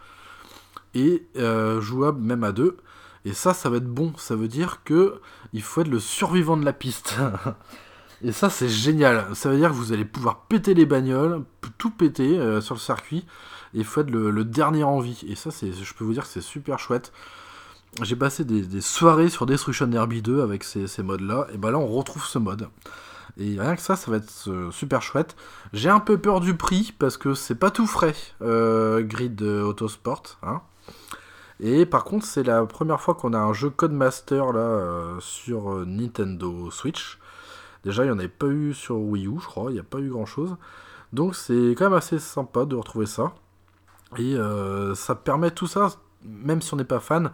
[0.94, 2.76] Et euh, jouable même à deux.
[3.24, 4.12] Et ça, ça va être bon.
[4.16, 5.20] Ça veut dire que
[5.52, 7.16] il faut être le survivant de la piste.
[8.22, 9.26] Et ça, c'est génial.
[9.34, 11.44] Ça veut dire que vous allez pouvoir péter les bagnoles,
[11.76, 13.26] tout péter euh, sur le circuit.
[13.74, 15.22] Et il faut être le, dernier en vie.
[15.28, 17.12] Et ça, je peux vous dire que c'est super chouette.
[18.02, 21.46] J'ai passé des, soirées sur Destruction Derby 2 avec ces, modes-là.
[21.54, 22.68] Et ben là, on retrouve ce mode.
[23.38, 25.34] Et rien que ça, ça va être euh, super chouette.
[25.72, 29.62] J'ai un peu peur du prix parce que c'est pas tout frais, euh, Grid euh,
[29.62, 30.22] Autosport.
[30.42, 30.60] Hein.
[31.58, 36.70] Et par contre, c'est la première fois qu'on a un jeu Codemaster là sur Nintendo
[36.70, 37.18] Switch.
[37.82, 39.70] Déjà, il n'y en avait pas eu sur Wii U, je crois.
[39.70, 40.56] Il n'y a pas eu grand chose.
[41.14, 43.32] Donc, c'est quand même assez sympa de retrouver ça.
[44.18, 44.36] Et
[44.94, 45.88] ça permet tout ça,
[46.22, 47.30] même si on n'est pas fan,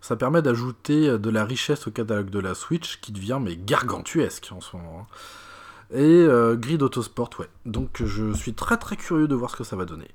[0.00, 4.48] ça permet d'ajouter de la richesse au catalogue de la Switch qui devient mais gargantuesque
[4.52, 5.00] en ce moment.
[5.10, 5.14] hein.
[5.92, 7.48] Et euh, Grid Autosport, ouais.
[7.66, 10.08] Donc, je suis très très curieux de voir ce que ça va donner.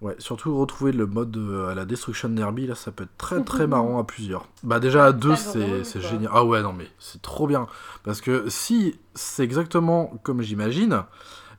[0.00, 3.42] Ouais, surtout retrouver le mode euh, à la Destruction Derby, là, ça peut être très
[3.44, 4.48] très marrant à plusieurs.
[4.62, 6.30] Bah déjà à deux, c'est génial.
[6.34, 7.66] Ah ouais, non mais c'est trop bien.
[8.04, 11.04] Parce que si c'est exactement comme j'imagine,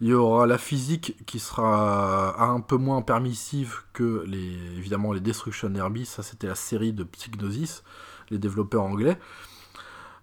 [0.01, 5.21] il y aura la physique qui sera un peu moins permissive que les évidemment les
[5.21, 7.83] Destruction Derby, ça c'était la série de Psygnosis,
[8.29, 9.17] les développeurs anglais.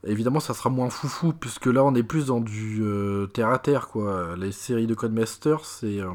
[0.05, 3.59] Évidemment, ça sera moins foufou, puisque là, on est plus dans du euh, terre à
[3.59, 4.35] terre, quoi.
[4.37, 6.11] Les séries de Codemaster, c'est euh,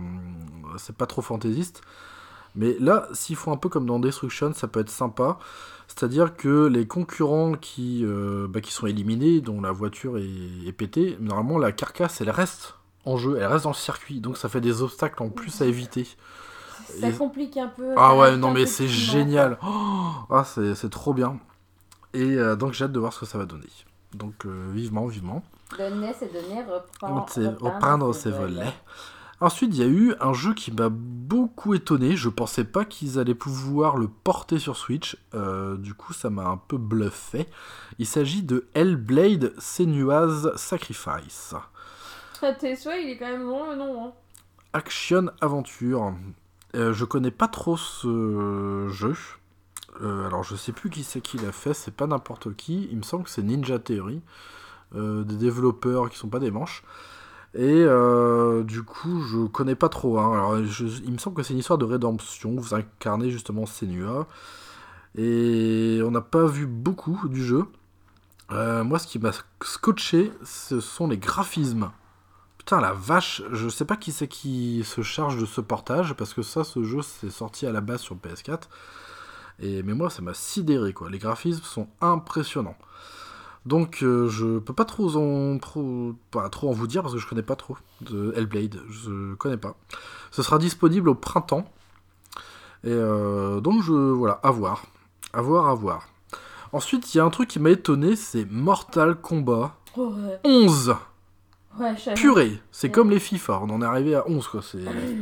[0.78, 1.82] c'est pas trop fantaisiste.
[2.56, 5.40] Mais là, s'ils font un peu comme dans Destruction, ça peut être sympa.
[5.88, 11.58] C'est-à-dire que les concurrents qui, euh, bah, sont éliminés, dont la voiture est pétée, normalement,
[11.58, 12.77] la carcasse, elle reste
[13.08, 14.20] en jeu, elle reste dans le circuit.
[14.20, 16.08] Donc, ça fait des obstacles en plus à éviter.
[17.00, 17.94] Ça Et- complique un peu.
[17.98, 19.58] Ah ouais, non mais c'est génial.
[19.66, 21.40] Oh, ah, c'est trop bien.
[22.14, 23.68] Et euh, donc j'ai hâte de voir ce que ça va donner.
[24.14, 25.44] Donc euh, vivement, vivement.
[25.76, 25.90] quoi.
[25.90, 27.26] Donner, c'est donner, reprendre,
[27.60, 28.74] reprendre ses volets.
[29.42, 32.16] Ensuite, il y a eu un jeu qui m'a beaucoup étonné.
[32.16, 35.18] Je pensais pas qu'ils allaient pouvoir le porter sur Switch.
[35.36, 37.48] Euh, du coup, ça m'a un peu bluffé.
[38.00, 41.54] Il s'agit de Hellblade Senua's Sacrifice.
[43.02, 44.06] Il est quand même nom.
[44.08, 44.12] Hein.
[44.74, 46.14] Action Aventure.
[46.76, 49.16] Euh, je connais pas trop ce jeu.
[50.02, 52.88] Euh, alors je sais plus qui c'est qui l'a fait, c'est pas n'importe qui.
[52.92, 54.22] Il me semble que c'est Ninja Theory,
[54.96, 56.84] euh, des développeurs qui sont pas des manches.
[57.56, 60.20] Et euh, du coup, je connais pas trop.
[60.20, 60.34] hein.
[60.34, 62.54] Alors, il me semble que c'est une histoire de rédemption.
[62.56, 64.28] Vous incarnez justement Senua.
[65.18, 67.66] Et on n'a pas vu beaucoup du jeu.
[68.50, 69.32] Moi, ce qui m'a
[69.64, 71.90] scotché, ce sont les graphismes.
[72.68, 76.34] Putain, la vache, je sais pas qui c'est qui se charge de ce portage, parce
[76.34, 78.64] que ça, ce jeu, c'est sorti à la base sur PS4.
[79.62, 81.10] Et, mais moi, ça m'a sidéré, quoi.
[81.10, 82.76] Les graphismes sont impressionnants.
[83.66, 87.22] Donc, euh, je peux pas trop en, trop, pas trop en vous dire, parce que
[87.22, 88.82] je connais pas trop de Hellblade.
[88.90, 89.78] Je connais pas.
[90.32, 91.72] Ce sera disponible au printemps.
[92.84, 94.84] Et euh, donc, je, voilà, à voir.
[95.32, 96.10] À voir, à voir.
[96.74, 100.40] Ensuite, il y a un truc qui m'a étonné, c'est Mortal Kombat Oh, ouais.
[100.44, 100.98] 11.
[101.80, 102.12] Ouais, je.
[102.14, 104.62] Purée, c'est comme les FIFA, on en est arrivé à 11 quoi.
[104.62, 105.16] C'est ouais.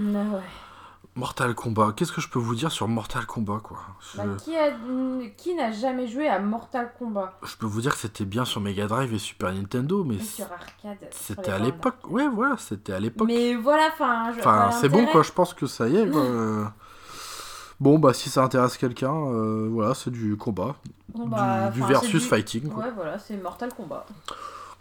[1.16, 1.94] Mortal Kombat.
[1.96, 3.78] Qu'est-ce que je peux vous dire sur Mortal Kombat quoi?
[4.14, 4.18] Je...
[4.18, 4.72] Bah, qui a-
[5.38, 7.38] qui n'a jamais joué à Mortal Kombat?
[7.44, 10.20] Je peux vous dire que c'était bien sur Mega Drive et Super Nintendo, mais Et
[10.20, 10.98] sur arcade.
[11.12, 11.96] c'était à l'époque.
[12.10, 13.28] Ouais, voilà, c'était à l'époque.
[13.28, 14.34] Mais voilà, enfin.
[14.34, 15.24] je- Enfin, c'est bon quoi.
[15.24, 16.10] Je pense que ça y est.
[16.10, 16.22] quoi.
[17.82, 20.76] Bon, bah si ça intéresse quelqu'un, euh, voilà, c'est du combat.
[21.14, 22.70] Bon, Du- bah, du, versus du- fighting.
[22.70, 22.86] Quoi.
[22.86, 24.06] Ouais, voilà, c'est Mortal Kombat.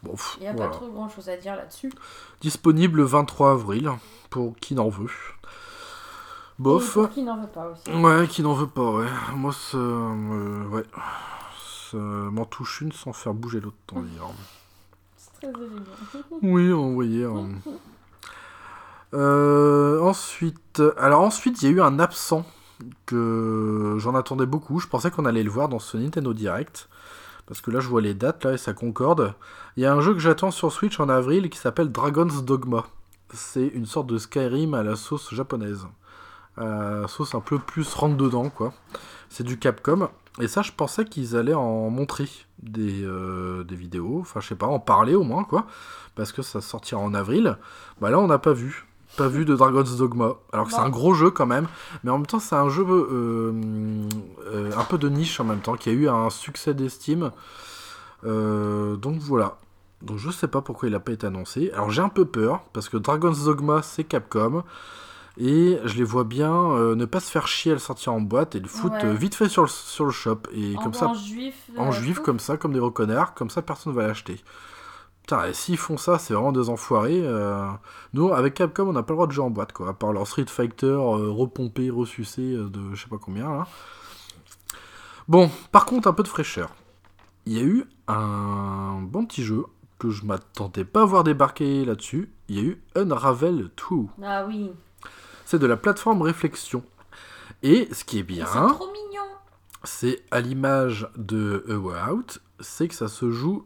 [0.05, 0.71] Bon, Il n'y a voilà.
[0.71, 1.91] pas trop grand chose à dire là-dessus.
[2.41, 3.91] Disponible le 23 avril,
[4.31, 5.09] pour qui n'en veut.
[6.59, 6.93] Bof.
[6.95, 7.91] Pour qui n'en veut pas aussi.
[8.01, 9.07] Ouais, qui n'en veut pas, ouais.
[9.35, 10.85] Moi, ça, euh, ouais.
[11.91, 14.29] Ça m'en touche une sans faire bouger l'autre, dire.
[15.17, 15.83] C'est très élégant.
[16.43, 17.25] Oui, envoyé.
[17.25, 17.49] hein.
[19.15, 22.45] Euh, ensuite, alors ensuite, il y a eu un absent
[23.07, 24.81] que j'en attendais beaucoup.
[24.81, 26.89] Je pensais qu'on allait le voir dans ce Nintendo Direct.
[27.47, 29.35] Parce que là, je vois les dates, là, et ça concorde.
[29.77, 32.87] Il y a un jeu que j'attends sur Switch en avril qui s'appelle Dragon's Dogma.
[33.33, 35.87] C'est une sorte de Skyrim à la sauce japonaise.
[36.59, 38.73] Euh, sauce un peu plus rentre dedans, quoi.
[39.29, 40.09] C'est du Capcom.
[40.41, 42.29] Et ça, je pensais qu'ils allaient en montrer
[42.63, 44.21] des, euh, des vidéos.
[44.21, 45.67] Enfin, je sais pas, en parler au moins, quoi.
[46.15, 47.59] Parce que ça sortira en avril.
[48.01, 48.87] Bah là, on n'a pas vu.
[49.17, 50.35] Pas vu de Dragon's Dogma.
[50.53, 51.67] Alors que c'est un gros jeu quand même.
[52.03, 53.53] Mais en même temps, c'est un jeu euh,
[54.47, 57.31] euh, un peu de niche en même temps, qui a eu un succès d'estime.
[58.25, 59.59] Euh, donc voilà.
[60.03, 61.71] Donc je sais pas pourquoi il n'a pas été annoncé.
[61.73, 64.65] Alors j'ai un peu peur, parce que Dragon's Dogma, c'est Capcom.
[65.37, 66.53] Et je les vois bien
[66.95, 69.15] ne pas se faire chier à le sortir en boîte et le foutre Ouais.
[69.15, 70.39] vite fait sur le, sur le shop.
[70.53, 71.55] Et En, comme ça, en juif.
[71.77, 72.23] en juif, tout.
[72.23, 74.41] comme ça, comme des gros connards, comme ça personne va l'acheter.
[75.27, 77.23] Putain, et s'ils font ça, c'est vraiment des enfoirés.
[77.25, 77.67] euh.
[78.13, 79.89] Nous, avec Capcom, on n'a pas le droit de jouer en boîte, quoi.
[79.89, 83.67] À part leur Street Fighter euh, repompé, ressucé euh, de je sais pas combien, là.
[85.27, 86.69] Bon, par contre, un peu de fraîcheur.
[87.47, 89.65] Il y a eu un bon petit jeu
[89.99, 92.31] que je m'attendais pas à voir débarquer là-dessus.
[92.49, 93.97] Il y a eu Unravel 2.
[94.23, 94.73] Ah oui.
[95.47, 96.83] C'est de la plateforme réflexion.
[97.63, 99.23] Et ce qui est bien, C'est trop mignon.
[99.85, 103.65] c'est à l'image de A Way Out, c'est que ça se joue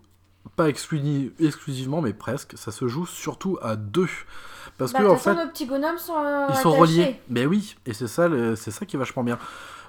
[0.57, 2.55] pas exclu- exclusivement, mais presque.
[2.57, 4.09] Ça se joue surtout à deux.
[4.77, 6.15] Parce Bah, que en fait, nos petits bonhommes sont.
[6.17, 6.81] euh, ils sont attachés.
[6.81, 7.21] reliés.
[7.31, 9.39] Mais oui, et c'est ça, c'est ça qui est vachement bien.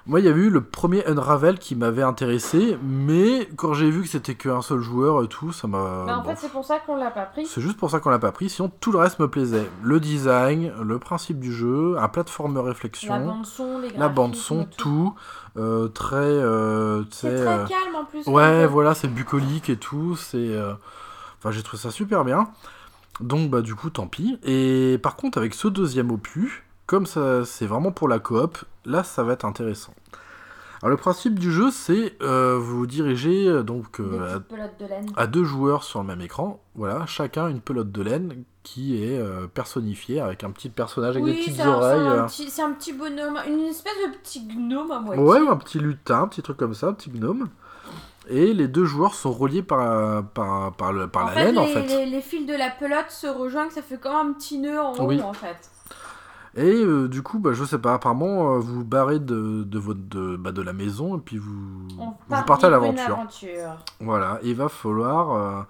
[0.06, 4.00] Moi, il y a eu le premier Unravel qui m'avait intéressé, mais quand j'ai vu
[4.02, 6.04] que c'était qu'un seul joueur et tout, ça m'a.
[6.06, 7.44] Bah, en bon, fait, c'est pour ça qu'on l'a pas pris.
[7.46, 8.48] c'est juste pour ça qu'on l'a pas pris.
[8.48, 9.70] Sinon, tout le reste me plaisait.
[9.82, 14.30] Le design, le principe du jeu, un plateforme réflexion, La bande son, les la bande
[14.32, 15.14] graphismes, son, tout,
[15.56, 18.26] euh, très, euh, C'est très euh, calme en plus.
[18.26, 20.16] Ouais, voilà, c'est bucolique et tout.
[20.16, 20.74] C'est, euh,
[21.38, 22.48] enfin, j'ai trouvé ça super bien.
[23.20, 24.38] Donc, bah, du coup, tant pis.
[24.44, 29.04] Et par contre, avec ce deuxième opus, comme ça, c'est vraiment pour la coop, là,
[29.04, 29.94] ça va être intéressant.
[30.82, 34.38] Alors, le principe du jeu, c'est euh, vous dirigez donc euh,
[34.80, 35.06] de laine.
[35.14, 36.62] à, à deux joueurs sur le même écran.
[36.74, 41.24] Voilà, chacun une pelote de laine qui est euh, personnifiée avec un petit personnage avec
[41.24, 42.00] des petites oreilles.
[42.00, 45.22] euh, c'est un petit bonhomme, une espèce de petit gnome à moitié.
[45.24, 47.48] Ouais, un petit lutin, un petit truc comme ça, un petit gnome.
[48.28, 51.54] Et les deux joueurs sont reliés par, par, par, le, par en la fait, laine,
[51.54, 51.86] les, en fait.
[51.86, 54.92] Les, les fils de la pelote se rejoignent, ça fait comme un petit nœud en
[54.94, 55.20] haut, Oui.
[55.22, 55.56] en fait.
[56.56, 60.00] Et euh, du coup, bah, je sais pas, apparemment, vous vous barrez de, de, votre,
[60.08, 63.14] de, bah, de la maison et puis vous, vous part partez à l'aventure.
[63.18, 63.76] aventure.
[64.00, 65.62] Voilà, et il va falloir euh,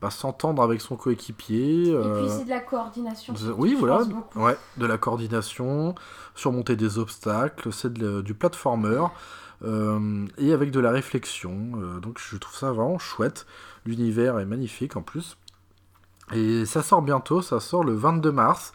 [0.00, 1.88] bah, s'entendre avec son coéquipier.
[1.88, 3.32] Et euh, puis c'est de la coordination.
[3.34, 4.00] de- oui, voilà,
[4.36, 5.94] ouais, de la coordination,
[6.34, 9.04] surmonter des obstacles, c'est de du platformer,
[9.62, 11.72] euh, et avec de la réflexion.
[11.76, 13.46] euh, donc je trouve ça vraiment chouette.
[13.86, 15.36] L'univers est magnifique en plus.
[16.32, 18.72] Et ça sort bientôt, ça sort le 22 mars.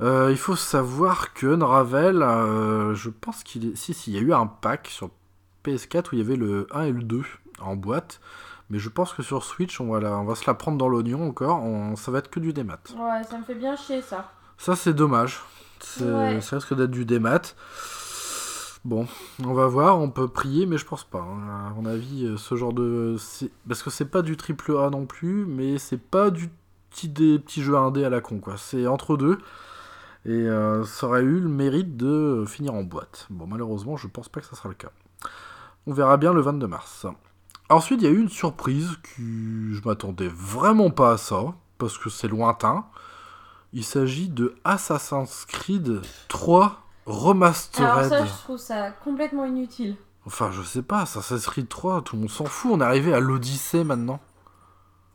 [0.00, 3.76] Euh, il faut savoir que Unravel, euh, je pense qu'il est...
[3.76, 5.10] Si, si, il y a eu un pack sur
[5.64, 7.22] PS4 où il y avait le 1 et le 2
[7.60, 8.20] en boîte.
[8.72, 10.88] Mais je pense que sur Switch, on va, la- on va se la prendre dans
[10.88, 11.62] l'oignon encore.
[11.62, 12.78] On- Ça va être que du démat.
[12.96, 14.32] Ouais, ça me fait bien chier ça.
[14.56, 15.40] Ça, c'est dommage.
[16.00, 16.40] Ouais.
[16.40, 17.42] Ça risque d'être du démat.
[18.84, 19.06] Bon,
[19.44, 21.20] on va voir, on peut prier, mais je pense pas.
[21.20, 21.68] hein.
[21.70, 23.16] À mon avis, euh, ce genre de.
[23.68, 26.50] Parce que c'est pas du triple A non plus, mais c'est pas du
[26.90, 28.56] petit des petits jeux indé à la con, quoi.
[28.56, 29.38] C'est entre deux.
[30.24, 33.26] Et euh, ça aurait eu le mérite de finir en boîte.
[33.30, 34.90] Bon, malheureusement, je pense pas que ça sera le cas.
[35.86, 37.06] On verra bien le 22 mars.
[37.70, 39.74] Ensuite, il y a eu une surprise qui.
[39.74, 42.84] Je m'attendais vraiment pas à ça, parce que c'est lointain.
[43.72, 47.88] Il s'agit de Assassin's Creed 3 Remastered.
[47.88, 49.96] Alors ça, je trouve ça complètement inutile.
[50.26, 53.12] Enfin, je sais pas, Assassin's Creed 3, tout le monde s'en fout, on est arrivé
[53.12, 54.20] à l'Odyssée maintenant.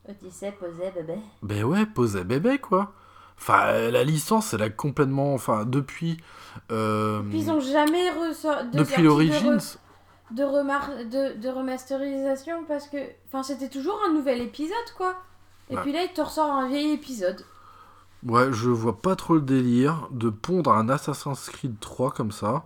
[0.10, 1.20] Odyssey, posé, bébé.
[1.44, 2.94] Ben ouais, posez bébé quoi.
[3.40, 5.34] Enfin, la licence, elle a complètement.
[5.36, 6.18] Enfin, depuis.
[6.72, 8.64] euh, Puis ils ont jamais ressort...
[8.66, 9.60] de depuis l'origine.
[10.32, 12.98] De, re- de, remar- de, de remasterisation parce que
[13.28, 15.16] enfin c'était toujours un nouvel épisode quoi.
[15.70, 15.82] Et Ouais.
[15.82, 17.44] puis là, il te ressort un vieil épisode.
[18.26, 22.64] Ouais, je vois pas trop le délire de pondre un Assassin's Creed 3 comme ça,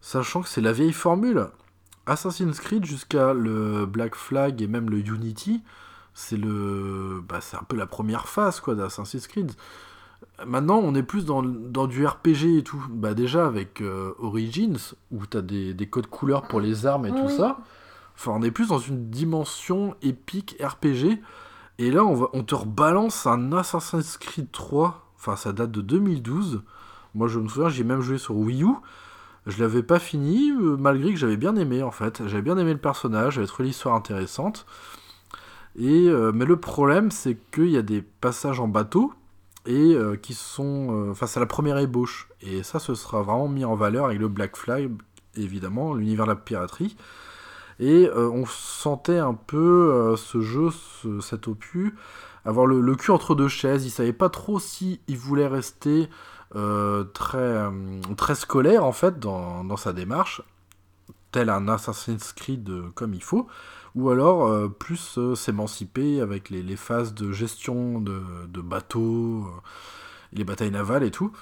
[0.00, 1.46] sachant que c'est la vieille formule.
[2.06, 5.62] Assassin's Creed jusqu'à le Black Flag et même le Unity,
[6.14, 9.52] c'est le, bah, c'est un peu la première phase quoi d'Assassin's Creed.
[10.46, 12.84] Maintenant, on est plus dans, dans du RPG et tout.
[12.90, 14.78] Bah déjà avec euh, Origins,
[15.10, 17.58] où t'as des, des codes couleurs pour les armes et tout ça.
[18.14, 21.20] Enfin, on est plus dans une dimension épique RPG.
[21.78, 25.12] Et là, on, va, on te rebalance un Assassin's Creed 3.
[25.16, 26.62] Enfin, ça date de 2012.
[27.14, 28.68] Moi, je me souviens, j'ai même joué sur Wii U.
[29.46, 32.22] Je l'avais pas fini, euh, malgré que j'avais bien aimé en fait.
[32.26, 34.66] J'avais bien aimé le personnage, j'avais trouvé l'histoire intéressante.
[35.78, 39.12] Et, euh, mais le problème, c'est qu'il y a des passages en bateau
[39.68, 42.28] et euh, qui sont euh, face à la première ébauche.
[42.40, 44.90] Et ça, ce sera vraiment mis en valeur avec le Black Flag,
[45.36, 46.96] évidemment, l'univers de la piraterie.
[47.78, 50.70] Et euh, on sentait un peu ce jeu,
[51.02, 51.92] ce- cet opus,
[52.46, 53.84] avoir le, cul entre deux chaises.
[53.84, 56.08] Il savait pas trop si il voulait rester
[57.12, 60.40] très, scolaire en fait dans, sa démarche,
[61.30, 63.46] tel un Assassin's Creed comme il faut,
[63.94, 69.46] ou alors euh, plus euh, s'émanciper avec les, les phases de gestion de, de bateaux,
[69.46, 69.60] euh,
[70.32, 71.32] les batailles navales et tout.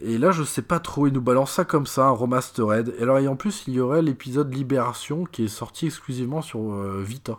[0.00, 2.94] Et là, je sais pas trop, il nous balance ça comme ça, un remastered.
[2.98, 6.60] Et alors, et en plus, il y aurait l'épisode Libération qui est sorti exclusivement sur
[7.00, 7.38] Vita.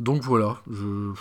[0.00, 1.12] Donc voilà, je.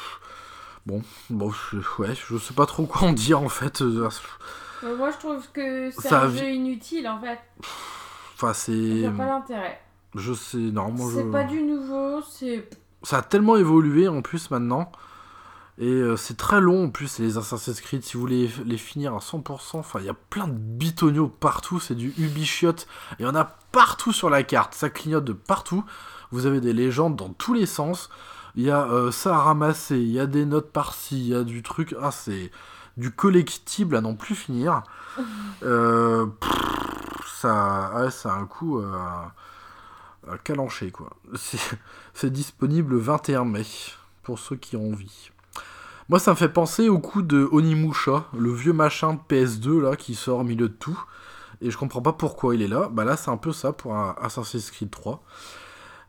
[0.88, 3.82] Bon, bon, je, ouais, je sais pas trop quoi en dire en fait.
[3.82, 7.40] Moi, je trouve que c'est un jeu inutile en fait.
[8.36, 8.72] Enfin, Il c'est.
[8.72, 9.80] n'y a pas d'intérêt.
[10.15, 11.11] Je sais, je.
[11.14, 12.69] C'est pas du nouveau, c'est.
[13.03, 14.91] Ça a tellement évolué en plus maintenant.
[15.80, 18.03] Et euh, c'est très long en plus, les Assassin's Creed.
[18.03, 21.80] Si vous voulez les finir à 100%, enfin, il y a plein de bitoniaux partout.
[21.80, 22.88] C'est du Ubisoft.
[23.19, 24.76] Il y en a partout sur la carte.
[24.76, 25.84] Ça clignote de partout.
[26.31, 28.10] Vous avez des légendes dans tous les sens.
[28.56, 29.98] Il y a euh, ça à ramasser.
[29.98, 31.19] Il y a des notes par-ci.
[31.19, 31.95] Il y a du truc.
[31.99, 32.52] Ah, c'est
[32.98, 34.84] du collectible à n'en plus finir.
[35.61, 38.91] Euh, pff, ça, ouais, ça a un coup euh,
[40.32, 41.10] à calancher, quoi.
[41.36, 43.66] C'est- disponible le 21 mai,
[44.24, 45.30] pour ceux qui ont envie.
[46.10, 49.95] Moi, ça me fait penser au coup de Onimusha, le vieux machin de PS2, là,
[49.95, 51.02] qui sort au milieu de tout.
[51.62, 52.90] Et je comprends pas pourquoi il est là.
[52.91, 55.24] Bah là, c'est un peu ça pour un Assassin's Creed 3.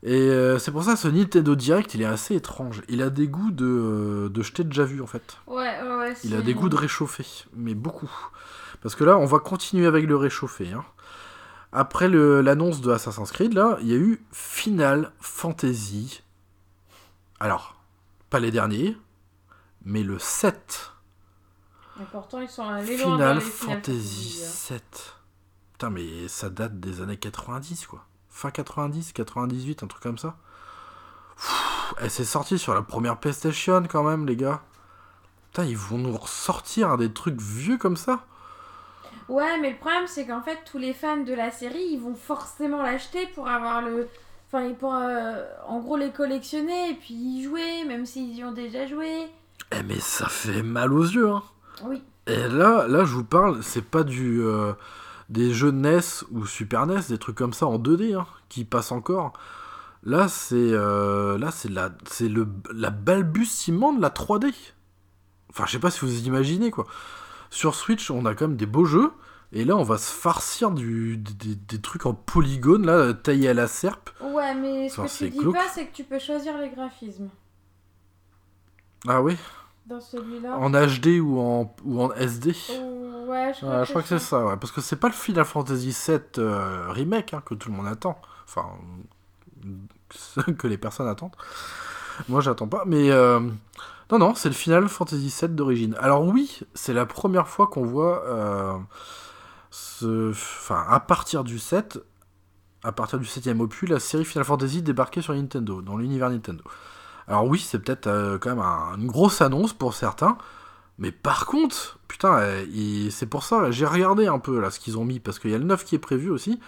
[0.03, 2.83] Et euh, c'est pour ça que ce Nintendo Direct, il est assez étrange.
[2.89, 5.39] Il a des goûts de, de jeter déjà vu, en fait.
[5.47, 6.15] Ouais, ouais, ouais.
[6.25, 7.25] Il a des goûts de réchauffer,
[7.57, 8.11] mais beaucoup.
[8.83, 10.73] Parce que là, on va continuer avec le réchauffé.
[10.73, 10.85] hein.
[11.77, 16.23] Après l'annonce de Assassin's Creed, là, il y a eu Final Fantasy.
[17.41, 17.75] Alors,
[18.31, 18.97] pas les derniers,
[19.85, 20.93] mais le 7.
[22.01, 24.79] Et pourtant, ils sont allés loin dans Final les Final Fantasy Fantasy, hein.
[24.79, 25.15] 7.
[25.73, 28.07] Putain, mais ça date des années 90, quoi.
[28.29, 30.37] Fin 90, 98, un truc comme ça.
[31.37, 34.63] Pfff, Et c'est sorti sur la première PlayStation, quand même, les gars.
[35.47, 38.25] Putain, ils vont nous ressortir des trucs vieux comme ça
[39.29, 42.15] Ouais, mais le problème, c'est qu'en fait, tous les fans de la série, ils vont
[42.15, 44.09] forcément l'acheter pour avoir le.
[44.47, 48.53] Enfin, pour euh, en gros les collectionner et puis y jouer, même s'ils y ont
[48.53, 49.27] déjà joué.
[49.73, 51.43] Eh mais ça fait mal aux yeux, hein.
[51.83, 52.03] Oui.
[52.27, 54.73] Et là, là, je vous parle, c'est pas du euh,
[55.29, 58.93] des jeux NES ou Super NES, des trucs comme ça en 2D, hein, qui passent
[58.93, 59.33] encore.
[60.05, 64.55] Là, c'est euh, là, c'est la, c'est le la balbutiement de la 3D.
[65.51, 66.87] Enfin, je sais pas si vous imaginez quoi.
[67.55, 69.13] Sur Switch, on a quand même des beaux jeux,
[69.53, 73.55] et là, on va se farcir du, des, des trucs en polygone là, taillés à
[73.55, 74.11] la serpe.
[74.21, 75.55] Ouais, mais ce Enfin, que c'est tu dis glauque.
[75.55, 77.29] pas, c'est que tu peux choisir les graphismes.
[79.07, 79.37] Ah oui,
[79.87, 80.57] Dans celui-là.
[80.59, 82.55] en HD ou en ou en SD.
[82.71, 84.57] Oh, ouais, je crois, que, je crois que c'est ça, ouais.
[84.57, 87.87] Parce que c'est pas le Final Fantasy VII euh, remake hein, que tout le monde
[87.87, 88.21] attend.
[88.49, 88.67] Enfin,
[90.59, 91.37] que les personnes attendent.
[92.29, 92.85] Moi, j'attends pas.
[92.87, 93.41] Mais euh,
[94.11, 95.97] non, non, c'est le Final Fantasy VII d'origine.
[96.01, 98.75] Alors oui, c'est la première fois qu'on voit euh,
[99.71, 100.31] ce...
[100.31, 101.99] Enfin, à partir du 7,
[102.83, 106.63] à partir du 7ème opus, la série Final Fantasy débarquait sur Nintendo, dans l'univers Nintendo.
[107.27, 110.37] Alors oui, c'est peut-être euh, quand même un- une grosse annonce pour certains.
[110.99, 114.99] Mais par contre, putain, il- c'est pour ça, j'ai regardé un peu là ce qu'ils
[114.99, 116.61] ont mis, parce qu'il y a le 9 qui est prévu aussi.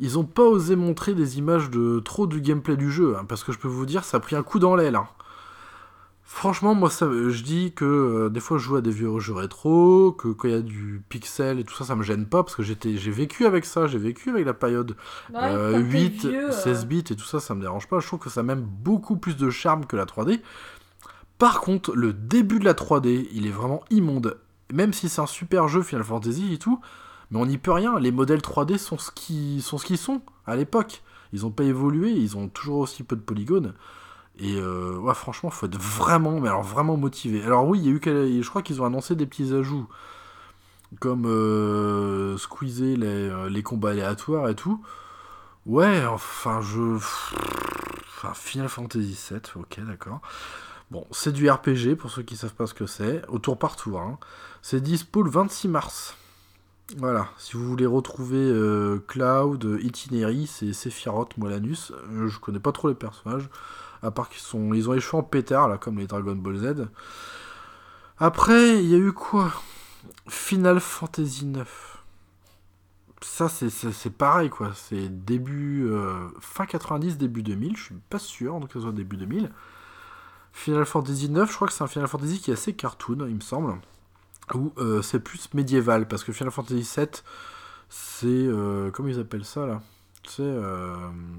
[0.00, 3.44] Ils ont pas osé montrer des images de trop du gameplay du jeu, hein, parce
[3.44, 4.96] que je peux vous dire, ça a pris un coup dans l'aile.
[4.96, 5.06] hein.
[6.34, 9.34] Franchement, moi, ça, je dis que euh, des fois je joue à des vieux jeux
[9.34, 12.42] rétro, que quand il y a du pixel et tout ça, ça me gêne pas,
[12.42, 14.96] parce que j'étais, j'ai vécu avec ça, j'ai vécu avec la période
[15.32, 17.86] Ouais, euh, quand t'es 8, vieux, euh, 16 bits et tout ça, ça me dérange
[17.86, 18.00] pas.
[18.00, 20.40] Je trouve que ça a même beaucoup plus de charme que la 3D.
[21.38, 24.36] Par contre, le début de la 3D, il est vraiment immonde.
[24.72, 26.80] Même si c'est un super jeu Final Fantasy et tout,
[27.30, 28.00] mais on n'y peut rien.
[28.00, 31.04] Les modèles 3D sont ce qu'ils sont, ce qu'ils sont à l'époque.
[31.32, 33.72] Ils ont pas évolué, ils ont toujours aussi peu de polygones.
[34.38, 37.42] Et euh, ouais, franchement, faut être vraiment, mais alors vraiment motivé.
[37.44, 39.86] Alors oui, il y a eu, je crois qu'ils ont annoncé des petits ajouts,
[41.00, 44.80] comme euh, squeezer les, euh, les combats aléatoires et tout.
[45.66, 46.96] Ouais, enfin, je.
[46.96, 50.20] Enfin, Final Fantasy VII, ok, d'accord.
[50.90, 53.76] Bon, c'est du RPG pour ceux qui savent pas ce que c'est, au tour par
[53.76, 54.00] tour.
[54.00, 54.18] hein.
[54.62, 56.16] C'est dispo le 26 mars.
[56.98, 61.92] Voilà, si vous voulez retrouver euh, Cloud, Itinéris et Sephiroth, Molanus,
[62.26, 63.48] je connais pas trop les personnages,
[64.04, 66.86] à part qu'ils sont, ils ont cheveux en pétard, là, comme les Dragon Ball Z.
[68.18, 69.52] Après, il y a eu quoi?
[70.28, 71.98] Final Fantasy 9.
[73.22, 74.72] Ça, c'est- pareil, quoi.
[74.74, 75.86] C'est début.
[75.88, 77.76] euh, fin 90, début 2000.
[77.76, 79.50] Je suis pas sûr, donc ce soit début 2000.
[80.52, 83.34] Final Fantasy 9, je crois que c'est un Final Fantasy qui est assez cartoon, il
[83.36, 83.80] me semble.
[84.54, 87.24] Ou euh, c'est plus médiéval, parce que Final Fantasy 7,
[87.88, 88.26] c'est.
[88.28, 89.82] euh, comment ils appellent ça, là?
[90.26, 90.94] C'est euh,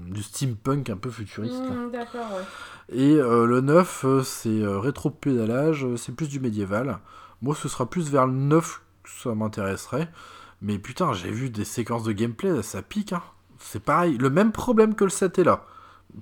[0.06, 1.54] du steampunk un peu futuriste.
[1.54, 2.96] Hmm, D'accord, ouais.
[2.96, 6.98] Et euh, le 9, euh, c'est rétro-pédalage, c'est plus du médiéval.
[7.42, 10.10] Moi, ce sera plus vers le 9 que ça m'intéresserait.
[10.62, 13.12] Mais putain, j'ai vu des séquences de gameplay, ça pique.
[13.12, 13.22] Hein.
[13.58, 15.64] C'est pareil, le même problème que le 7 est là.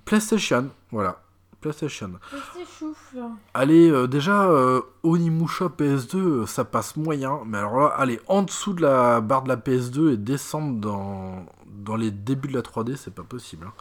[0.05, 1.20] PlayStation, voilà.
[1.61, 2.12] PlayStation.
[3.55, 7.41] Allez, euh, déjà, euh, Onimusha PS2, euh, ça passe moyen.
[7.47, 11.47] Mais alors là, aller en dessous de la barre de la PS2 et descendre dans,
[11.74, 13.66] dans les débuts de la 3D, c'est pas possible.
[13.66, 13.72] hein.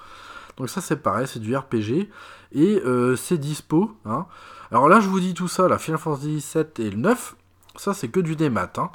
[0.58, 2.10] Donc ça, c'est pareil, c'est du RPG.
[2.52, 3.96] Et euh, c'est dispo.
[4.06, 4.26] hein.
[4.72, 7.36] Alors là, je vous dis tout ça, la Final Fantasy 7 et le 9,
[7.76, 8.72] ça, c'est que du démat.
[8.78, 8.90] hein.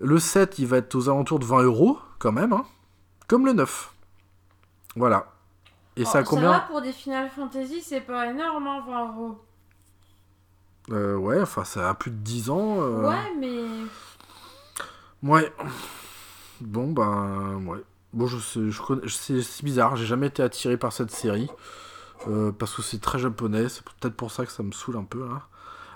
[0.00, 2.52] Le 7, il va être aux alentours de 20 euros, quand même.
[2.52, 2.64] hein.
[3.28, 3.92] Comme le 9.
[4.96, 5.26] Voilà.
[5.96, 9.12] Et ça a Oh, combien va, pour des Final Fantasy, c'est pas énorme, hein, 20
[9.12, 9.38] euros.
[10.90, 12.78] Euh, Ouais, enfin, ça a plus de 10 ans.
[12.80, 13.08] euh.
[13.08, 13.64] Ouais, mais.
[15.22, 15.52] Ouais.
[16.60, 17.82] Bon, ben, ouais.
[18.12, 18.38] Bon, je
[18.70, 21.48] je connais, c'est bizarre, j'ai jamais été attiré par cette série.
[22.28, 25.04] euh, parce que c'est très japonais, c'est peut-être pour ça que ça me saoule un
[25.04, 25.24] peu.
[25.30, 25.42] Hein.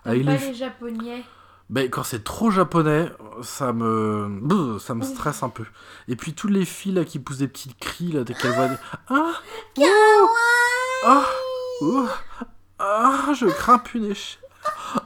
[0.04, 1.24] Avec T'aimes pas les- les japonais?
[1.68, 3.10] Ben, quand c'est trop japonais,
[3.42, 4.76] ça me.
[4.80, 5.64] Ça me stresse un peu.
[6.08, 8.68] Et puis, tous les filles là qui poussent des petites cris là, dès qu'elles voient
[8.68, 8.76] des.
[9.10, 9.32] Ah
[11.04, 11.24] Ah
[12.78, 14.40] Ah Je grimpe une échelle.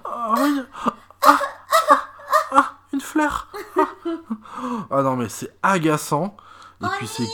[0.05, 0.35] Ah,
[0.85, 0.95] ah,
[1.27, 1.41] ah,
[2.53, 3.87] ah, Une fleur ah.
[4.91, 6.37] Ah non, mais c'est agaçant.
[6.82, 7.27] Et puis, c'est.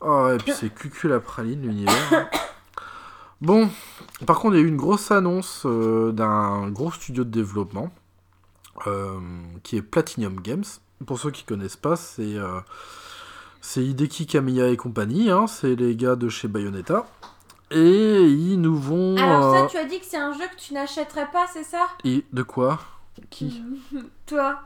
[0.00, 2.30] Oh, et puis c'est cucul la praline l'univers.
[3.40, 3.70] Bon,
[4.26, 7.90] par contre, il y a eu une grosse annonce euh, d'un gros studio de développement
[8.86, 9.20] euh,
[9.62, 10.64] qui est Platinum Games.
[11.06, 12.60] Pour ceux qui connaissent pas, c'est euh,
[13.60, 17.06] c'est Hideki Kamiya et compagnie, hein, c'est les gars de chez Bayonetta.
[17.70, 19.16] Et ils nous vont.
[19.16, 21.64] Alors, ça, euh, tu as dit que c'est un jeu que tu n'achèterais pas, c'est
[21.64, 21.86] ça?
[22.02, 22.80] Et de quoi?
[23.30, 23.62] Qui?
[24.26, 24.60] Toi.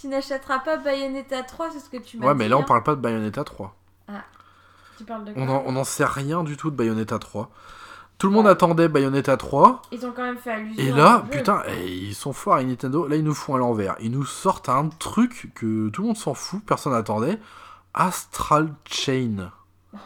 [0.00, 2.38] Tu n'achèteras pas Bayonetta 3, c'est ce que tu m'as Ouais, dit.
[2.38, 2.64] mais là on hein.
[2.64, 3.74] parle pas de Bayonetta 3.
[4.98, 7.50] Tu parles de quoi On en- on n'en sait rien du tout de Bayonetta 3.
[8.18, 9.82] Tout le monde attendait Bayonetta 3.
[9.90, 10.80] Ils ont quand même fait allusion.
[10.82, 13.08] Et là, putain, eh, ils sont forts à Nintendo.
[13.08, 13.96] Là, ils nous font à l'envers.
[14.00, 17.40] Ils nous sortent un truc que tout le monde s'en fout, personne n'attendait.
[17.94, 19.50] Astral Chain.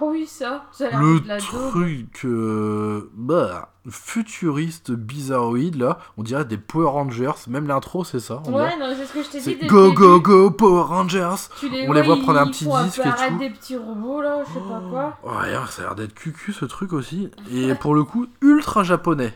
[0.00, 1.70] Oh oui, ça, ça a l'air Le de la daube.
[1.70, 5.98] truc euh, bah, futuriste, bizarroïde, là.
[6.16, 7.32] On dirait des Power Rangers.
[7.48, 8.42] Même l'intro, c'est ça.
[8.46, 8.52] on.
[8.54, 9.58] Ouais, non, c'est ce que je t'ai dit.
[9.62, 11.34] Le Go, go, go, Power Rangers.
[11.62, 13.38] Les On les voit prendre un petit disque et tout.
[13.38, 15.18] des petits robots, là, je sais pas quoi.
[15.24, 17.30] Ouais, ça a l'air d'être cucu ce truc aussi.
[17.52, 19.32] Et pour le coup, ultra japonais.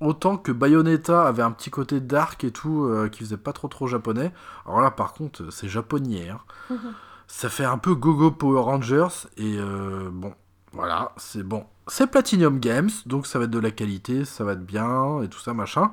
[0.00, 3.66] Autant que Bayonetta avait un petit côté dark et tout, euh, qui faisait pas trop
[3.66, 4.32] trop japonais.
[4.64, 6.28] Alors là, par contre, c'est japonais.
[6.30, 6.76] hein.
[7.26, 9.26] ça fait un peu Gogo Power Rangers.
[9.36, 10.34] Et euh, bon,
[10.72, 11.64] voilà, c'est bon.
[11.88, 15.28] C'est Platinum Games, donc ça va être de la qualité, ça va être bien et
[15.28, 15.90] tout ça, machin.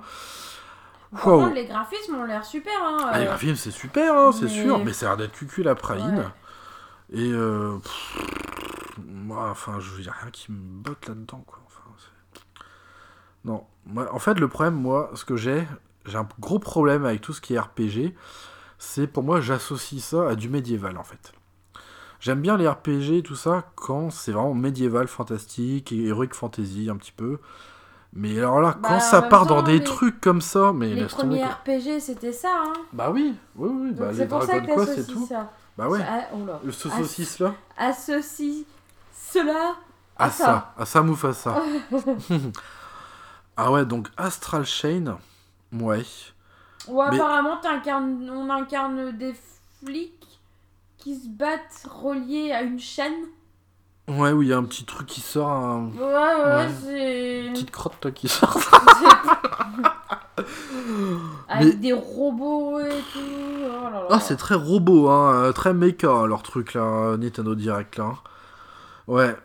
[1.14, 1.40] Par Wow.
[1.44, 2.98] contre, les graphismes ont l'air super, hein.
[3.10, 5.32] Ah, les euh, graphismes, c'est super, hein, c'est mais- sûr, mais ça a l'air d'être
[5.34, 6.18] cucu la praline.
[6.18, 6.26] Ouais.
[7.22, 11.60] Et euh, pff, moi, enfin, je y a rien qui me botte là-dedans, quoi.
[11.66, 12.62] Enfin, c'est-
[13.46, 15.66] non, moi, en fait, le problème, moi, ce que j'ai,
[16.06, 18.14] j'ai un gros problème avec tout ce qui est RPG,
[18.78, 21.32] c'est pour moi, j'associe ça à du médiéval, en fait.
[22.26, 26.90] J'aime bien les RPG et tout ça quand c'est vraiment médiéval, fantastique, et heroic fantasy
[26.90, 27.38] un petit peu.
[28.14, 30.72] Mais alors là, Bah, quand en ça part temps, dans des les- trucs comme ça,
[30.74, 31.44] mais Les premiers.
[31.46, 32.74] RPG, c'était ça, hein.
[32.94, 35.28] Bah oui, oui, oui, bah, les c'est pour ça Dragon Quest t'associes tout.
[35.28, 35.52] ça.
[35.78, 36.60] Bah ouais, Ah, oh là.
[36.64, 37.54] le saucisses là.
[37.78, 38.66] Associe
[39.14, 39.76] cela
[40.18, 40.74] Ah à ça, ça.
[40.80, 41.62] à ça Mufasa.
[43.58, 45.18] ah ouais, donc Astral Chain,
[45.74, 46.04] ouais.
[46.88, 49.36] Ou Mais- apparemment, on incarne des
[49.84, 50.25] flics
[51.06, 53.14] qui se battent reliés à une chaîne.
[54.08, 56.68] Ouais, où il y a un petit truc qui sort, un- Ouais, ouais, Ouais.
[56.84, 57.46] c'est.
[57.46, 58.58] une petite crotte là, qui sort.
[61.48, 63.20] Avec Mais- des robots et tout.
[63.20, 64.08] Oh là là.
[64.10, 67.98] Ah, c'est très robot, hein, euh, très méca hein, leur truc là, euh, Nintendo Direct
[67.98, 68.14] là.
[69.08, 69.36] Ouais,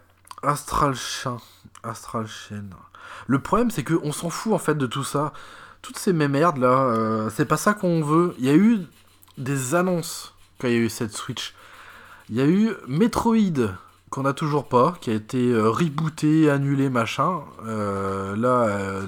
[0.42, 1.36] Astral Chain,
[1.82, 2.64] Astral Chain.
[3.26, 5.32] Le problème, c'est que on s'en fout en fait de tout ça.
[5.82, 8.34] Toutes ces merdes là, euh, c'est pas ça qu'on veut.
[8.38, 8.80] Il y a eu
[9.38, 10.29] des annonces
[10.60, 11.54] quand il y a eu cette Switch.
[12.28, 13.70] Il y a eu Metroid
[14.10, 17.40] qu'on a toujours pas, qui a été euh, rebooté, annulé, machin.
[17.66, 19.06] Euh, là, euh,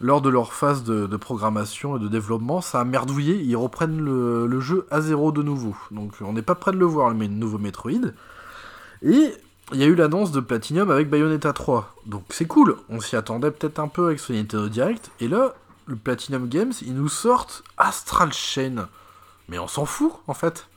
[0.00, 3.36] lors de leur phase de, programmation et de développement, ça a merdouillé.
[3.36, 5.76] Ils reprennent le, jeu à zéro de nouveau.
[5.90, 8.12] Donc on n'est pas prêt de le voir, le nouveau Metroid.
[9.02, 9.32] Et
[9.72, 11.94] il y a eu l'annonce de Platinum avec Bayonetta 3.
[12.06, 12.76] Donc c'est cool.
[12.88, 15.10] On s'y attendait peut-être un peu avec ce Nintendo Direct.
[15.20, 15.54] Et là,
[15.86, 18.88] le Platinum Games, ils nous sortent Astral Chain.
[19.48, 20.68] Mais on s'en fout, en fait.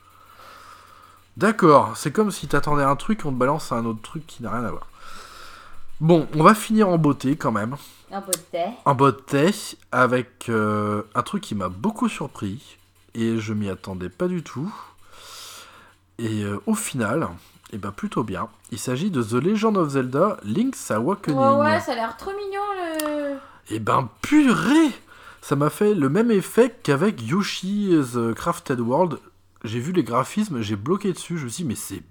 [1.38, 4.52] D'accord, c'est comme si t'attendais un truc, on te balance un autre truc qui n'a
[4.52, 4.88] rien à voir.
[6.00, 7.76] Bon, on va finir en beauté quand même.
[8.12, 8.66] De thé.
[8.86, 9.52] En beauté,
[9.92, 12.78] avec euh, un truc qui m'a beaucoup surpris,
[13.14, 14.74] et je m'y attendais pas du tout.
[16.18, 17.30] Et euh, au final,
[17.72, 18.50] et ben plutôt bien.
[18.72, 21.40] Il s'agit de The Legend of Zelda Link's Awakening.
[21.40, 23.38] Ouais, ouais, ça a l'air trop mignon le.
[23.74, 24.92] Et ben purée
[25.42, 29.20] Ça m'a fait le même effet qu'avec Yoshi's Crafted World.
[29.64, 32.02] J'ai vu les graphismes, j'ai bloqué dessus, je me suis dit mais c'est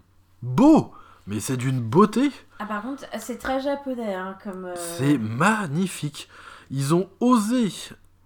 [0.43, 0.93] beau
[1.27, 4.67] Mais c'est d'une beauté Ah, par contre, c'est très japonais hein, comme.
[4.67, 6.29] euh, C'est magnifique
[6.71, 7.73] Ils ont osé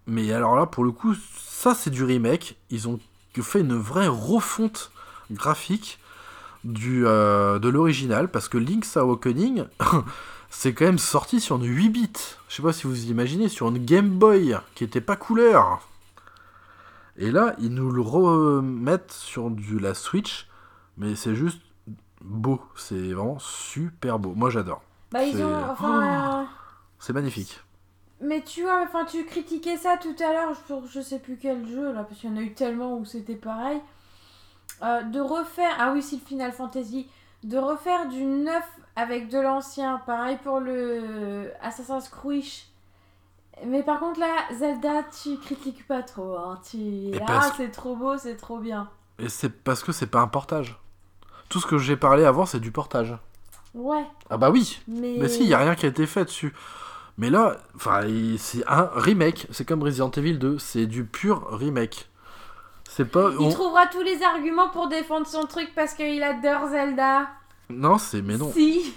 [0.06, 2.56] Mais alors là, pour le coup, ça c'est du remake.
[2.70, 2.98] Ils ont
[3.40, 4.90] fait une vraie refonte
[5.30, 5.98] graphique
[6.64, 9.64] du, euh, de l'original, parce que Link's Awakening,
[10.56, 12.12] c'est quand même sorti sur une 8 bits.
[12.48, 15.86] Je sais pas si vous imaginez, sur une Game Boy qui était pas couleur.
[17.16, 20.48] Et là, ils nous le remettent sur du, la Switch,
[20.96, 21.60] mais c'est juste
[22.20, 22.60] beau.
[22.76, 24.32] C'est vraiment super beau.
[24.34, 24.82] Moi j'adore.
[25.12, 25.70] Bah, ils c'est- ont.
[25.70, 26.40] Enfin.
[26.42, 26.44] euh,
[26.98, 27.60] C'est magnifique.
[28.20, 31.68] Mais tu vois, enfin, tu critiquais ça tout à l'heure pour je sais plus quel
[31.68, 33.80] jeu là, parce qu'il y en a eu tellement où c'était pareil.
[34.82, 37.06] Euh, de refaire, ah oui, c'est le Final Fantasy,
[37.44, 38.64] de refaire du neuf
[38.96, 42.44] avec de l'ancien, pareil pour le Assassin's Creed.
[43.66, 46.58] Mais par contre là, Zelda, tu critiques pas trop, hein.
[46.68, 47.12] Tu...
[47.20, 48.88] Ah, parce- c'est trop beau, c'est trop bien.
[49.18, 50.76] Et c'est parce que c'est pas un portage.
[51.48, 53.16] Tout ce que j'ai parlé avant, c'est du portage.
[53.74, 55.16] Ouais, Ah bah oui mais.
[55.18, 56.54] Mais si, il y a rien qui a été fait dessus.
[57.18, 57.56] Mais là,
[58.38, 59.46] c'est un remake.
[59.50, 60.58] C'est comme Resident Evil 2.
[60.58, 62.08] C'est du pur remake.
[62.88, 63.30] C'est pas.
[63.38, 67.28] Il on- trouvera tous les arguments pour défendre son truc parce qu'il adore Zelda.
[67.74, 68.22] Non, c'est.
[68.22, 68.50] Mais non.
[68.52, 68.94] Si,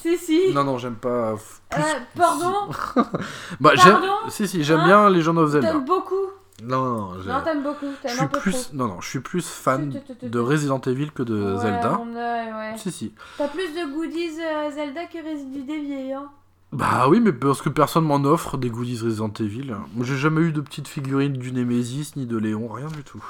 [0.00, 0.52] si, si.
[0.54, 1.34] Non, non, j'aime pas.
[1.70, 1.80] Plus...
[1.80, 2.54] Euh, pardon
[3.60, 3.92] Bah, j'aime.
[3.92, 5.72] pardon Si, si, j'aime Hein bien Legend of Zelda.
[5.72, 6.14] T'aimes beaucoup
[6.62, 8.52] Non, non, j'ai- Non, t'aimes beaucoup, je suis plus.
[8.52, 8.76] trop.
[8.76, 9.92] Non, non, je suis plus fan
[10.22, 12.00] de Resident Evil que de Ouais, Zelda.
[12.00, 12.78] on a- ouais.
[12.78, 13.12] Si, si.
[13.38, 16.28] T'as plus de goodies euh, Zelda que Resident Evil, hein
[16.72, 19.74] Bah oui, mais parce que personne m'en offre des goodies Resident Evil.
[19.94, 23.22] Moi, j'ai jamais eu de petites figurines du Nemesis ni de Léon, rien du tout.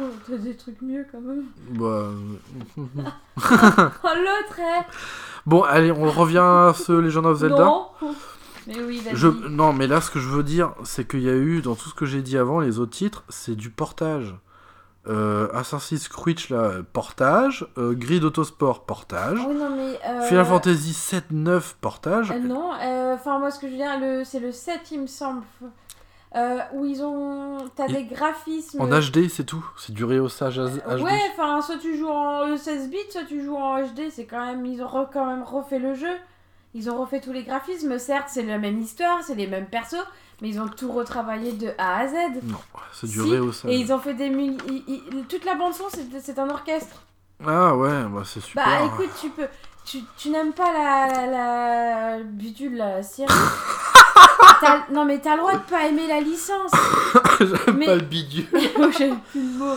[0.00, 1.44] Oh, T'as des trucs mieux quand même.
[1.70, 2.10] Bah.
[3.36, 4.84] Oh, l'autre, hein
[5.46, 7.64] Bon, allez, on revient à ce Legend of Zelda.
[7.64, 7.86] Non
[8.66, 9.02] Mais oui.
[9.12, 9.28] Je...
[9.28, 11.88] Non, mais là, ce que je veux dire, c'est qu'il y a eu, dans tout
[11.88, 14.34] ce que j'ai dit avant, les autres titres, c'est du portage.
[15.06, 17.66] Euh, Assassin's Creed, là, portage.
[17.78, 19.38] Euh, Grid Autosport, portage.
[19.38, 19.98] Non, mais.
[20.06, 22.30] euh, Final Fantasy 7, 9, portage.
[22.32, 22.72] non,
[23.14, 24.24] enfin, moi, ce que je veux dire, le...
[24.24, 25.42] c'est le 7, il me semble.
[26.36, 27.56] Euh, où ils ont.
[27.74, 28.80] T'as des graphismes.
[28.82, 29.64] En HD, c'est tout.
[29.78, 31.02] C'est du rehaussage HD.
[31.02, 34.44] Ouais, enfin, soit tu joues en 16 bits, soit tu joues en HD, c'est quand
[34.44, 34.66] même.
[34.66, 36.14] Ils ont re- quand même refait le jeu.
[36.74, 37.98] Ils ont refait tous les graphismes.
[37.98, 39.96] Certes, c'est la même histoire, c'est les mêmes persos,
[40.42, 42.12] mais ils ont tout retravaillé de A à Z.
[42.42, 42.58] Non,
[42.92, 43.70] c'est du Si, rehaussage.
[43.70, 44.28] Et ils ont fait des.
[45.30, 47.04] Toute la bande-son, c'est c'est un orchestre.
[47.46, 48.66] Ah ouais, bah c'est super.
[48.66, 49.46] Bah écoute, tu peux.
[49.86, 53.24] Tu, tu n'aimes pas la, la, la bidule, la T'as-
[54.90, 56.70] Non mais t'as le droit de pas aimer la licence.
[57.40, 58.46] J'aime mais- pas le bidule.
[58.98, 59.74] J'ai plus le mot.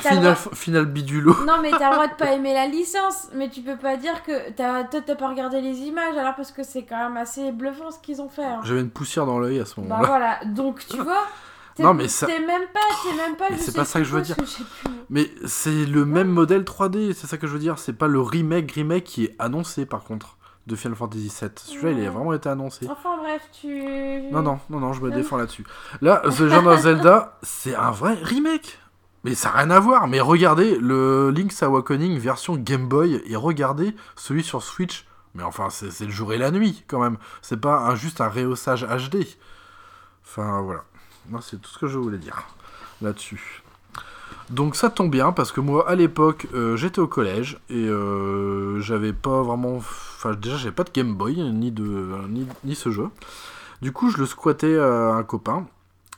[0.00, 1.34] Final, droit- final bidulo.
[1.46, 4.22] Non mais t'as le droit de pas aimer la licence, mais tu peux pas dire
[4.22, 7.52] que t'as toi t'as pas regardé les images alors parce que c'est quand même assez
[7.52, 8.44] bluffant ce qu'ils ont fait.
[8.44, 8.60] hein.
[8.64, 10.06] J'avais une poussière dans l'œil à ce Bah moment-là.
[10.06, 11.24] voilà, donc tu vois.
[11.74, 13.46] t'es- Non, mais ça- T'es même pas, t'es même pas.
[13.50, 14.36] Mais c'est pas ça que je veux dire.
[14.36, 14.42] que.
[15.10, 17.78] Mais c'est le même modèle 3D, c'est ça que je veux dire.
[17.78, 20.35] C'est pas le remake remake qui est annoncé par contre
[20.66, 21.58] de Final Fantasy 7.
[21.60, 22.88] Celui-là, il a vraiment été annoncé.
[22.90, 24.22] Enfin bref, tu.
[24.32, 25.64] Non, non, non, non, je me défends là-dessus.
[26.00, 28.78] Là, The Legend of Zelda, c'est un vrai remake.
[29.24, 30.06] Mais ça n'a rien à voir.
[30.08, 35.06] Mais regardez le Link's Awakening version Game Boy et regardez celui sur Switch.
[35.34, 37.18] Mais enfin, c'est le jour et la nuit quand même.
[37.42, 39.26] C'est pas un- juste un rehaussage HD.
[40.24, 40.82] Enfin, voilà.
[41.28, 42.42] Non, c'est tout ce que je voulais dire
[43.02, 43.62] là-dessus.
[44.50, 48.80] Donc ça tombe bien parce que moi à l'époque euh, j'étais au collège et euh,
[48.80, 52.90] j'avais pas vraiment, enfin déjà j'avais pas de Game Boy ni de ni, ni ce
[52.90, 53.08] jeu.
[53.82, 55.66] Du coup je le squattais à un copain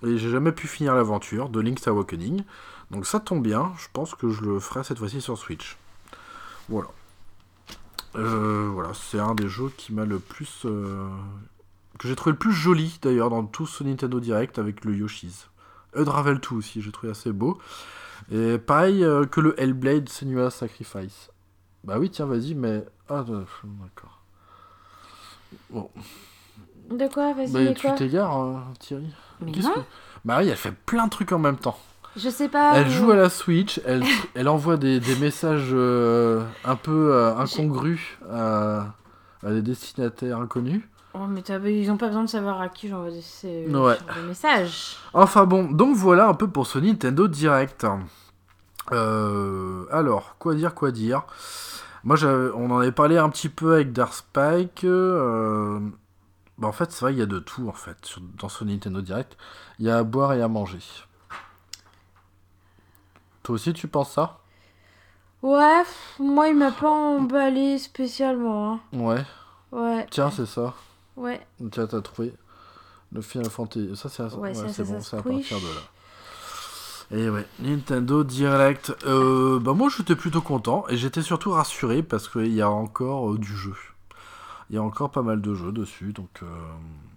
[0.06, 2.42] et j'ai jamais pu finir l'aventure de Link's Awakening.
[2.90, 5.76] Donc ça tombe bien, je pense que je le ferai cette fois-ci sur Switch.
[6.68, 6.88] Voilà.
[8.16, 11.08] Euh, voilà, c'est un des jeux qui m'a le plus euh,
[11.98, 15.48] que j'ai trouvé le plus joli d'ailleurs dans tout ce Nintendo Direct avec le Yoshi's.
[15.94, 17.58] Unravel 2 aussi, j'ai trouvé assez beau.
[18.30, 21.30] Et pareil euh, que le Hellblade Senua's Sacrifice.
[21.84, 22.84] Bah oui, tiens, vas-y, mais.
[23.08, 23.44] Ah, de-
[23.82, 24.20] d'accord.
[25.70, 25.88] Bon.
[26.90, 29.06] De quoi Vas-y, Bah, tu t'égares, euh, Thierry
[29.40, 29.80] Mais non, que-
[30.24, 31.78] Marie, elle fait plein de trucs en même temps.
[32.16, 32.72] je sais pas.
[32.76, 34.02] Elle mais- joue à la Switch, elle,
[34.34, 38.94] elle envoie des, des messages euh, un peu euh, incongrus à,
[39.42, 40.82] à des destinataires inconnus.
[41.14, 43.96] Oh, mais ils ont pas besoin de savoir à qui j'envoie des, ces- Ouais.
[44.26, 44.96] messages.
[45.14, 47.86] Enfin bon, donc voilà un peu pour ce Nintendo Direct.
[48.92, 51.22] Euh, alors, quoi dire, quoi dire
[52.04, 54.84] Moi, on en avait parlé un petit peu avec Dark Spike.
[54.84, 55.80] euh,
[56.58, 58.64] bah, en fait, c'est vrai, il y a de tout en fait sur- dans ce
[58.64, 59.36] Nintendo Direct.
[59.78, 60.78] Il y a à boire et à manger.
[63.42, 64.38] Toi aussi, tu penses ça?
[65.42, 65.82] Ouais,
[66.18, 68.72] moi il m'a pas emballé spécialement.
[68.74, 68.80] hein.
[68.92, 69.24] Ouais.
[69.70, 70.74] Ouais, Tiens, c'est ça.
[71.18, 71.40] Ouais.
[71.70, 72.32] Tiens, t'as trouvé.
[73.12, 73.90] Le Final Fantasy.
[73.96, 75.80] Ça, c'est Ouais, ça, c'est bon, c'est à partir de là.
[77.10, 78.94] Et ouais, Nintendo Direct.
[79.06, 80.84] Euh, bah, moi, j'étais plutôt content.
[80.90, 83.74] Et j'étais surtout rassuré parce qu'il y a encore euh, du jeu.
[84.68, 86.12] Il y a encore pas mal de jeux dessus.
[86.12, 86.46] Donc, euh,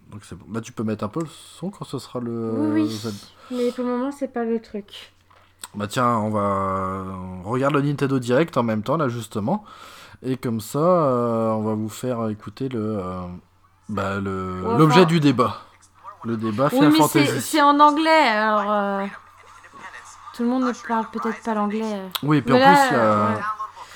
[0.10, 0.46] donc c'est bon.
[0.48, 2.72] Bah, tu peux mettre un peu le son quand ce sera le.
[2.74, 3.12] oui, oui.
[3.52, 5.12] Mais pour le moment, c'est pas le truc.
[5.76, 7.06] Bah, tiens, on va.
[7.46, 9.66] On regarde le Nintendo Direct en même temps, là, justement.
[10.24, 13.02] Et comme ça, euh, on va vous faire écouter le.
[13.90, 15.58] Bah, Ouais, l'objet enfin- du débat.
[16.24, 17.42] Le débat Oui, Final c'est Fantasy.
[17.42, 18.72] c'est en anglais, alors.
[18.72, 19.06] euh,
[20.36, 21.82] Tout le monde ne parle peut-être pas l'anglais.
[21.84, 22.08] euh.
[22.24, 23.42] Oui, puis Mais en là, plus, euh, ouais.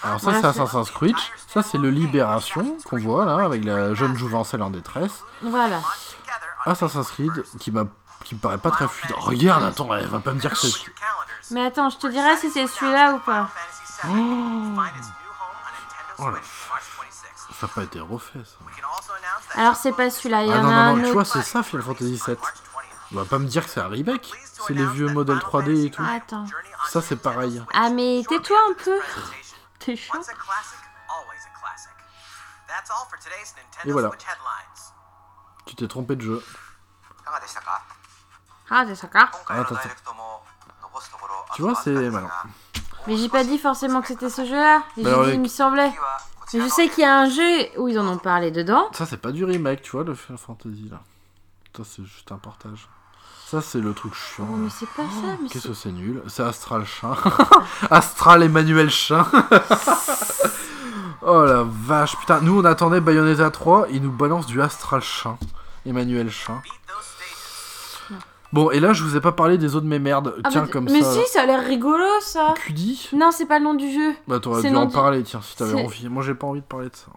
[0.03, 1.15] Alors ça, c'est Assassin's Creed.
[1.47, 5.23] Ça, c'est le Libération qu'on voit là, avec la jeune jouvencelle en détresse.
[5.41, 5.79] Voilà.
[6.65, 7.85] Assassin's Creed, qui m'a
[8.23, 9.13] qui me paraît pas très fluide.
[9.17, 10.73] Regarde, attends, elle va pas me dire que c'est...
[11.51, 13.49] Mais attends, je te dirai si c'est celui-là ou pas.
[16.17, 16.39] Oh la
[17.59, 18.57] Ça n'a pas été refait, ça.
[19.61, 21.25] Alors c'est pas celui-là, il y Ah en non, a non, un non, tu vois,
[21.25, 22.37] c'est ça, Final Fantasy VII.
[23.11, 24.31] On va pas me dire que c'est un remake.
[24.67, 26.03] C'est les vieux modèles 3D et tout.
[26.03, 26.45] Attends.
[26.89, 27.63] Ça, c'est pareil.
[27.73, 28.99] Ah mais tais-toi un peu.
[29.79, 30.19] T'es chiant.
[33.85, 34.09] Et voilà.
[35.65, 36.43] Tu t'es trompé de jeu.
[37.25, 37.39] Ah
[38.89, 39.89] c'est ça quoi Ah, attends, attends.
[41.53, 42.29] Tu vois, c'est malin.
[43.07, 44.83] Mais j'ai pas dit forcément que c'était ce jeu-là.
[44.97, 45.93] J'ai Bah, il me semblait.
[46.55, 48.87] Je sais qu'il y a un jeu où ils en ont parlé dedans.
[48.93, 51.01] Ça, c'est pas du remake, tu vois, le Final Fantasy, là.
[51.75, 52.87] Ça, c'est juste un portage.
[53.45, 54.47] Ça, c'est le truc chiant.
[54.51, 56.23] Oh mais c'est pas ça, mais Qu'est-ce que c'est nul?
[56.27, 57.15] C'est Astral Chien.
[57.91, 59.25] Astral Emmanuel Chien.
[61.21, 62.41] oh la vache, putain.
[62.41, 65.37] Nous, on attendait Bayonetta 3, il nous balance du Astral Chien.
[65.85, 66.61] Emmanuel Chien.
[68.53, 70.35] Bon, et là, je vous ai pas parlé des autres mes merdes.
[70.43, 71.11] Ah, Tiens, mais, comme mais ça.
[71.13, 72.53] si, ça a l'air rigolo ça.
[72.57, 74.13] Cudi Non, c'est pas le nom du jeu.
[74.27, 76.07] Bah, t'aurais dû en du- parler, tiens, si t'avais envie.
[76.09, 77.07] Moi, j'ai pas envie de parler de ça.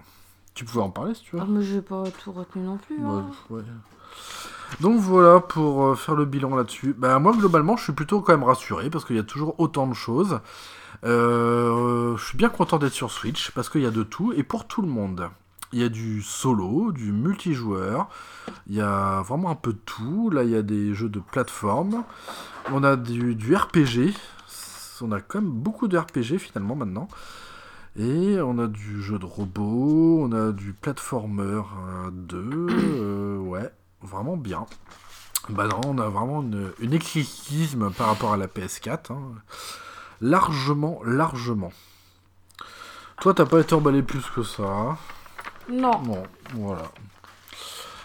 [0.55, 1.43] Tu pouvais en parler si tu veux.
[1.43, 2.97] Ah, mais j'ai pas tout retenu non plus.
[2.97, 3.31] Ouais, hein.
[3.51, 3.63] ouais.
[4.81, 6.95] Donc voilà pour euh, faire le bilan là-dessus.
[6.99, 9.87] Bah moi globalement je suis plutôt quand même rassuré parce qu'il y a toujours autant
[9.87, 10.41] de choses.
[11.05, 14.43] Euh, je suis bien content d'être sur Switch parce qu'il y a de tout et
[14.43, 15.31] pour tout le monde.
[15.73, 18.09] Il y a du solo, du multijoueur,
[18.69, 20.31] il y a vraiment un peu de tout.
[20.31, 22.05] Là il y a des jeux de plateforme,
[22.73, 24.15] on a du, RPG,
[25.03, 27.09] on a quand même beaucoup de RPG finalement maintenant.
[27.99, 33.71] Et on a du jeu de robot, on a du platformer euh, 2, euh, ouais,
[34.03, 34.67] vraiment bien.
[35.49, 39.13] Bah non, on a vraiment une, une éclectisme par rapport à la PS4.
[39.13, 39.19] hein.
[40.21, 41.73] Largement, largement.
[43.21, 44.97] Toi, t'as pas été emballé plus que ça.
[45.69, 45.91] Non.
[46.03, 46.23] Bon,
[46.55, 46.83] voilà.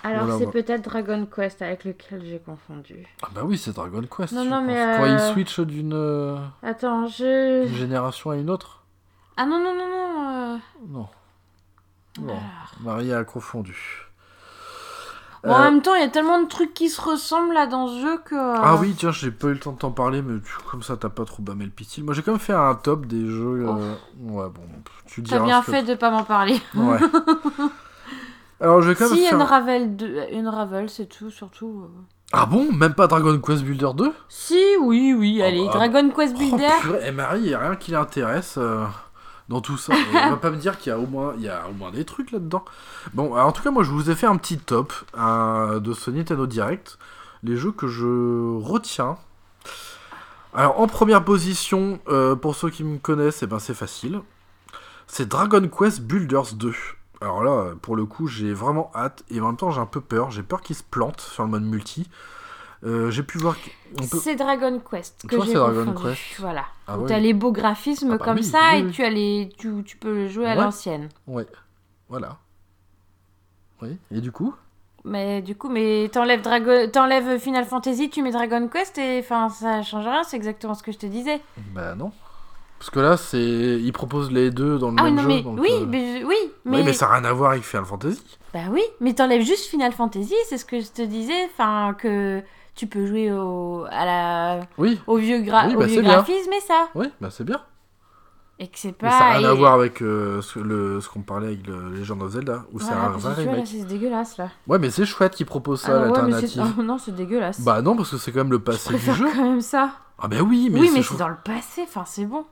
[0.06, 0.52] Alors Voilà, c'est bah.
[0.52, 3.08] peut-être Dragon Quest avec lequel j'ai confondu.
[3.22, 4.34] Ah bah oui, c'est Dragon Quest.
[4.34, 4.66] Non, je non, pense.
[4.68, 7.66] mais, euh, il switch d'une euh, Attends, je...
[7.66, 8.84] d'une génération à une autre
[9.38, 10.56] Ah non, non, non, non.
[10.56, 10.58] euh,
[10.90, 11.08] Non.
[12.22, 12.40] Non,
[12.82, 14.06] Marie a confondu.
[15.44, 17.66] Bon, en Euh, même temps, il y a tellement de trucs qui se ressemblent là
[17.68, 18.36] dans ce jeu que...
[18.36, 20.84] euh, Ah oui, tiens, j'ai pas eu le temps de t'en parler, mais tu- comme
[20.84, 22.04] ça, t'as pas trop bâmé le pistil.
[22.04, 23.66] Moi, j'ai quand même fait un top des jeux.
[23.68, 24.62] Ouais, bon,
[25.06, 25.46] tu T'as diras.
[25.46, 26.62] bien ce que- fait de pas m'en parler.
[26.76, 26.98] Ouais.
[28.64, 29.34] Alors, je vais quand même Si, faire.
[29.36, 31.84] une Ravel, 2, une Ravel, c'est tout, surtout.
[31.86, 32.00] euh.
[32.32, 32.72] Ah bon?
[32.72, 36.40] Même pas Dragon Quest Builder 2 Si, oui, oui, Oh, allez, bah, Dragon Quest Oh,
[36.40, 36.68] Builder.
[36.82, 38.86] purée, et Marie, il a rien qui l'intéresse euh,
[39.50, 39.94] dans tout ça.
[40.26, 41.92] On va pas me dire qu'il y a au moins, il y a au moins
[41.92, 42.64] des trucs là-dedans.
[43.14, 45.94] Bon, alors, en tout cas, moi, je vous ai fait un petit top euh, de
[45.94, 46.98] ce Nintendo Direct.
[47.44, 49.18] Les jeux que je retiens.
[50.56, 54.22] Alors, en première position, euh, pour ceux qui me connaissent, eh ben, c'est facile.
[55.08, 56.74] C'est Dragon Quest Builders 2.
[57.24, 59.24] Alors là, pour le coup, j'ai vraiment hâte.
[59.30, 60.30] Et en même temps, j'ai un peu peur.
[60.30, 62.10] J'ai peur qu'il se plante sur le mode multi.
[62.84, 63.56] Euh, j'ai pu voir
[63.96, 64.18] peut...
[64.22, 65.94] C'est Dragon Quest que Tu j'ai c'est Dragon.
[65.94, 66.20] Quest.
[66.40, 66.66] Voilà.
[66.86, 67.08] Ah Où ouais.
[67.08, 68.92] t'as les beaux graphismes Ah bah comme oui, ça oui, et oui.
[68.92, 69.50] tu, as les...
[69.58, 71.08] tu, tu peux le jouer à l'ancienne.
[71.26, 71.48] Ouais,
[72.10, 72.40] voilà.
[73.82, 74.54] Oui, et du coup?
[75.06, 76.90] Mais du coup, mais t'enlèves Dragon...
[76.92, 80.84] t'enlèves Final Fantasy, tu mets Dragon Quest et enfin ça change rien, c'est exactement ce
[80.84, 81.42] que je te disais.
[81.74, 82.12] Bah non.
[82.84, 83.40] Parce que là, c'est.
[83.82, 85.28] Ils proposent les deux dans le Ah même non, jeu.
[85.30, 86.36] mais donc, oui, euh, mais je- oui,
[86.66, 88.22] mais, Oui, mais ça n'a rien à voir avec Final Fantasy.
[88.54, 92.42] bah oui, mais t'enlèves juste Final Fantasy, c'est ce que je te disais, enfin que
[92.76, 96.02] tu peux jouer au à la Oui, au vieux, gra- Oui, au bah, vieux c'est
[96.02, 96.14] bien.
[96.16, 97.62] graphisme et ça, oui, bah c'est bien.
[98.60, 99.12] et que c'est Mais pas.
[99.12, 102.22] ça n'a rien à voir avec euh, ce, le, ce qu'on parlait avec le Legend
[102.22, 103.66] of Zelda, où c'est Voilà, un vrai remake.
[103.66, 104.50] c'est dégueulasse là.
[104.68, 106.76] Ouais, mais c'est chouette qu'ils proposent ça, Ah non, ouais, mais c'est- l'alternative.
[106.80, 107.62] oh, non, c'est dégueulasse.
[107.62, 109.30] Bah non, parce que c'est quand même le je passé du préfère jeu.
[109.34, 109.92] quand même ça.
[110.20, 112.46] Ah bah oui, mais oui, c'est mais chou- c'est dans le passé, enfin c'est bon.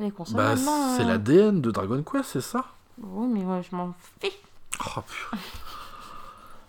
[0.00, 0.96] Les consoles Bah, maintenant.
[0.96, 2.64] c'est euh, l'ADN de Dragon Quest, c'est ça?
[3.00, 4.32] Oui, mais moi je m'en fiche.
[4.96, 5.42] Oh, purée.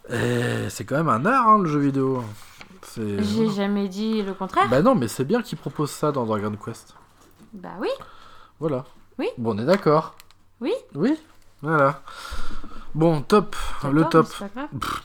[0.09, 2.23] Eh, c'est quand même un art, hein, le jeu vidéo.
[2.97, 4.67] J'ai jamais dit le contraire.
[4.69, 6.95] Bah non, mais c'est bien qu'ils proposent ça dans Dragon Quest.
[7.53, 7.87] Bah oui.
[8.59, 8.83] Voilà.
[9.17, 9.27] Oui.
[9.37, 10.15] Bon, on est d'accord.
[10.59, 10.73] Oui.
[10.95, 11.17] Oui.
[11.61, 12.01] Voilà.
[12.93, 13.55] Bon, top.
[13.89, 14.27] Le top.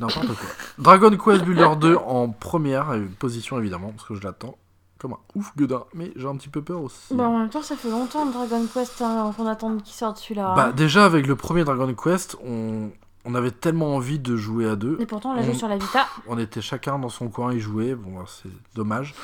[0.00, 0.48] N'importe quoi.
[0.78, 4.56] Dragon Quest Builder 2 en première position, évidemment, parce que je l'attends
[4.98, 5.84] comme un ouf gueudin.
[5.94, 7.14] Mais j'ai un petit peu peur aussi.
[7.14, 10.54] Bah, en même temps, ça fait longtemps Dragon Quest hein, qu'on attend qu'il sorte celui-là.
[10.54, 12.90] Bah, déjà, avec le premier Dragon Quest, on,
[13.24, 14.96] on avait tellement envie de jouer à deux.
[15.00, 16.06] Et pourtant, on l'a joué sur la Vita.
[16.26, 17.94] On était chacun dans son coin, y jouait.
[17.94, 19.14] Bon, bah, c'est dommage.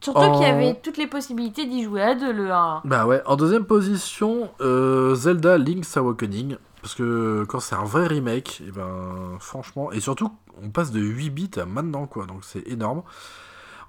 [0.00, 2.80] Surtout En- qu'il y avait toutes les possibilités d'y jouer à deux, le 1.
[2.84, 6.56] Bah ouais, en deuxième position, euh, Zelda Link's Awakening.
[6.82, 10.98] Parce que quand c'est un vrai remake, et ben franchement, et surtout on passe de
[10.98, 13.02] 8 bits à maintenant quoi, donc c'est énorme.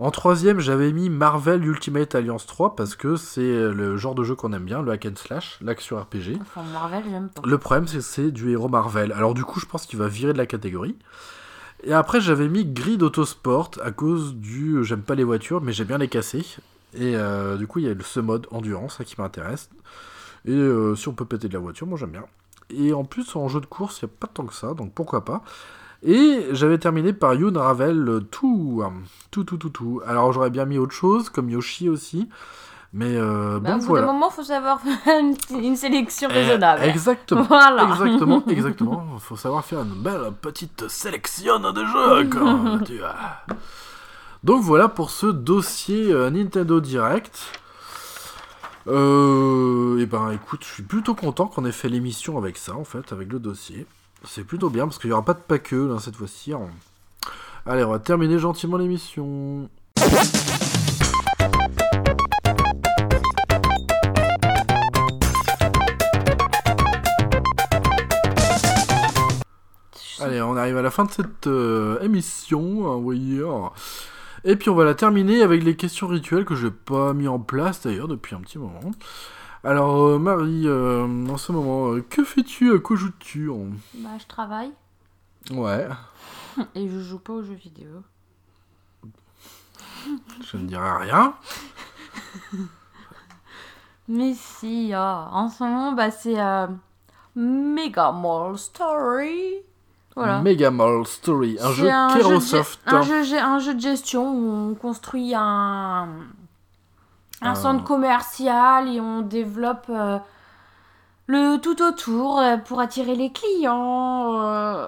[0.03, 4.35] En troisième, j'avais mis Marvel Ultimate Alliance 3 parce que c'est le genre de jeu
[4.35, 6.39] qu'on aime bien, le hack and slash, l'action RPG.
[6.41, 7.41] Enfin, Marvel, j'aime pas.
[7.45, 9.13] Le problème, c'est que c'est du héros Marvel.
[9.13, 10.97] Alors du coup, je pense qu'il va virer de la catégorie.
[11.85, 14.83] Et après, j'avais mis Grid Autosport à cause du...
[14.83, 16.45] J'aime pas les voitures, mais j'aime bien les casser.
[16.95, 19.69] Et euh, du coup, il y a le- ce mode endurance ça, qui m'intéresse.
[20.45, 22.25] Et euh, si on peut péter de la voiture, moi j'aime bien.
[22.69, 24.93] Et en plus, en jeu de course, il n'y a pas tant que ça, donc
[24.93, 25.43] pourquoi pas.
[26.05, 28.89] Et j'avais terminé par Yoon Ravel tout, euh,
[29.31, 30.01] tout, tout, tout, tout.
[30.05, 32.27] Alors j'aurais bien mis autre chose, comme Yoshi aussi.
[32.95, 34.05] Mais euh, Bah, bon, au bout voilà.
[34.07, 36.83] d'un moment, faut savoir faire une, une sélection Eh, raisonnable.
[36.83, 37.43] exactement.
[37.43, 37.83] Voilà.
[37.89, 39.05] Exactement, exactement.
[39.15, 42.29] Il faut savoir faire une belle petite sélection de jeux.
[42.29, 43.45] quand tu as.
[44.43, 47.39] Donc voilà pour ce dossier euh, Nintendo Direct.
[48.87, 52.83] Euh, et ben écoute, je suis plutôt content qu'on ait fait l'émission avec ça en
[52.83, 53.85] fait, avec le dossier.
[54.25, 56.53] C'est plutôt bien parce qu'il n'y aura pas de pas que là cette fois-ci.
[56.53, 56.69] On-
[57.65, 59.69] Allez, on va terminer gentiment l'émission.
[70.19, 73.41] Allez, on arrive à la fin de cette euh, émission, hein, vous voyez.
[74.45, 77.27] Et puis on va la terminer avec les questions rituelles que je n'ai pas mis
[77.27, 78.79] en place d'ailleurs depuis un petit moment.
[79.63, 84.25] Alors euh, Marie, euh, en ce moment, euh, que fais-tu quoi joues-tu en- Bah, je
[84.27, 84.71] travaille
[85.51, 85.87] Ouais,
[86.75, 88.03] et je joue pas aux jeux vidéo.
[90.43, 91.33] je ne dirai rien.
[94.09, 96.67] Mais si, ah, en ce moment, bah, c'est euh,
[97.35, 99.55] Mega Mall Story.
[100.15, 100.41] Voilà.
[100.41, 102.81] Mega Mall Story, un jeu un jeu de Kerosoft.
[102.85, 106.09] ge- Un jeu, un jeu de gestion où on construit un,
[107.43, 110.17] un Un- centre commercial et on développe euh,
[111.27, 114.41] le tout autour euh, pour attirer les clients.
[114.41, 114.87] euh,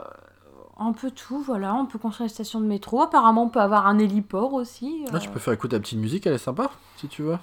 [0.78, 1.74] un peu tout, voilà.
[1.74, 3.02] On peut construire une station de métro.
[3.02, 5.06] Apparemment, on peut avoir un héliport aussi.
[5.14, 7.38] Ah, tu peux faire écouter la petite musique, elle est sympa, si tu veux.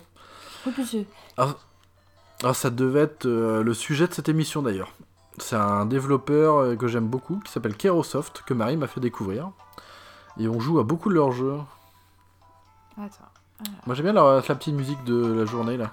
[0.67, 1.07] euh, plus, c'est-
[1.39, 4.93] Alors ça devait être euh, le sujet de cette émission d'ailleurs.
[5.39, 9.51] C'est un développeur euh, que j'aime beaucoup qui s'appelle Kerosoft que Marie m'a fait découvrir.
[10.39, 11.57] Et on joue à beaucoup de leurs jeux.
[12.99, 13.25] Attends.
[13.87, 15.91] Moi j'aime bien la, la petite musique de la journée là.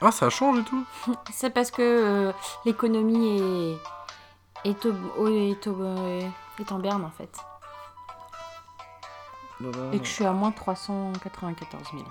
[0.00, 0.84] Ah ça change et tout.
[1.32, 2.32] C'est parce que euh,
[2.64, 3.40] l'économie
[4.64, 6.20] est, est, au- au- est, au-
[6.60, 7.30] est en berne en fait.
[9.92, 12.04] Et que je suis à moins 394 000.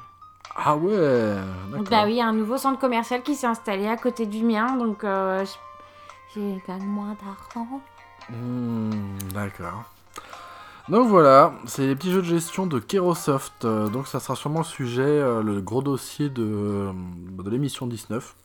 [0.57, 1.37] Ah ouais.
[1.71, 5.03] Donc bah oui, un nouveau centre commercial qui s'est installé à côté du mien, donc
[5.05, 5.45] euh,
[6.35, 7.79] j'ai quand même moins d'argent.
[8.29, 8.91] Hmm,
[9.33, 9.83] D'accord.
[10.89, 13.65] Donc voilà, c'est les petits jeux de gestion de Kerosoft.
[13.65, 16.93] euh, donc ça sera sûrement le sujet, euh, le gros dossier de, euh,
[17.45, 18.35] l'émission 19.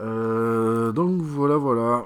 [0.00, 2.04] Euh, donc voilà, voilà.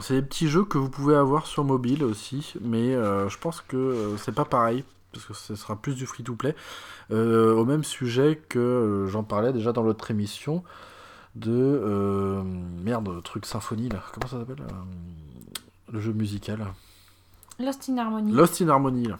[0.00, 4.14] C'est des petits jeux que vous pouvez avoir sur mobile aussi, mais je pense que
[4.18, 6.56] c'est pas pareil, parce que ce sera plus du free-to-play.
[7.10, 10.64] Au même sujet que j'en parlais déjà dans l'autre émission
[11.36, 12.42] de...
[12.82, 14.64] merde, truc symphonie là, comment ça s'appelle
[15.92, 16.66] Le jeu musical?
[17.60, 18.32] Lost in Harmony.
[18.32, 19.18] Lost in Harmony là.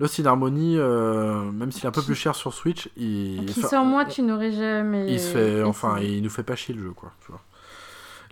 [0.00, 3.62] Lost in Harmony, euh, même s'il est un peu plus cher sur Switch, il, Qui
[3.62, 5.06] sans moi, tu n'aurais jamais.
[5.12, 7.12] il se fait, enfin, il nous fait pas chier le jeu, quoi.
[7.24, 7.40] Tu vois.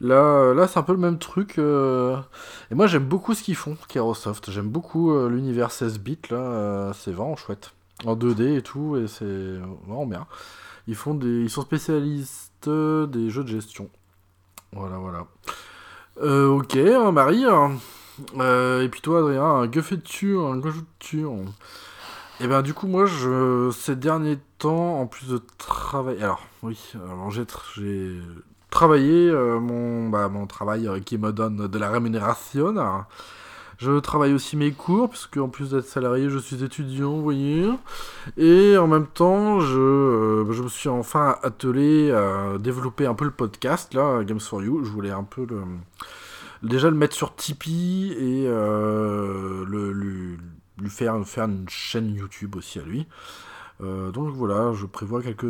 [0.00, 1.58] Là, là, c'est un peu le même truc.
[1.58, 2.16] euh,
[2.70, 4.50] Et moi, j'aime beaucoup ce qu'ils font, Kerosoft.
[4.50, 6.36] J'aime beaucoup euh, l'univers 16 bits là.
[6.38, 7.72] euh, C'est vraiment chouette.
[8.06, 10.26] en 2D et tout, et c'est vraiment bien.
[10.88, 13.90] Ils, font des, ils sont spécialistes des jeux de gestion.
[14.72, 15.26] Voilà, voilà.
[16.22, 17.44] Euh, ok, hein, Marie.
[17.44, 17.72] hein.
[18.38, 21.24] Euh, et puis toi, Adrien, que fais-tu hein, Que joues-tu
[22.40, 26.22] Et ben du coup, moi, je, ces derniers temps, en plus de travailler...
[26.22, 26.78] Alors, oui,
[27.30, 28.20] j'ai tr- j'ai
[28.70, 32.74] travaillé euh, mon, bah, mon travail euh, qui me donne de la rémunération.
[33.78, 37.66] Je travaille aussi mes cours, puisque en plus d'être salarié, je suis étudiant, vous voyez.
[38.36, 43.30] Et en même temps, je, je me suis enfin attelé à développer un peu le
[43.30, 44.84] podcast, là, Games for You.
[44.84, 45.62] Je voulais un peu le,
[46.62, 50.38] déjà le mettre sur Tipeee et euh, le, lui,
[50.78, 53.06] lui faire, faire une chaîne YouTube aussi à lui.
[53.80, 55.46] Euh, donc voilà, je prévois quelques.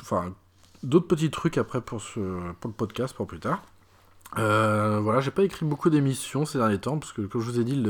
[0.00, 0.34] Enfin,
[0.82, 2.20] d'autres petits trucs après pour, ce,
[2.60, 3.62] pour le podcast pour plus tard.
[4.38, 7.60] Euh, voilà, j'ai pas écrit beaucoup d'émissions ces derniers temps, parce que comme je vous
[7.60, 7.82] ai dit,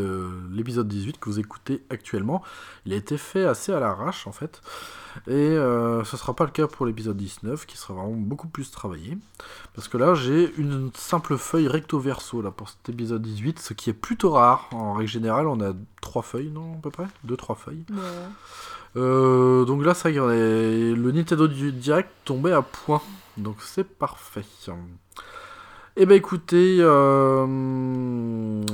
[0.51, 2.43] l'épisode 18 que vous écoutez actuellement,
[2.87, 4.63] il a été fait assez à l'arrache en fait.
[5.27, 8.71] Et euh, ce sera pas le cas pour l'épisode 19, qui sera vraiment beaucoup plus
[8.71, 9.19] travaillé.
[9.75, 13.75] Parce que là, j'ai une simple feuille recto verso là, pour cet épisode 18, ce
[13.75, 14.69] qui est plutôt rare.
[14.73, 17.07] En règle générale, on a trois feuilles, non, à peu près?
[17.25, 17.85] Deux, trois feuilles.
[18.97, 23.03] Euh, donc là, ça y est, le Nintendo Direct tombait à point.
[23.37, 24.45] Donc c'est parfait.
[26.01, 27.47] Et ben écoutez, euh,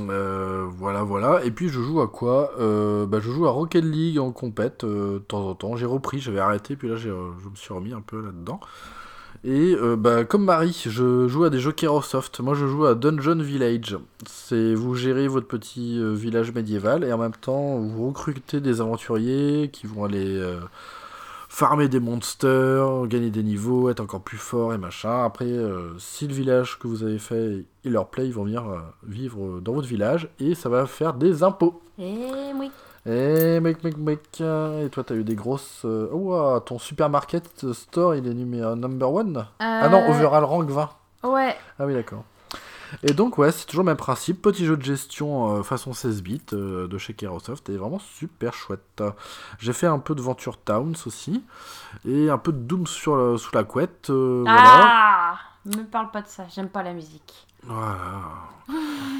[0.09, 1.43] euh, voilà, voilà.
[1.43, 2.53] Et puis je joue à quoi?
[2.57, 5.75] Euh, bah, Je joue à Rocket League en compète euh, de temps en temps.
[5.75, 8.61] J'ai repris, j'avais arrêté, puis là je me suis remis un peu là-dedans.
[9.43, 12.39] Et bah, comme Marie, je joue à des jeux Kerosoft.
[12.39, 13.97] Moi je joue à Dungeon Village.
[14.25, 19.69] C'est vous gérez votre petit village médiéval et en même temps vous recrutez des aventuriers
[19.73, 20.41] qui vont aller
[21.57, 25.25] farmer des monsters, gagner des niveaux, être encore plus fort et machin.
[25.25, 28.67] Après, euh, si le village que vous avez fait il leur plaît, ils vont venir
[28.69, 28.77] euh,
[29.07, 31.81] vivre dans votre village et ça va faire des impôts.
[31.97, 32.13] Eh
[32.55, 32.69] oui.
[33.07, 35.81] Eh mec mec mec, euh, et toi t'as eu des grosses...
[35.83, 39.47] euh, Ouah, ton supermarket store il est numéro number one?
[39.59, 40.89] Ah non, Euh, overall rank 20.
[41.23, 41.55] Ouais.
[41.79, 42.23] Ah oui, d'accord.
[43.03, 44.41] Et donc, ouais, c'est toujours le même principe.
[44.41, 47.69] Petit jeu de gestion euh, façon 16 bits euh, de chez Kerosoft.
[47.69, 49.03] Et vraiment super chouette.
[49.59, 51.43] J'ai fait un peu de Venture Towns aussi.
[52.07, 54.09] Et un peu de Doom sur sous la couette.
[54.09, 54.61] euh, voilà.
[54.63, 57.46] Ah Me parle pas de ça, j'aime pas la musique.
[57.63, 58.21] Voilà.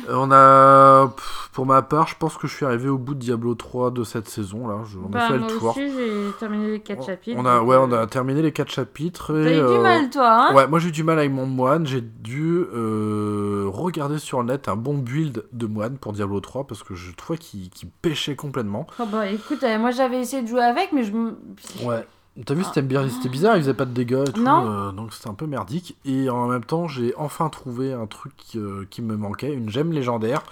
[0.10, 1.14] On a.
[1.54, 4.04] Pour ma part, je pense que je suis arrivé au bout de Diablo 3 de
[4.04, 4.68] cette saison.
[4.68, 4.76] là.
[4.86, 5.70] Je- On a Bah, fait moi le tour.
[5.72, 7.38] aussi, j'ai terminé les 4 chapitres.
[7.42, 9.34] On a, ouais, euh, on a terminé les 4 chapitres.
[9.34, 11.46] T'as eu du euh, mal, toi, hein Ouais, moi j'ai eu du mal avec mon
[11.48, 11.88] moine.
[11.88, 16.66] J'ai dû euh, regarder sur le net un bon build de moine pour Diablo 3
[16.68, 18.86] parce que je trouvais qu'il qu'il pêchait complètement.
[19.00, 21.38] Oh, bah écoute, euh, moi j'avais essayé de jouer avec, mais je me.
[21.84, 22.06] Ouais.
[22.46, 25.12] T'as vu, c'était bien- c'était bizarre, il faisait pas de dégâts et tout, euh, donc
[25.14, 25.98] c'était un peu merdique.
[26.06, 29.92] Et en même temps, j'ai enfin trouvé un truc euh, qui me manquait, une gemme
[29.92, 30.44] légendaire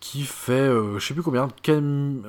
[0.00, 1.48] qui fait, euh, je sais plus combien,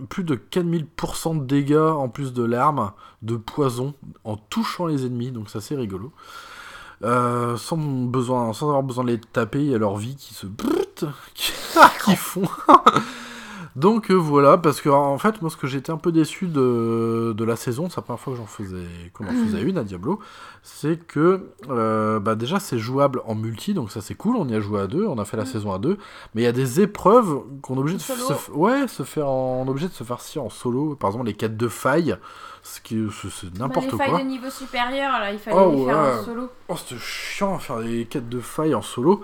[0.09, 2.91] plus de 4000% de dégâts en plus de l'arme,
[3.21, 3.93] de poison,
[4.25, 6.11] en touchant les ennemis, donc c'est assez rigolo.
[7.01, 10.45] Sans, besoin, sans avoir besoin de les taper, il y a leur vie qui se...
[11.33, 11.51] qui,
[12.05, 12.43] qui font...
[13.75, 17.33] Donc euh, voilà, parce que en fait, moi ce que j'étais un peu déçu de,
[17.35, 19.83] de la saison, c'est la première fois que j'en faisais, qu'on en faisait une à
[19.83, 20.19] Diablo,
[20.61, 24.53] c'est que euh, bah déjà c'est jouable en multi, donc ça c'est cool, on y
[24.53, 25.47] a joué à deux, on a fait la Mm.
[25.47, 25.97] saison à deux,
[26.35, 29.61] mais il y a des épreuves qu'on est obligé de se, ouais, se faire en,
[29.63, 32.15] on est obligé de se faire si en solo, par exemple les quêtes de failles,
[32.61, 34.05] ce qui c'est- Bah, n'importe les quoi.
[34.05, 36.19] failles de niveau supérieur, là, il fallait Oh, les faire ouais.
[36.19, 36.49] en solo.
[36.69, 39.23] Oh, c'était chiant à faire des quêtes de failles en solo.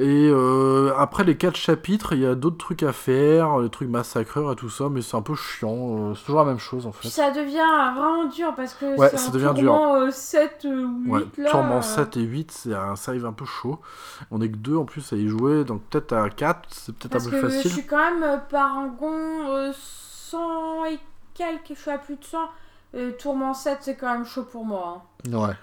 [0.00, 3.88] Et euh, après les quatre chapitres, il y a d'autres trucs à faire, les trucs
[3.88, 6.10] massacreurs et tout ça, mais c'est un peu chiant.
[6.10, 7.08] euh, c'est toujours la même chose en fait.
[7.08, 7.56] ça devient
[7.96, 11.20] vraiment dur parce que Ouais, c'est ça un devient tourment, euh, 7 ou 8 Ouais,
[11.38, 11.50] là.
[11.50, 13.80] tourment euh, 7 et 8, c'est un, ça arrive un peu chaud.
[14.30, 17.16] On est que deux en plus à y jouer, donc peut-être à 4, c'est peut-être
[17.16, 17.70] un que peu je facile.
[17.72, 21.00] suis quand même euh, parangon euh, 100 et
[21.34, 22.38] quelques, je suis à plus de 100.
[22.94, 25.02] Euh, tourment 7, c'est quand même chaud pour moi.
[25.26, 25.34] Ouais.
[25.42, 25.56] hein.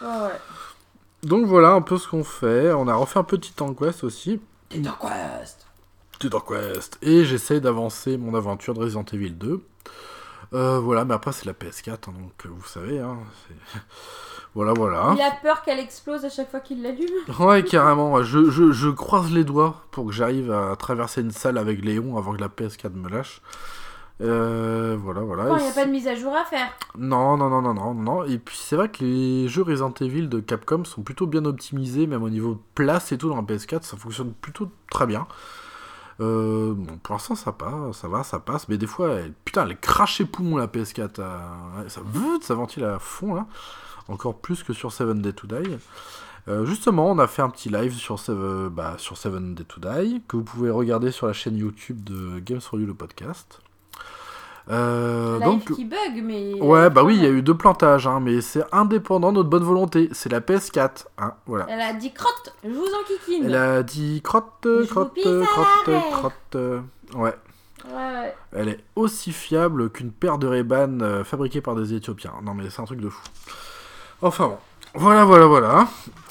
[0.00, 0.40] Ouais, ouais.
[1.22, 2.72] Donc voilà un peu ce qu'on fait.
[2.72, 4.40] On a refait un petit Titan Quest aussi.
[4.68, 5.66] Titan Quest
[6.18, 6.98] Titan Quest.
[7.02, 9.62] Et j'essaye d'avancer mon aventure de Resident Evil 2.
[10.54, 12.98] Euh, voilà, mais après c'est la PS4, hein, donc euh, vous savez.
[13.00, 13.80] Hein, c'est-
[14.54, 15.14] voilà, voilà.
[15.14, 17.06] Il a peur qu'elle explose à chaque fois qu'il l'allume.
[17.38, 18.22] Ouais, carrément.
[18.22, 22.16] Je, je, je croise les doigts pour que j'arrive à traverser une salle avec Léon
[22.16, 23.42] avant que la PS4 me lâche.
[24.20, 25.56] Euh, voilà, voilà.
[25.58, 26.68] Il n'y a pas de mise à jour à faire.
[26.98, 28.24] Non, non, non, non, non, non.
[28.24, 32.06] Et puis c'est vrai que les jeux Resident Evil de Capcom sont plutôt bien optimisés,
[32.06, 35.26] même au niveau de place et tout dans la PS4, ça fonctionne plutôt très bien.
[36.20, 39.64] Euh, bon, pour l'instant ça passe, ça va, ça passe, mais des fois, elle, putain,
[39.68, 41.38] elle crache les poumons la PS4, euh,
[41.82, 42.00] ouais, ça,
[42.40, 43.46] ça ventile à fond là,
[44.08, 45.78] encore plus que sur Seven Day to Die.
[46.48, 49.78] Euh, justement, on a fait un petit live sur, Seven- bah, sur Seven Day to
[49.80, 53.60] Die, que vous pouvez regarder sur la chaîne YouTube de Games for You le podcast.
[54.70, 56.54] Euh, donc, qui bug, mais.
[56.60, 59.48] ouais, bah oui, il y a eu deux plantages, hein, mais c'est indépendant de notre
[59.48, 60.08] bonne volonté.
[60.12, 61.66] C'est la PS4, hein, voilà.
[61.70, 63.44] Elle a dit crotte, je vous en kikine.
[63.46, 66.34] Elle a dit crotte, crotte, crotte, crotte.
[66.56, 66.80] euh,
[67.14, 67.34] Ouais.
[67.90, 68.34] Ouais.
[68.52, 72.34] Elle est aussi fiable qu'une paire de Ray-Ban euh, fabriquée par des Éthiopiens.
[72.42, 73.22] Non mais c'est un truc de fou.
[74.20, 74.58] Enfin bon.
[74.94, 75.88] Voilà, voilà, voilà.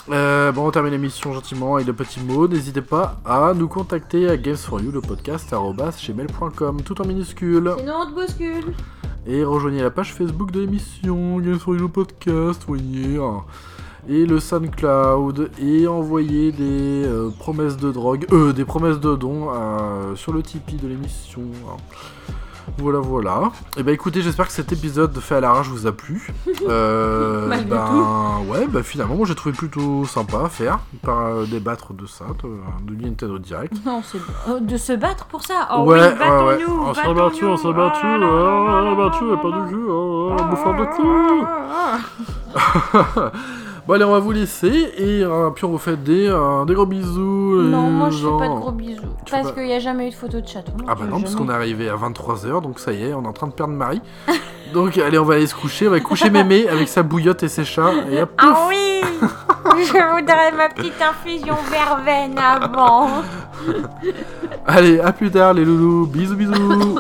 [0.10, 2.48] Euh, bon, on termine l'émission gentiment avec de petits mots.
[2.48, 7.74] N'hésitez pas à nous contacter à Games for You, le podcast, gmail.com, tout en minuscule.
[7.78, 8.74] Sinon, on te bouscule.
[9.26, 13.18] Et rejoignez la page Facebook de l'émission, Games for You, le podcast, voyez.
[13.18, 13.44] hein.
[14.08, 15.52] Et le SoundCloud.
[15.62, 20.42] Et envoyez des euh, promesses de drogue, euh, des promesses de dons euh, sur le
[20.42, 21.42] Tipeee de l'émission.
[21.70, 21.76] hein.
[22.78, 23.52] Voilà, voilà.
[23.78, 26.28] Et bah écoutez, j'espère que cet épisode fait à l'arrache vous a plu.
[26.68, 31.46] Euh, Malgré ben, ouais, bah finalement, moi j'ai trouvé plutôt sympa à faire, par euh,
[31.46, 32.50] débattre de ça, de,
[32.94, 33.74] de Nintendo Direct.
[33.86, 34.20] Non, c'est
[34.50, 35.70] euh, de se battre pour ça.
[35.74, 36.18] Oh ouais, oui, ouais, ouais.
[36.18, 36.82] battons-nous.
[36.82, 37.30] On s'est battons-nous.
[37.30, 40.76] battu, on s'est battu, Oh oh, on s'est battu, là pas oh, là oh, bouffeur
[40.76, 40.86] de
[43.26, 43.58] cul.
[43.88, 46.74] Bon allez, on va vous laisser et euh, puis on vous fait des, euh, des
[46.74, 47.62] gros bisous.
[47.62, 49.02] les Non, moi je fais pas de gros bisous.
[49.26, 50.74] Tu Parce qu'il n'y a jamais eu de photo de chaton.
[50.88, 53.28] Ah bah non, parce qu'on est arrivé à 23h, donc ça y est, on est
[53.28, 54.02] en train de perdre Marie.
[54.74, 57.48] donc allez, on va aller se coucher, on va coucher mémé avec sa bouillotte et
[57.48, 57.94] ses chats.
[58.12, 59.02] Et hop, Ah oui
[59.80, 63.08] Je voudrais ma petite infusion verveine avant.
[64.66, 67.00] Allez, à plus tard les loulous, bisous bisous.